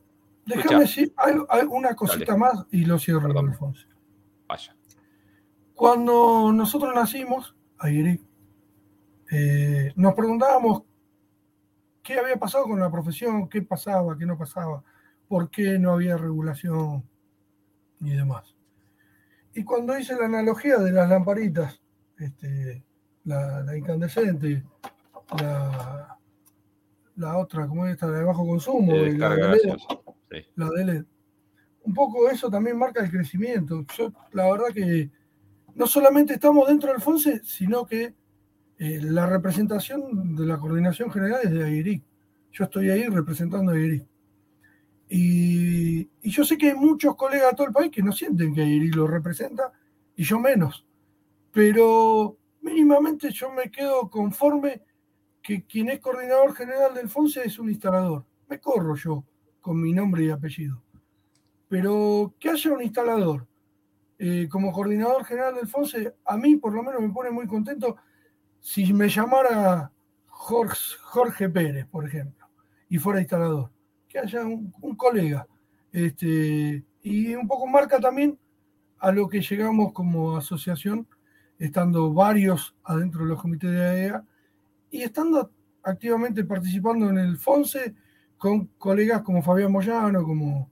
[0.45, 3.87] déjame decir algo- una cosita más y lo cierro, Alfonso.
[4.49, 4.77] Vaya.
[5.75, 8.19] Cuando nosotros nacimos, ayer,
[9.31, 10.83] eh, nos preguntábamos
[12.03, 14.83] qué había pasado con la profesión, qué pasaba, qué no pasaba,
[15.29, 17.05] por qué no había regulación
[18.01, 18.55] y demás.
[19.55, 21.81] Y cuando hice la analogía de las lamparitas,
[22.19, 22.85] este,
[23.25, 24.65] la, la incandescente,
[25.41, 26.19] la,
[27.17, 29.77] la otra, como es esta, la de bajo consumo, Eh, la de LED.
[30.31, 30.47] Sí.
[30.57, 31.05] la de LED.
[31.83, 33.85] Un poco eso también marca el crecimiento.
[33.97, 35.11] Yo, la verdad que
[35.75, 38.15] no solamente estamos dentro del FONSE, sino que
[38.79, 42.03] eh, la representación de la coordinación general es de AIRIC.
[42.53, 44.05] Yo estoy ahí representando a AIRIC.
[45.13, 48.63] Y, yo sé que hay muchos colegas de todo el país que no sienten que
[48.63, 49.73] AIRIC lo representa,
[50.15, 50.87] y yo menos.
[51.53, 54.83] Pero mínimamente yo me quedo conforme
[55.43, 58.25] que quien es coordinador general del FONSE es un instalador.
[58.49, 59.25] Me corro yo
[59.61, 60.81] con mi nombre y apellido.
[61.69, 63.49] Pero que haya un instalador
[64.19, 67.97] eh, como coordinador general del FONSE, a mí por lo menos me pone muy contento
[68.61, 69.91] si me llamara
[70.27, 72.47] Jorge Pérez, por ejemplo,
[72.89, 73.71] y fuera instalador.
[74.11, 75.47] Que haya un, colega
[75.93, 78.39] Este, y un poco marca también
[78.99, 81.07] a lo que llegamos como asociación,
[81.59, 84.25] estando varios adentro de los comités de AEA
[84.91, 85.51] y estando
[85.83, 87.95] activamente participando en el FONSE
[88.37, 90.71] con colegas como Fabián Moyano, como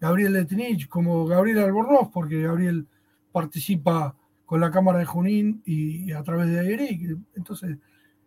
[0.00, 2.86] Gabriel Letinich, como Gabriel Albornoz, porque Gabriel
[3.32, 4.14] participa
[4.46, 7.18] con la Cámara de Junín y, a través de AERIC.
[7.34, 7.76] Entonces,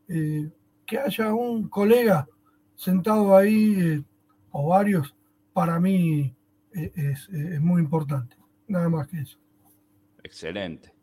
[0.08, 0.50] eh,
[0.86, 2.28] que haya un colega
[2.76, 4.04] sentado ahí, eh,
[4.52, 5.16] o varios,
[5.54, 6.36] para mí
[6.74, 8.36] eh, es, es muy importante.
[8.68, 9.38] Nada más que eso.
[10.24, 10.94] Excelente.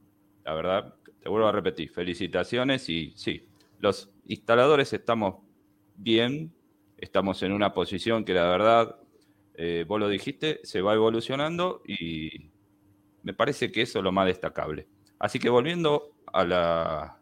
[0.45, 3.47] La verdad, te vuelvo a repetir, felicitaciones y sí,
[3.79, 5.37] los instaladores estamos
[5.97, 6.55] bien,
[6.97, 8.97] estamos en una posición que la verdad,
[9.55, 12.51] eh, vos lo dijiste, se va evolucionando y
[13.23, 14.89] me parece que eso es lo más destacable.
[15.19, 17.21] Así que volviendo a la,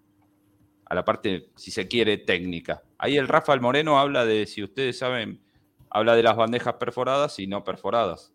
[0.85, 2.83] a la parte, si se quiere, técnica.
[2.99, 5.41] Ahí el Rafael Moreno habla de, si ustedes saben,
[5.91, 8.33] habla de las bandejas perforadas y no perforadas,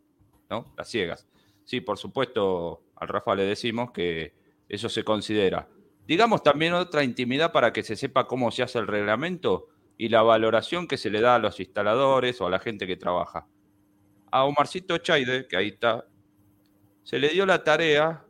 [0.50, 0.74] ¿no?
[0.78, 1.28] Las ciegas.
[1.64, 4.34] Sí, por supuesto, al Rafa le decimos que
[4.70, 5.68] eso se considera.
[6.08, 9.68] Digamos también otra intimidad para que se sepa cómo se hace el reglamento
[9.98, 12.98] y la valoración que se le da a los instaladores o a la gente que
[12.98, 13.48] trabaja.
[14.32, 16.06] A Omarcito Chaide, que ahí está,
[17.04, 18.24] se le dio la tarea,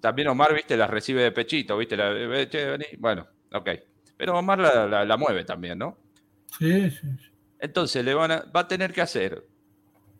[0.00, 3.70] también Omar, viste, las recibe de pechito, viste, la, eh, bueno, ok.
[4.16, 5.98] Pero Omar la, la- la mueve también, ¿no?
[6.58, 6.98] Sí, sí.
[7.18, 7.30] sí.
[7.58, 9.46] Entonces le va a tener que hacer,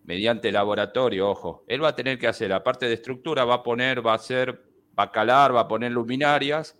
[0.05, 4.07] mediante laboratorio, ojo, él va a tener que hacer, aparte de estructura, va a poner,
[4.07, 4.63] va a hacer,
[4.99, 6.79] va a calar, va a poner luminarias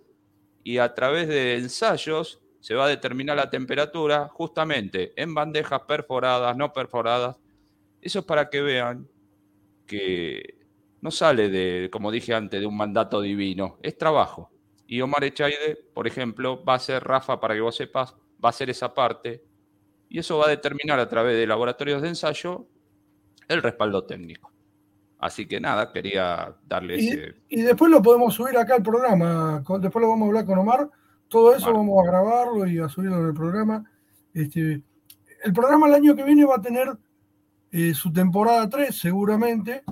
[0.63, 6.55] y a través de ensayos se va a determinar la temperatura justamente en bandejas perforadas,
[6.57, 7.37] no perforadas.
[8.01, 9.07] Eso es para que vean
[9.85, 10.55] que
[11.01, 14.51] no sale de, como dije antes, de un mandato divino, es trabajo.
[14.87, 18.49] Y Omar Echaide, por ejemplo, va a ser, Rafa, para que vos sepas, va a
[18.49, 19.43] hacer esa parte
[20.09, 22.67] y eso va a determinar a través de laboratorios de ensayo
[23.47, 24.51] el respaldo técnico.
[25.19, 27.35] Así que nada, quería darle Y, ese...
[27.49, 29.63] y después lo podemos subir acá al programa.
[29.79, 30.89] Después lo vamos a hablar con Omar.
[31.27, 33.83] Todo eso vamos a grabarlo y a subirlo en el programa.
[34.33, 34.81] Este,
[35.43, 36.87] el programa el año que viene va a tener
[37.71, 39.83] eh, su temporada 3, seguramente.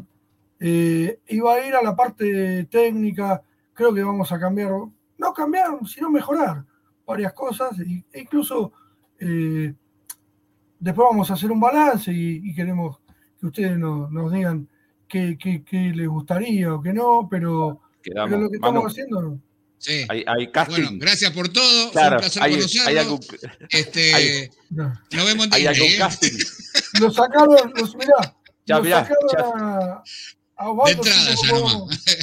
[0.59, 3.41] Eh, y va a ir a la parte técnica.
[3.73, 4.71] Creo que vamos a cambiar,
[5.17, 6.63] no cambiar, sino mejorar
[7.05, 7.77] varias cosas.
[7.79, 8.71] e incluso
[9.19, 9.73] eh,
[10.79, 12.97] después vamos a hacer un balance y, y queremos
[13.39, 14.67] que ustedes nos, nos digan
[15.07, 18.29] qué, qué- qué les gustaría o qué no, pero, Quedamos.
[18.29, 19.39] pero lo que estamos Manu, haciendo.
[19.77, 20.05] Sí.
[20.09, 20.81] Hay, hay casting.
[20.83, 21.91] Bueno, gracias por todo.
[21.91, 22.89] Claro, Fue un placer hay- conocerlo.
[22.89, 23.19] hay algún-
[23.69, 25.95] este, hay- nos vemos en hay algún ¿eh?
[25.97, 26.31] casting.
[27.01, 28.35] Lo sacaron, los, mirá,
[28.65, 29.43] Ya, lo mirá, sacaron ya.
[29.43, 30.03] a,
[30.57, 32.05] a De Osvaldo entrada ya como- nomás.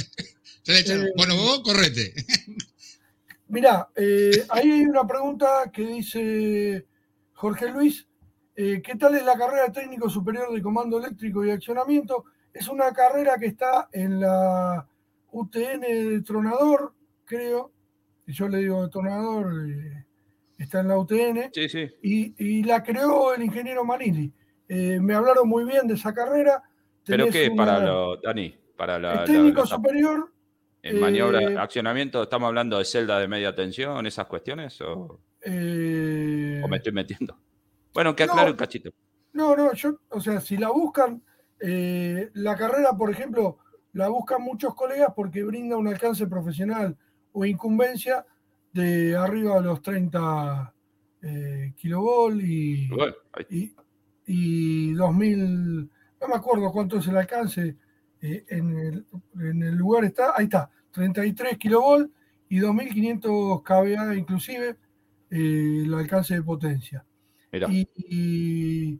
[0.65, 2.13] Eh, bueno, vos correte.
[3.49, 6.87] Mirá, eh, ahí hay una pregunta que dice
[7.33, 8.07] Jorge Luis.
[8.55, 12.25] Eh, ¿Qué tal es la carrera de técnico superior de comando eléctrico y accionamiento?
[12.53, 14.87] Es una carrera que está en la
[15.31, 16.93] UTN de Tronador,
[17.25, 17.71] creo.
[18.27, 20.05] Y yo le digo Tronador, eh,
[20.57, 21.49] está en la UTN.
[21.53, 21.89] Sí, sí.
[22.03, 24.31] Y, y la creó el ingeniero Manili.
[24.67, 26.61] Eh, me hablaron muy bien de esa carrera.
[27.05, 27.49] ¿Pero qué?
[27.49, 30.31] una- Para lo, Dani, para la, el técnico superior
[30.83, 34.79] en maniobra, accionamiento, ¿estamos hablando de celda de media tensión, esas cuestiones?
[34.81, 37.37] ¿O, o me estoy metiendo?
[37.93, 38.33] Bueno, que No.
[38.33, 38.91] aclare un cachito.
[39.33, 41.21] No, no, yo, o sea, si la buscan,
[41.59, 43.59] eh, la carrera, por ejemplo,
[43.93, 46.97] la buscan muchos colegas porque brinda un alcance profesional
[47.31, 48.25] o incumbencia
[48.73, 50.73] de arriba de los 30
[51.21, 53.15] eh, y, Bueno,
[53.49, 53.73] y,
[54.25, 55.89] y 2000,
[56.21, 57.77] no me acuerdo cuánto es el alcance,
[58.21, 59.05] eh, en, el,
[59.39, 62.11] en el lugar está, ahí está, 33 kilovolt
[62.49, 64.77] y 2500 kVA inclusive
[65.29, 67.05] eh, el alcance de potencia
[67.53, 67.67] mirá.
[67.71, 68.99] y, y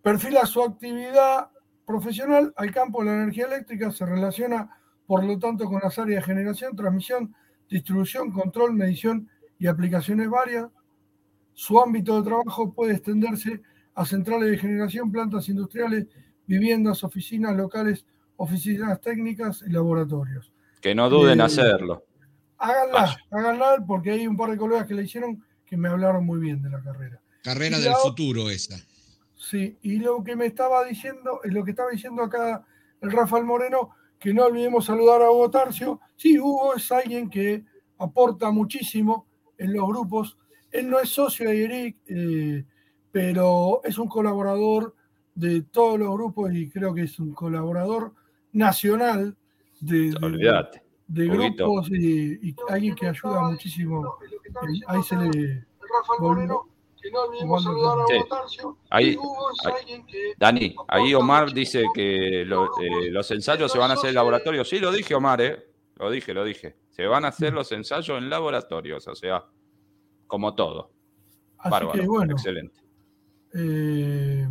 [0.00, 1.50] perfila su actividad
[1.84, 4.70] profesional al campo de la energía eléctrica, se relaciona
[5.06, 7.34] por lo tanto con las áreas de generación, transmisión,
[7.68, 9.28] distribución, control, medición
[9.58, 10.68] y aplicaciones varias.
[11.54, 13.60] Su ámbito de trabajo puede extenderse
[13.94, 16.06] a centrales de generación, plantas industriales,
[16.46, 18.06] viviendas, oficinas locales,
[18.36, 20.52] oficinas técnicas y laboratorios.
[20.80, 22.04] Que no duden en Eh, hacerlo.
[22.58, 26.38] Háganla, háganla porque hay un par de colegas que la hicieron que me hablaron muy
[26.38, 27.21] bien de la carrera.
[27.42, 28.76] Carrera Y del futuro esa.
[29.36, 32.64] Sí, y lo que me estaba diciendo, lo que estaba diciendo acá
[33.00, 36.00] el Rafael Moreno, que no olvidemos saludar a Hugo Tarcio.
[36.16, 37.64] Sí, Hugo es alguien que
[37.98, 39.26] aporta muchísimo
[39.58, 40.38] en los grupos.
[40.70, 42.64] Él no es socio de IERIC, eh,
[43.10, 44.94] pero es un colaborador
[45.34, 48.14] de todos los grupos y creo que es un colaborador
[48.52, 49.36] nacional
[49.80, 50.10] de,
[51.08, 54.14] de- grupos y, y alguien que ayuda muchísimo.
[54.22, 55.66] Eh, Ahí se le
[56.20, 56.68] volvió,
[57.02, 58.14] Que no olvidemos saludar a Sí.
[58.16, 58.78] Hugo Tarcio.
[58.90, 59.16] Ahí,
[60.06, 64.14] que Dani, ahí Omar dice que lo- eh, los ensayos se van a hacer en
[64.14, 64.64] laboratorio.
[64.64, 65.66] Sí, lo dije, Omar, ¿eh?
[65.96, 66.76] Lo dije, lo dije.
[66.90, 69.44] Se van a hacer los ensayos en laboratorios, o sea,
[70.28, 70.90] como todo.
[71.58, 72.32] Así Bárbaro, que, bueno.
[72.34, 72.80] excelente.
[73.54, 74.48] Eh,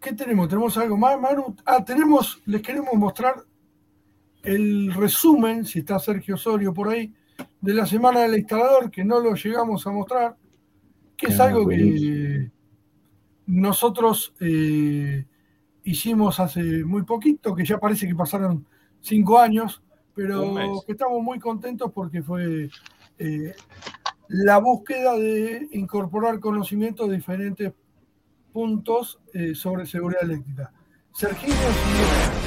[0.00, 0.48] ¿Qué tenemos?
[0.48, 1.56] ¿Tenemos algo más, Manu?
[1.66, 3.44] Ah, tenemos, les queremos mostrar
[4.42, 7.12] el resumen, si está Sergio Osorio por ahí,
[7.60, 10.36] de la semana del instalador, que no lo llegamos a mostrar,
[11.16, 12.50] que es Ah, algo que
[13.46, 15.24] nosotros eh,
[15.84, 18.66] hicimos hace muy poquito, que ya parece que pasaron
[19.00, 19.82] cinco años,
[20.14, 20.54] pero
[20.86, 22.68] que estamos muy contentos porque fue
[23.18, 23.54] eh,
[24.28, 27.72] la búsqueda de incorporar conocimientos de diferentes
[28.52, 30.72] puntos eh, sobre seguridad eléctrica.
[31.12, 32.37] Sergio, si-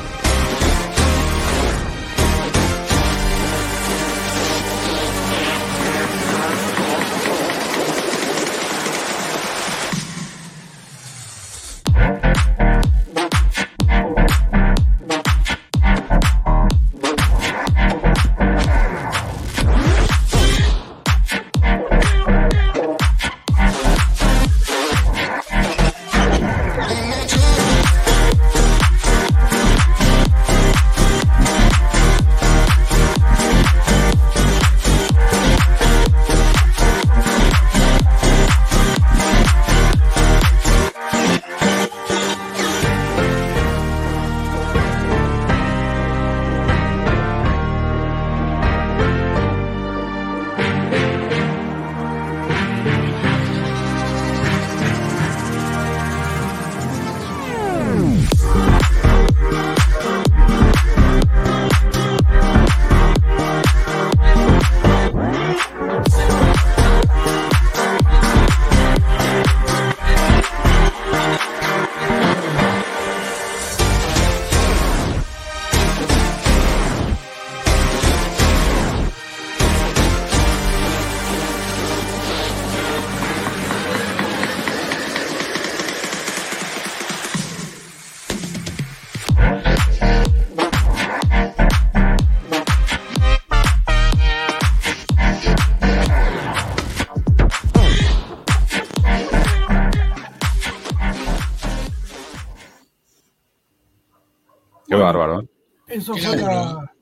[106.15, 106.93] eso Qué fue laburo, la...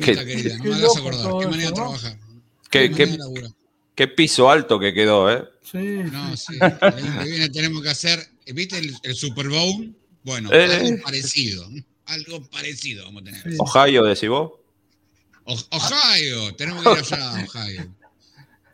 [0.00, 1.32] Qué, querida, no me hagas acordar.
[1.40, 2.18] Qué manera de trabajar.
[2.70, 3.18] qué- Qué qué-
[3.94, 5.44] qué piso alto que quedó, ¿eh?
[5.62, 5.78] Sí,
[6.12, 6.54] No, sí.
[6.60, 6.62] El
[6.94, 8.18] año que viene tenemos que hacer,
[8.52, 9.94] ¿viste el, el Super Bowl?
[10.24, 10.64] Bueno, Eh.
[10.64, 11.68] algo parecido.
[12.06, 13.42] Algo parecido vamos a tener.
[13.42, 13.56] Sí.
[13.58, 14.52] Ohio, decís vos.
[15.44, 17.94] O- Ohio, tenemos que ir allá a Ohio.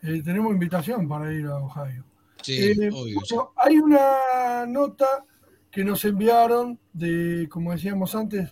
[0.02, 2.04] Eh, tenemos invitación para ir a Ohio.
[2.42, 3.20] Sí, Eh, obvio.
[3.20, 5.24] bueno, hay una nota
[5.70, 8.48] que nos enviaron de, como decíamos antes,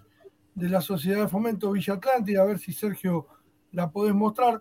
[0.59, 3.26] de la Sociedad de Fomento Villa Atlántida, a ver si Sergio
[3.72, 4.60] la podés mostrar.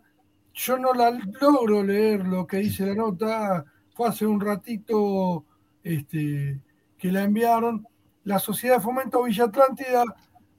[0.54, 1.12] Yo no la
[1.42, 5.46] logro leer lo que dice la nota, fue hace un ratito
[5.84, 6.62] este,
[6.98, 7.86] que la enviaron.
[8.24, 10.04] La Sociedad de Fomento Villa Atlántida,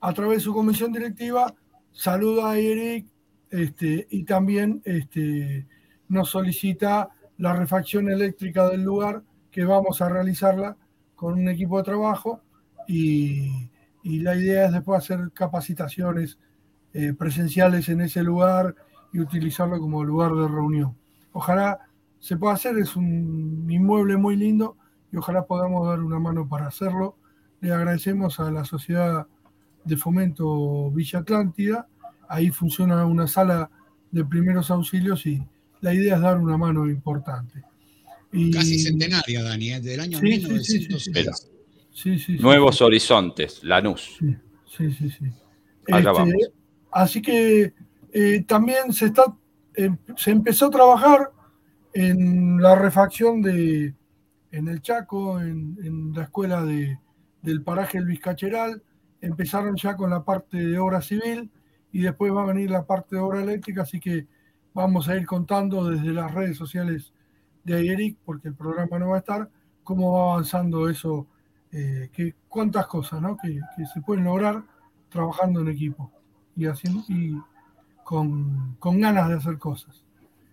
[0.01, 1.55] a través de su comisión directiva,
[1.93, 3.07] saluda a Eric
[3.51, 5.67] este, y también este,
[6.09, 10.77] nos solicita la refacción eléctrica del lugar, que vamos a realizarla
[11.15, 12.43] con un equipo de trabajo
[12.87, 13.71] y,
[14.03, 16.39] y la idea es después hacer capacitaciones
[16.95, 18.75] eh, presenciales en ese lugar
[19.13, 20.97] y utilizarlo como lugar de reunión.
[21.33, 21.79] Ojalá
[22.19, 24.77] se pueda hacer, es un inmueble muy lindo
[25.13, 27.17] y ojalá podamos dar una mano para hacerlo.
[27.61, 29.27] Le agradecemos a la Sociedad
[29.85, 31.87] de Fomento Villa Atlántida,
[32.29, 33.71] ahí funciona una sala
[34.11, 35.43] de primeros auxilios y
[35.81, 37.63] la idea es dar una mano importante.
[38.33, 39.81] Y- Casi centenaria, Dani, ¿eh?
[39.81, 41.05] del año Sí, sí, sí, sí, 1906.
[41.05, 41.11] sí.
[41.15, 41.47] Mira, Sí,
[41.99, 42.39] sí, sí.
[42.39, 44.19] Nuevos Horizontes, Lanús.
[44.67, 45.25] Sí, sí, sí.
[45.91, 46.35] Allá Este, vamos.
[46.91, 47.75] Así que
[48.13, 49.25] eh, también se está,
[49.75, 51.31] em- se empezó a trabajar
[51.95, 53.95] en la refacción de,
[54.51, 56.99] en el Chaco, en, en la escuela de,
[57.43, 58.83] del paraje El Vizcacheral.
[59.21, 61.51] Empezaron ya con la parte de obra civil
[61.93, 64.27] y después va a venir la parte de obra eléctrica, así que
[64.75, 67.13] vamos a ir contando desde las redes sociales
[67.65, 69.51] de Ayeric, porque el programa no va a estar,
[69.83, 71.27] cómo va avanzando eso,
[71.73, 73.37] eh, que, cuántas cosas ¿no?
[73.37, 74.63] que, que se pueden lograr
[75.11, 76.11] trabajando en equipo
[76.57, 77.35] y, haciendo, y
[78.05, 80.03] con, con ganas de hacer cosas.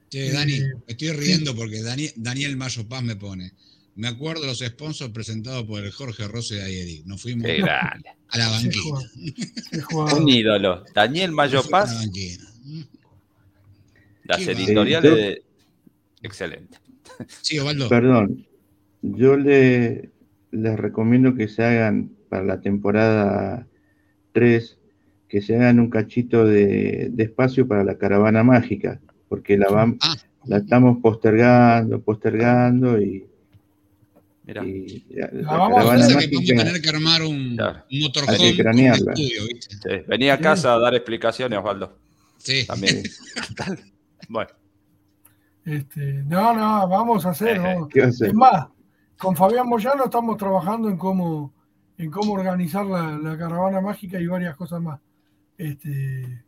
[0.10, 3.52] Che, Dani, Eh, me estoy riendo porque Dani- Daniel Mayo Paz me pone.
[3.96, 7.06] Me acuerdo de los sponsors presentados por el Jorge Rossi de Ayeric.
[7.06, 7.46] Nos fuimos
[8.30, 9.00] a la banquina.
[10.18, 10.84] Un ídolo.
[10.94, 12.12] Daniel Mayo Paz, la
[14.26, 15.44] las Qué editoriales de.
[16.24, 16.78] Excelente.
[17.42, 17.88] Sí, Osvaldo.
[17.88, 18.46] Perdón,
[19.02, 20.10] yo le,
[20.56, 23.68] les recomiendo que se hagan para la temporada
[24.34, 24.77] 3,
[25.27, 28.99] que se hagan un cachito de, de espacio para la caravana mágica,
[29.30, 30.15] porque la, vam- Ah.
[30.45, 33.26] la estamos postergando, postergando y,
[34.45, 34.64] Mirá.
[34.65, 37.77] y la, la vamos a que vamos a tener que armar un, Claro.
[37.80, 39.14] un hay motorhome que con cranearla.
[39.14, 39.76] estudio, ¿viste?
[39.76, 41.98] Sí, Venía a casa a dar explicaciones, Osvaldo.
[42.38, 42.65] Sí.
[42.68, 43.02] También.
[44.30, 44.49] bueno,
[45.65, 47.60] Este, no, no, vamos a hacer.
[47.91, 48.27] ¿Qué va a hacer?
[48.27, 48.68] Es más,
[49.18, 51.54] con Fabián Moyano estamos trabajando en cómo,
[51.98, 55.00] en cómo organizar la, caravana mágica y varias cosas más.
[55.58, 56.44] Este,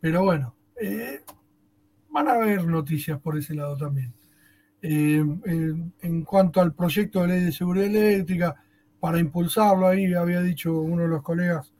[0.00, 1.22] pero bueno, eh,
[2.10, 4.12] van a haber noticias por ese lado también.
[4.80, 8.56] Eh, en, en cuanto al proyecto de ley de seguridad eléctrica,
[9.00, 11.72] para impulsarlo ahí, había dicho uno de los colegas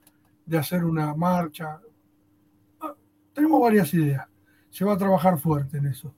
[0.45, 1.79] de hacer una marcha.
[2.79, 2.95] Ah,
[3.33, 4.27] Tenemos varias ideas.
[4.69, 6.13] Se va a trabajar fuerte en eso.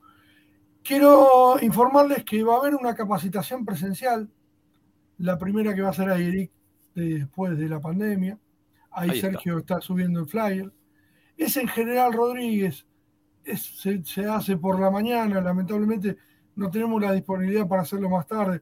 [0.84, 4.30] Quiero informarles que va a haber una capacitación presencial,
[5.20, 6.52] la primera que va a ser a Eric
[6.96, 8.38] después de la pandemia.
[8.92, 9.22] Ahí.
[9.22, 9.80] Sergio está.
[9.80, 10.72] subiendo el flyer.
[11.38, 12.86] Es en General Rodríguez,
[13.44, 16.18] es- se, se hace por la mañana, lamentablemente
[16.56, 18.62] no tenemos la disponibilidad para hacerlo más tarde.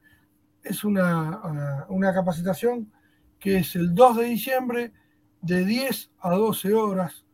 [0.62, 2.92] Es una, ah, una capacitación
[3.38, 4.92] que es el 2 de diciembre
[5.40, 7.24] de 10 a 12 horas.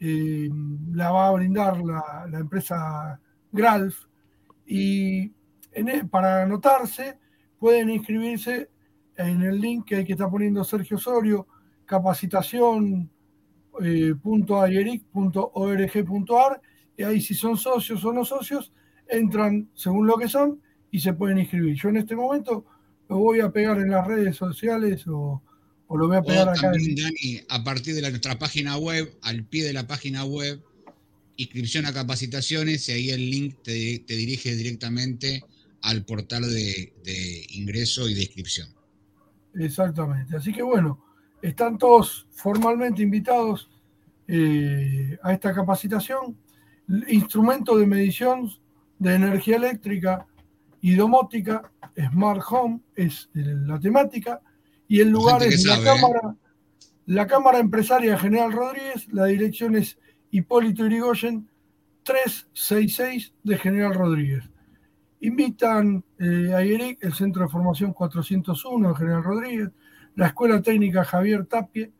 [0.00, 0.48] Eh,
[0.92, 3.20] la va a brindar la, la empresa
[3.52, 4.06] Gralf
[4.72, 5.32] y
[5.72, 7.18] en e- para anotarse
[7.58, 8.70] pueden inscribirse
[9.16, 11.46] en el link que que está poniendo Sergio Osorio,
[11.84, 13.10] capacitación
[13.82, 14.14] eh,
[16.96, 18.72] y ahí si son socios o no socios,
[19.08, 21.74] entran según lo que son y se pueden inscribir.
[21.74, 22.64] Yo en este momento
[23.08, 25.42] lo voy a pegar en las redes sociales o,
[25.86, 26.72] o lo voy a pegar O acá.
[26.74, 30.60] en- Dani, a partir de la- nuestra página web, al pie de la página web,
[31.36, 35.44] inscripción a capacitaciones, y ahí el link te, te dirige directamente
[35.80, 38.68] al portal de, de ingreso y de inscripción.
[39.54, 40.36] Exactamente.
[40.36, 41.04] Así que bueno,
[41.42, 43.68] están todos formalmente invitados
[44.28, 46.36] eh, a esta capacitación.
[47.08, 48.50] Instrumento de medición
[48.98, 50.26] de energía eléctrica
[50.80, 54.40] y domótica, Smart Home es la temática,
[54.88, 55.84] y el lugar es la ¿eh?
[55.84, 56.36] Cámara,
[57.06, 59.98] la Cámara Empresaria General Rodríguez, la dirección es
[60.32, 61.48] Hipólito Irigoyen
[62.02, 64.44] 366 de General Rodríguez.
[65.20, 69.68] Invitan eh, a IERIC, el Centro de Formación 401 de General Rodríguez,
[70.16, 71.92] la Escuela Técnica Javier Tapie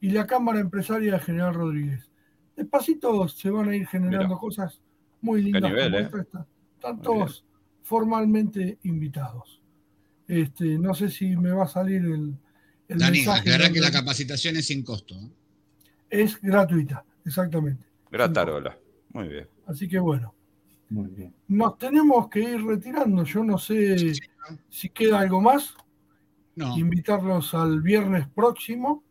[0.00, 2.08] y la Cámara Empresaria de General Rodríguez.
[2.56, 4.38] Despacito se van a ir generando Mira.
[4.40, 4.80] cosas
[5.20, 6.02] muy lindas nivel, como eh.
[6.02, 6.20] esta.
[6.22, 6.46] Están-
[6.76, 7.44] Están Muy todos
[7.82, 9.60] formalmente invitados.
[10.26, 12.34] Este, no sé si me va a salir el,
[12.88, 13.40] el Dani, mensaje.
[13.52, 15.14] aclará que la capacitación es sin costo.
[15.14, 15.28] ¿eh?
[16.10, 17.84] Es gratuita, exactamente.
[18.10, 18.78] gratarola.
[19.10, 19.48] Muy bien.
[19.66, 20.34] Así que bueno.
[20.88, 21.34] Muy bien.
[21.48, 23.24] Nos tenemos que ir retirando.
[23.24, 24.12] Yo no sé
[24.68, 25.74] si queda algo más.
[26.54, 26.76] No.
[26.78, 29.02] Invitarlos al viernes próximo.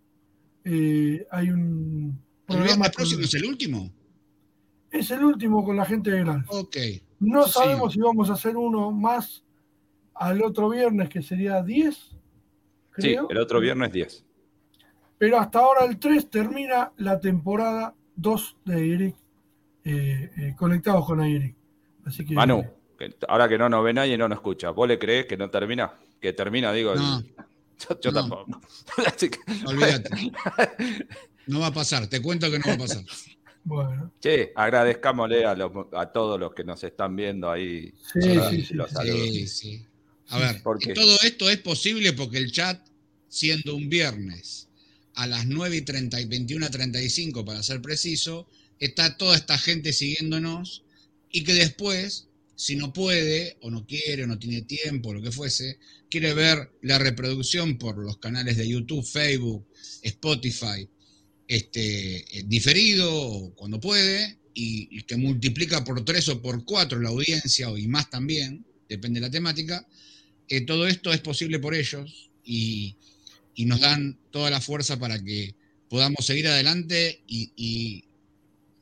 [0.64, 2.66] Eh, hay un ¿El programa.
[2.68, 3.92] viernes próximo es el último?
[4.92, 6.46] es el último con la gente de Gran.
[6.50, 6.76] Ok.
[7.20, 9.44] No Sí, sabemos si vamos a hacer uno más
[10.14, 11.96] al otro viernes, que sería 10.
[12.98, 14.26] Sí, el otro viernes 10.
[15.18, 19.16] Pero hasta ahora el 3 termina la temporada 2 de Eric,
[19.84, 21.56] eh, eh, conectados con Eric.
[22.06, 22.34] Así que.
[22.34, 22.64] Manu,
[22.98, 24.70] que ahora que no nos ve nadie no nos escucha.
[24.72, 25.92] ¿Vos le creés que no termina?
[26.20, 26.94] Que termina, digo.
[26.94, 27.24] el- No.
[27.90, 28.20] Yo, yo No.
[28.22, 28.62] tampoco.
[29.66, 30.10] Olvídate.
[31.48, 33.04] No va a pasar, te cuento que no va a pasar.
[33.64, 37.94] Bueno, Che, agradezcámosle a, los- a todos los que nos están viendo ahí.
[38.14, 39.48] Sí, sí, sí, los sí.
[39.48, 39.86] Sí.
[40.30, 42.84] A ver, todo esto es posible porque el chat,
[43.28, 44.68] siendo un viernes
[45.16, 48.48] a las 9 y 30 y 21 y 35 para ser preciso,
[48.80, 50.84] está toda esta gente siguiéndonos
[51.32, 55.32] y que después, si no puede o no quiere o no tiene tiempo, lo que
[55.32, 55.80] fuese,
[56.10, 59.66] quiere ver la reproducción por los canales de YouTube, Facebook,
[60.02, 60.88] Spotify,
[61.48, 67.70] este, eh, diferido cuando puede, y, que multiplica por tres o por cuatro la audiencia
[67.78, 69.88] y más también, depende de la temática,
[70.50, 72.96] eh, todo esto es posible por ellos y,
[73.56, 75.56] y nos dan toda la fuerza para que
[75.90, 78.06] podamos seguir adelante y, y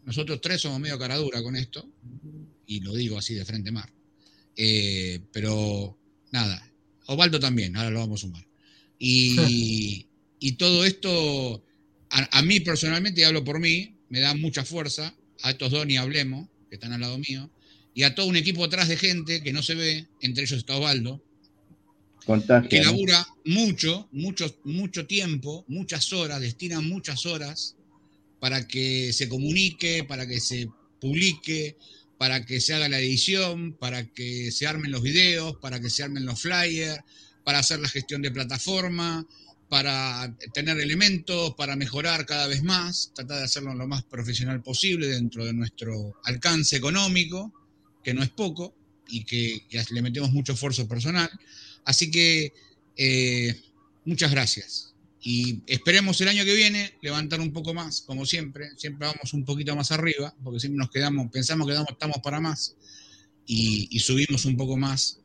[0.05, 1.87] nosotros tres somos medio caradura con esto,
[2.65, 3.91] y lo digo así de frente mar.
[4.55, 5.97] Eh, pero
[6.31, 6.67] nada,
[7.05, 8.47] Osvaldo también, ahora lo vamos a sumar.
[8.97, 10.07] Y,
[10.39, 11.63] y todo esto,
[12.09, 15.85] a, a mí personalmente, y hablo por mí, me da mucha fuerza, a estos dos
[15.85, 17.49] ni hablemos, que están al lado mío,
[17.93, 20.75] y a todo un equipo atrás de gente que no se ve, entre ellos está
[20.75, 21.23] Osvaldo,
[22.19, 22.83] que Contagia.
[22.83, 22.91] ¿no?
[22.91, 27.75] labura mucho, mucho, mucho tiempo, muchas horas, destina muchas horas
[28.39, 30.69] para que se comunique, para que se
[30.99, 31.77] publique,
[32.17, 36.03] para que se haga la edición, para que se armen los videos, para que se
[36.03, 36.99] armen los flyers,
[37.43, 39.25] para hacer la gestión de plataforma,
[39.69, 45.07] para tener elementos, para mejorar cada vez más, tratar de hacerlo lo más profesional posible
[45.07, 47.53] dentro de nuestro alcance económico,
[48.03, 48.75] que no es poco
[49.07, 51.29] y que, que le metemos mucho esfuerzo personal.
[51.89, 52.53] Así que
[52.97, 53.59] eh,
[54.05, 54.93] muchas gracias.
[55.23, 58.69] Y esperemos el año que viene levantar un poco más, como siempre.
[58.77, 62.39] Siempre vamos un poquito más arriba, porque siempre nos quedamos, pensamos que damos- estamos para
[62.39, 62.75] más
[63.47, 65.19] y, y subimos un poco más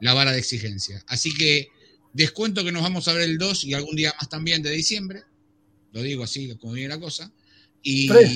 [0.00, 1.04] la vara de exigencia.
[1.06, 1.68] Así que
[2.12, 5.22] descuento que nos vamos a ver el 2 y algún día más también de diciembre.
[5.92, 7.32] Lo digo así, como viene la cosa.
[7.80, 8.30] Y Tres.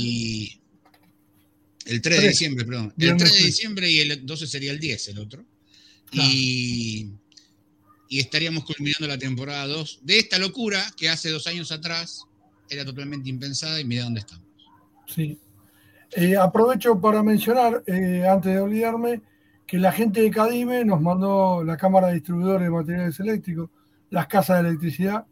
[1.86, 2.30] el 3 de Tres.
[2.30, 2.94] diciembre, perdón.
[2.96, 5.44] El Viernes 3 de diciembre y el 12 sería el 10, el otro.
[6.12, 7.08] Y,
[8.12, 12.26] y estaríamos culminando la temporada 2 de esta locura que hace dos años atrás
[12.68, 14.44] era totalmente impensada y mira dónde estamos.
[15.06, 15.38] Sí.
[16.14, 19.22] Eh, aprovecho para mencionar, eh, antes de olvidarme,
[19.66, 23.70] que la gente de Cadime nos mandó la Cámara de Distribuidores de Materiales Eléctricos,
[24.10, 25.24] las casas de electricidad,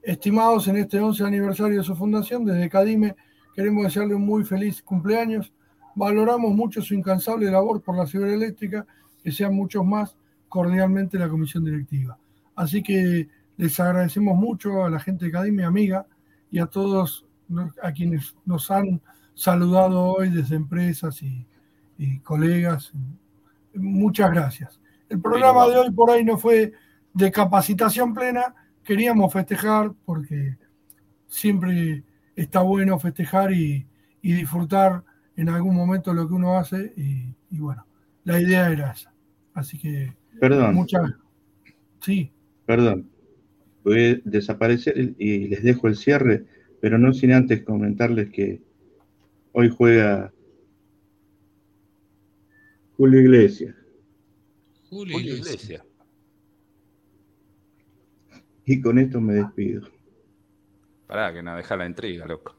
[0.00, 2.44] estimados en este 11 aniversario de su fundación.
[2.44, 3.16] Desde Cadime
[3.52, 5.52] queremos desearle un muy feliz cumpleaños.
[5.96, 8.86] Valoramos mucho su incansable labor por la cibereléctrica,
[9.24, 10.14] que sean muchos más,
[10.50, 12.18] cordialmente la comisión directiva.
[12.56, 16.06] Así que les agradecemos mucho a la gente de Cadime, amiga,
[16.50, 17.24] y a todos
[17.82, 19.00] a quienes nos han
[19.34, 21.46] saludado hoy desde empresas y,
[21.96, 22.92] y colegas.
[23.74, 24.80] Muchas gracias.
[25.08, 26.72] El programa de hoy por ahí no fue
[27.14, 30.58] de capacitación plena, queríamos festejar porque
[31.28, 32.02] siempre
[32.34, 33.86] está bueno festejar y,
[34.20, 35.04] y disfrutar
[35.36, 37.86] en algún momento lo que uno hace y, y bueno,
[38.24, 39.12] la idea era esa.
[39.54, 40.74] Así que Perdón.
[40.74, 41.12] muchas
[42.00, 42.32] sí,
[42.66, 43.08] Perdón.
[43.84, 46.44] Voy a desaparecer y les dejo el cierre,
[46.80, 48.60] pero no sin antes comentarles que
[49.52, 50.32] hoy juega
[52.96, 53.74] Julio Iglesias.
[54.88, 55.62] Julio Julio Iglesias.
[55.64, 55.86] Iglesias.
[58.66, 59.88] Y con esto me despido.
[61.06, 62.54] Pará, que no deja la intriga, loco.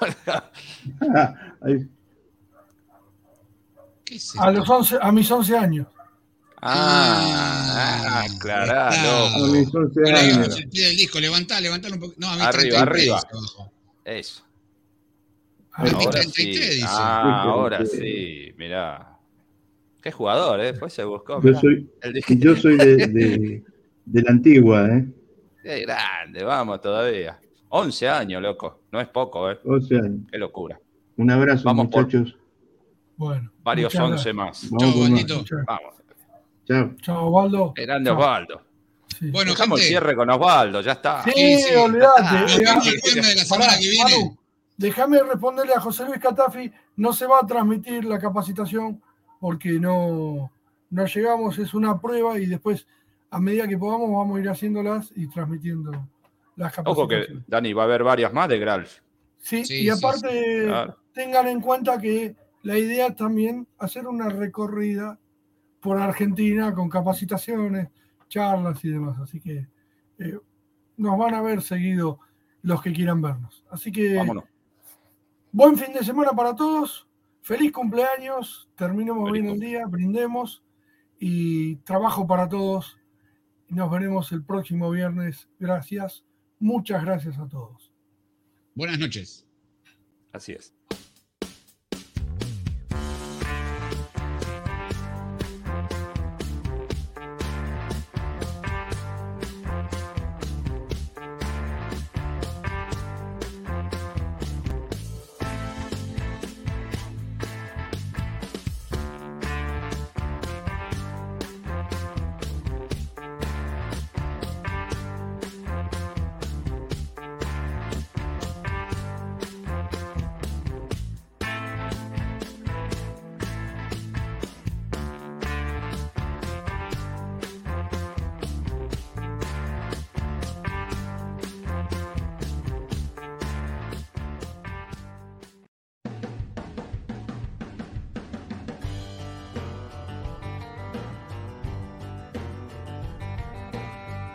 [1.60, 1.88] Ahí-
[4.38, 5.88] a los 11, a mis 11 años.
[6.62, 9.52] Ah, aclará, A loco.
[9.52, 10.38] mis 11 Ahora años.
[10.38, 12.14] vamos el disco, levantá, levantalo un poco.
[12.16, 13.18] No, a mí Arriba, 33 arriba.
[13.30, 13.72] abajo.
[14.04, 14.42] Eso.
[15.72, 16.46] A mí Ahora 33 sí.
[16.76, 16.84] dice.
[16.88, 19.12] Ah, ahora sí, mirá.
[20.02, 20.66] Qué jugador, ¿eh?
[20.72, 21.42] Después se buscó.
[21.42, 23.64] Yo soy, El de- yo soy de, de-
[24.04, 25.06] de la antigua, ¿eh?
[25.62, 27.38] Qué grande, vamos todavía.
[27.68, 28.82] 11 años, loco.
[28.92, 29.58] No es poco, ¿eh?
[29.64, 30.20] 11 años.
[30.30, 30.80] Qué locura.
[31.16, 32.36] Un abrazo, Vamos por- muchachos.
[33.16, 34.34] Bueno, Varios muchas 11 gracias.
[34.34, 34.70] más.
[34.70, 35.26] Vamos por más.
[35.66, 35.94] Vamos.
[36.66, 36.94] Chao.
[37.00, 37.72] Chao, Osvaldo.
[37.76, 38.18] Grande Chao.
[38.18, 38.62] Osvaldo.
[39.20, 41.22] Bueno, Dejamos el cierre con Osvaldo, ya está.
[41.24, 42.20] Sí, olvidate.
[42.22, 44.02] Ah, ah, que viene.
[44.02, 44.36] Manu,
[44.76, 46.70] déjame responderle a José Luis Catafi.
[46.96, 49.00] No se va a transmitir la capacitación
[49.40, 50.50] porque no,
[50.90, 51.58] no llegamos.
[51.58, 52.86] Es una prueba y después,
[53.30, 55.92] a medida que podamos, vamos a ir haciéndolas y transmitiendo
[56.56, 57.44] las Ojo que, capacitaciones.
[57.48, 58.98] Dani, va a haber varias más de Gralf.
[59.38, 60.96] Sí, Sí, y sí, aparte, Claro.
[61.14, 65.18] tengan en cuenta que la idea es también hacer una recorrida
[65.86, 67.88] por Argentina con capacitaciones,
[68.28, 69.20] charlas y demás.
[69.20, 69.68] Así que
[70.18, 70.38] eh,
[70.96, 72.18] nos van a ver seguido
[72.62, 73.64] los que quieran vernos.
[73.70, 74.44] Así que Vámonos.
[75.52, 77.06] buen fin de semana para todos.
[77.40, 78.68] Feliz cumpleaños.
[78.74, 80.64] Terminemos Feliz bien el día, brindemos
[81.20, 82.98] y trabajo para todos.
[83.68, 85.48] Y nos veremos el próximo viernes.
[85.60, 86.24] Gracias.
[86.58, 87.92] Muchas gracias a todos.
[88.74, 89.46] Buenas noches.
[90.32, 90.74] Así es.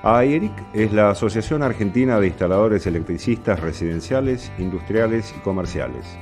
[0.04, 6.18] AERIC es la Asociación Argentina de Instaladores Electricistas Residenciales, Industriales y Comerciales.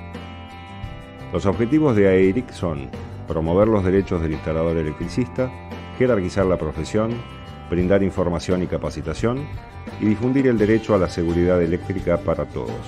[1.31, 2.89] Los objetivos de AERIC son
[3.26, 5.49] promover los derechos del instalador electricista,
[5.97, 7.11] jerarquizar la profesión,
[7.69, 9.47] brindar información y capacitación
[10.01, 12.81] y difundir el derecho a la seguridad eléctrica para todos.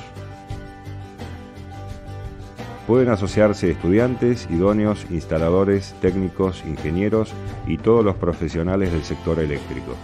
[2.86, 7.32] Pueden asociarse estudiantes, idóneos, instaladores, técnicos, ingenieros
[7.66, 9.96] y todos los profesionales del sector eléctrico.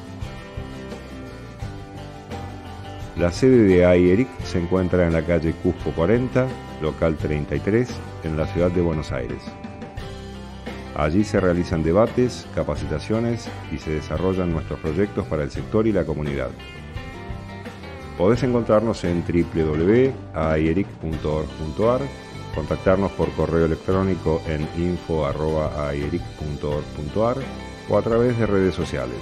[3.19, 6.45] La sede de AIERIC se encuentra en la calle Cusco 40,
[6.83, 7.89] local 33,
[8.23, 9.41] en la ciudad de Buenos Aires.
[10.95, 16.05] Allí se realizan debates, capacitaciones y se desarrollan nuestros proyectos para el sector y la
[16.05, 16.51] comunidad.
[18.19, 22.01] Podés encontrarnos en www.aieric.org.ar,
[22.53, 27.37] contactarnos por correo electrónico en info.aieric.org.ar
[27.89, 29.17] o a través de redes sociales.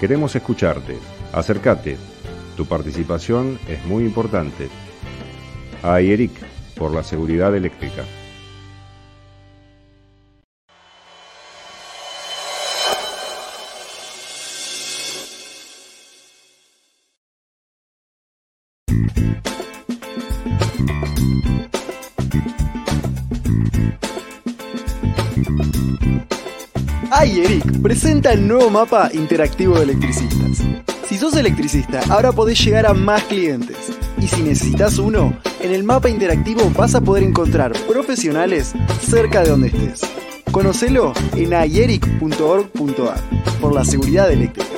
[0.00, 0.96] Queremos escucharte.
[1.32, 2.11] Acércate.
[2.62, 4.68] Tu participación es muy importante.
[5.82, 6.30] AIERIC,
[6.76, 8.04] por la seguridad eléctrica.
[27.24, 30.91] iEric presenta el nuevo mapa interactivo de electricistas.
[31.12, 33.76] Si sos electricista, ahora podés llegar a más clientes.
[34.18, 38.72] Y si necesitas uno, en el mapa interactivo vas a poder encontrar profesionales
[39.06, 40.00] cerca de donde estés.
[40.50, 43.20] Conocelo en ieric.org.ar
[43.60, 44.72] por la seguridad eléctrica.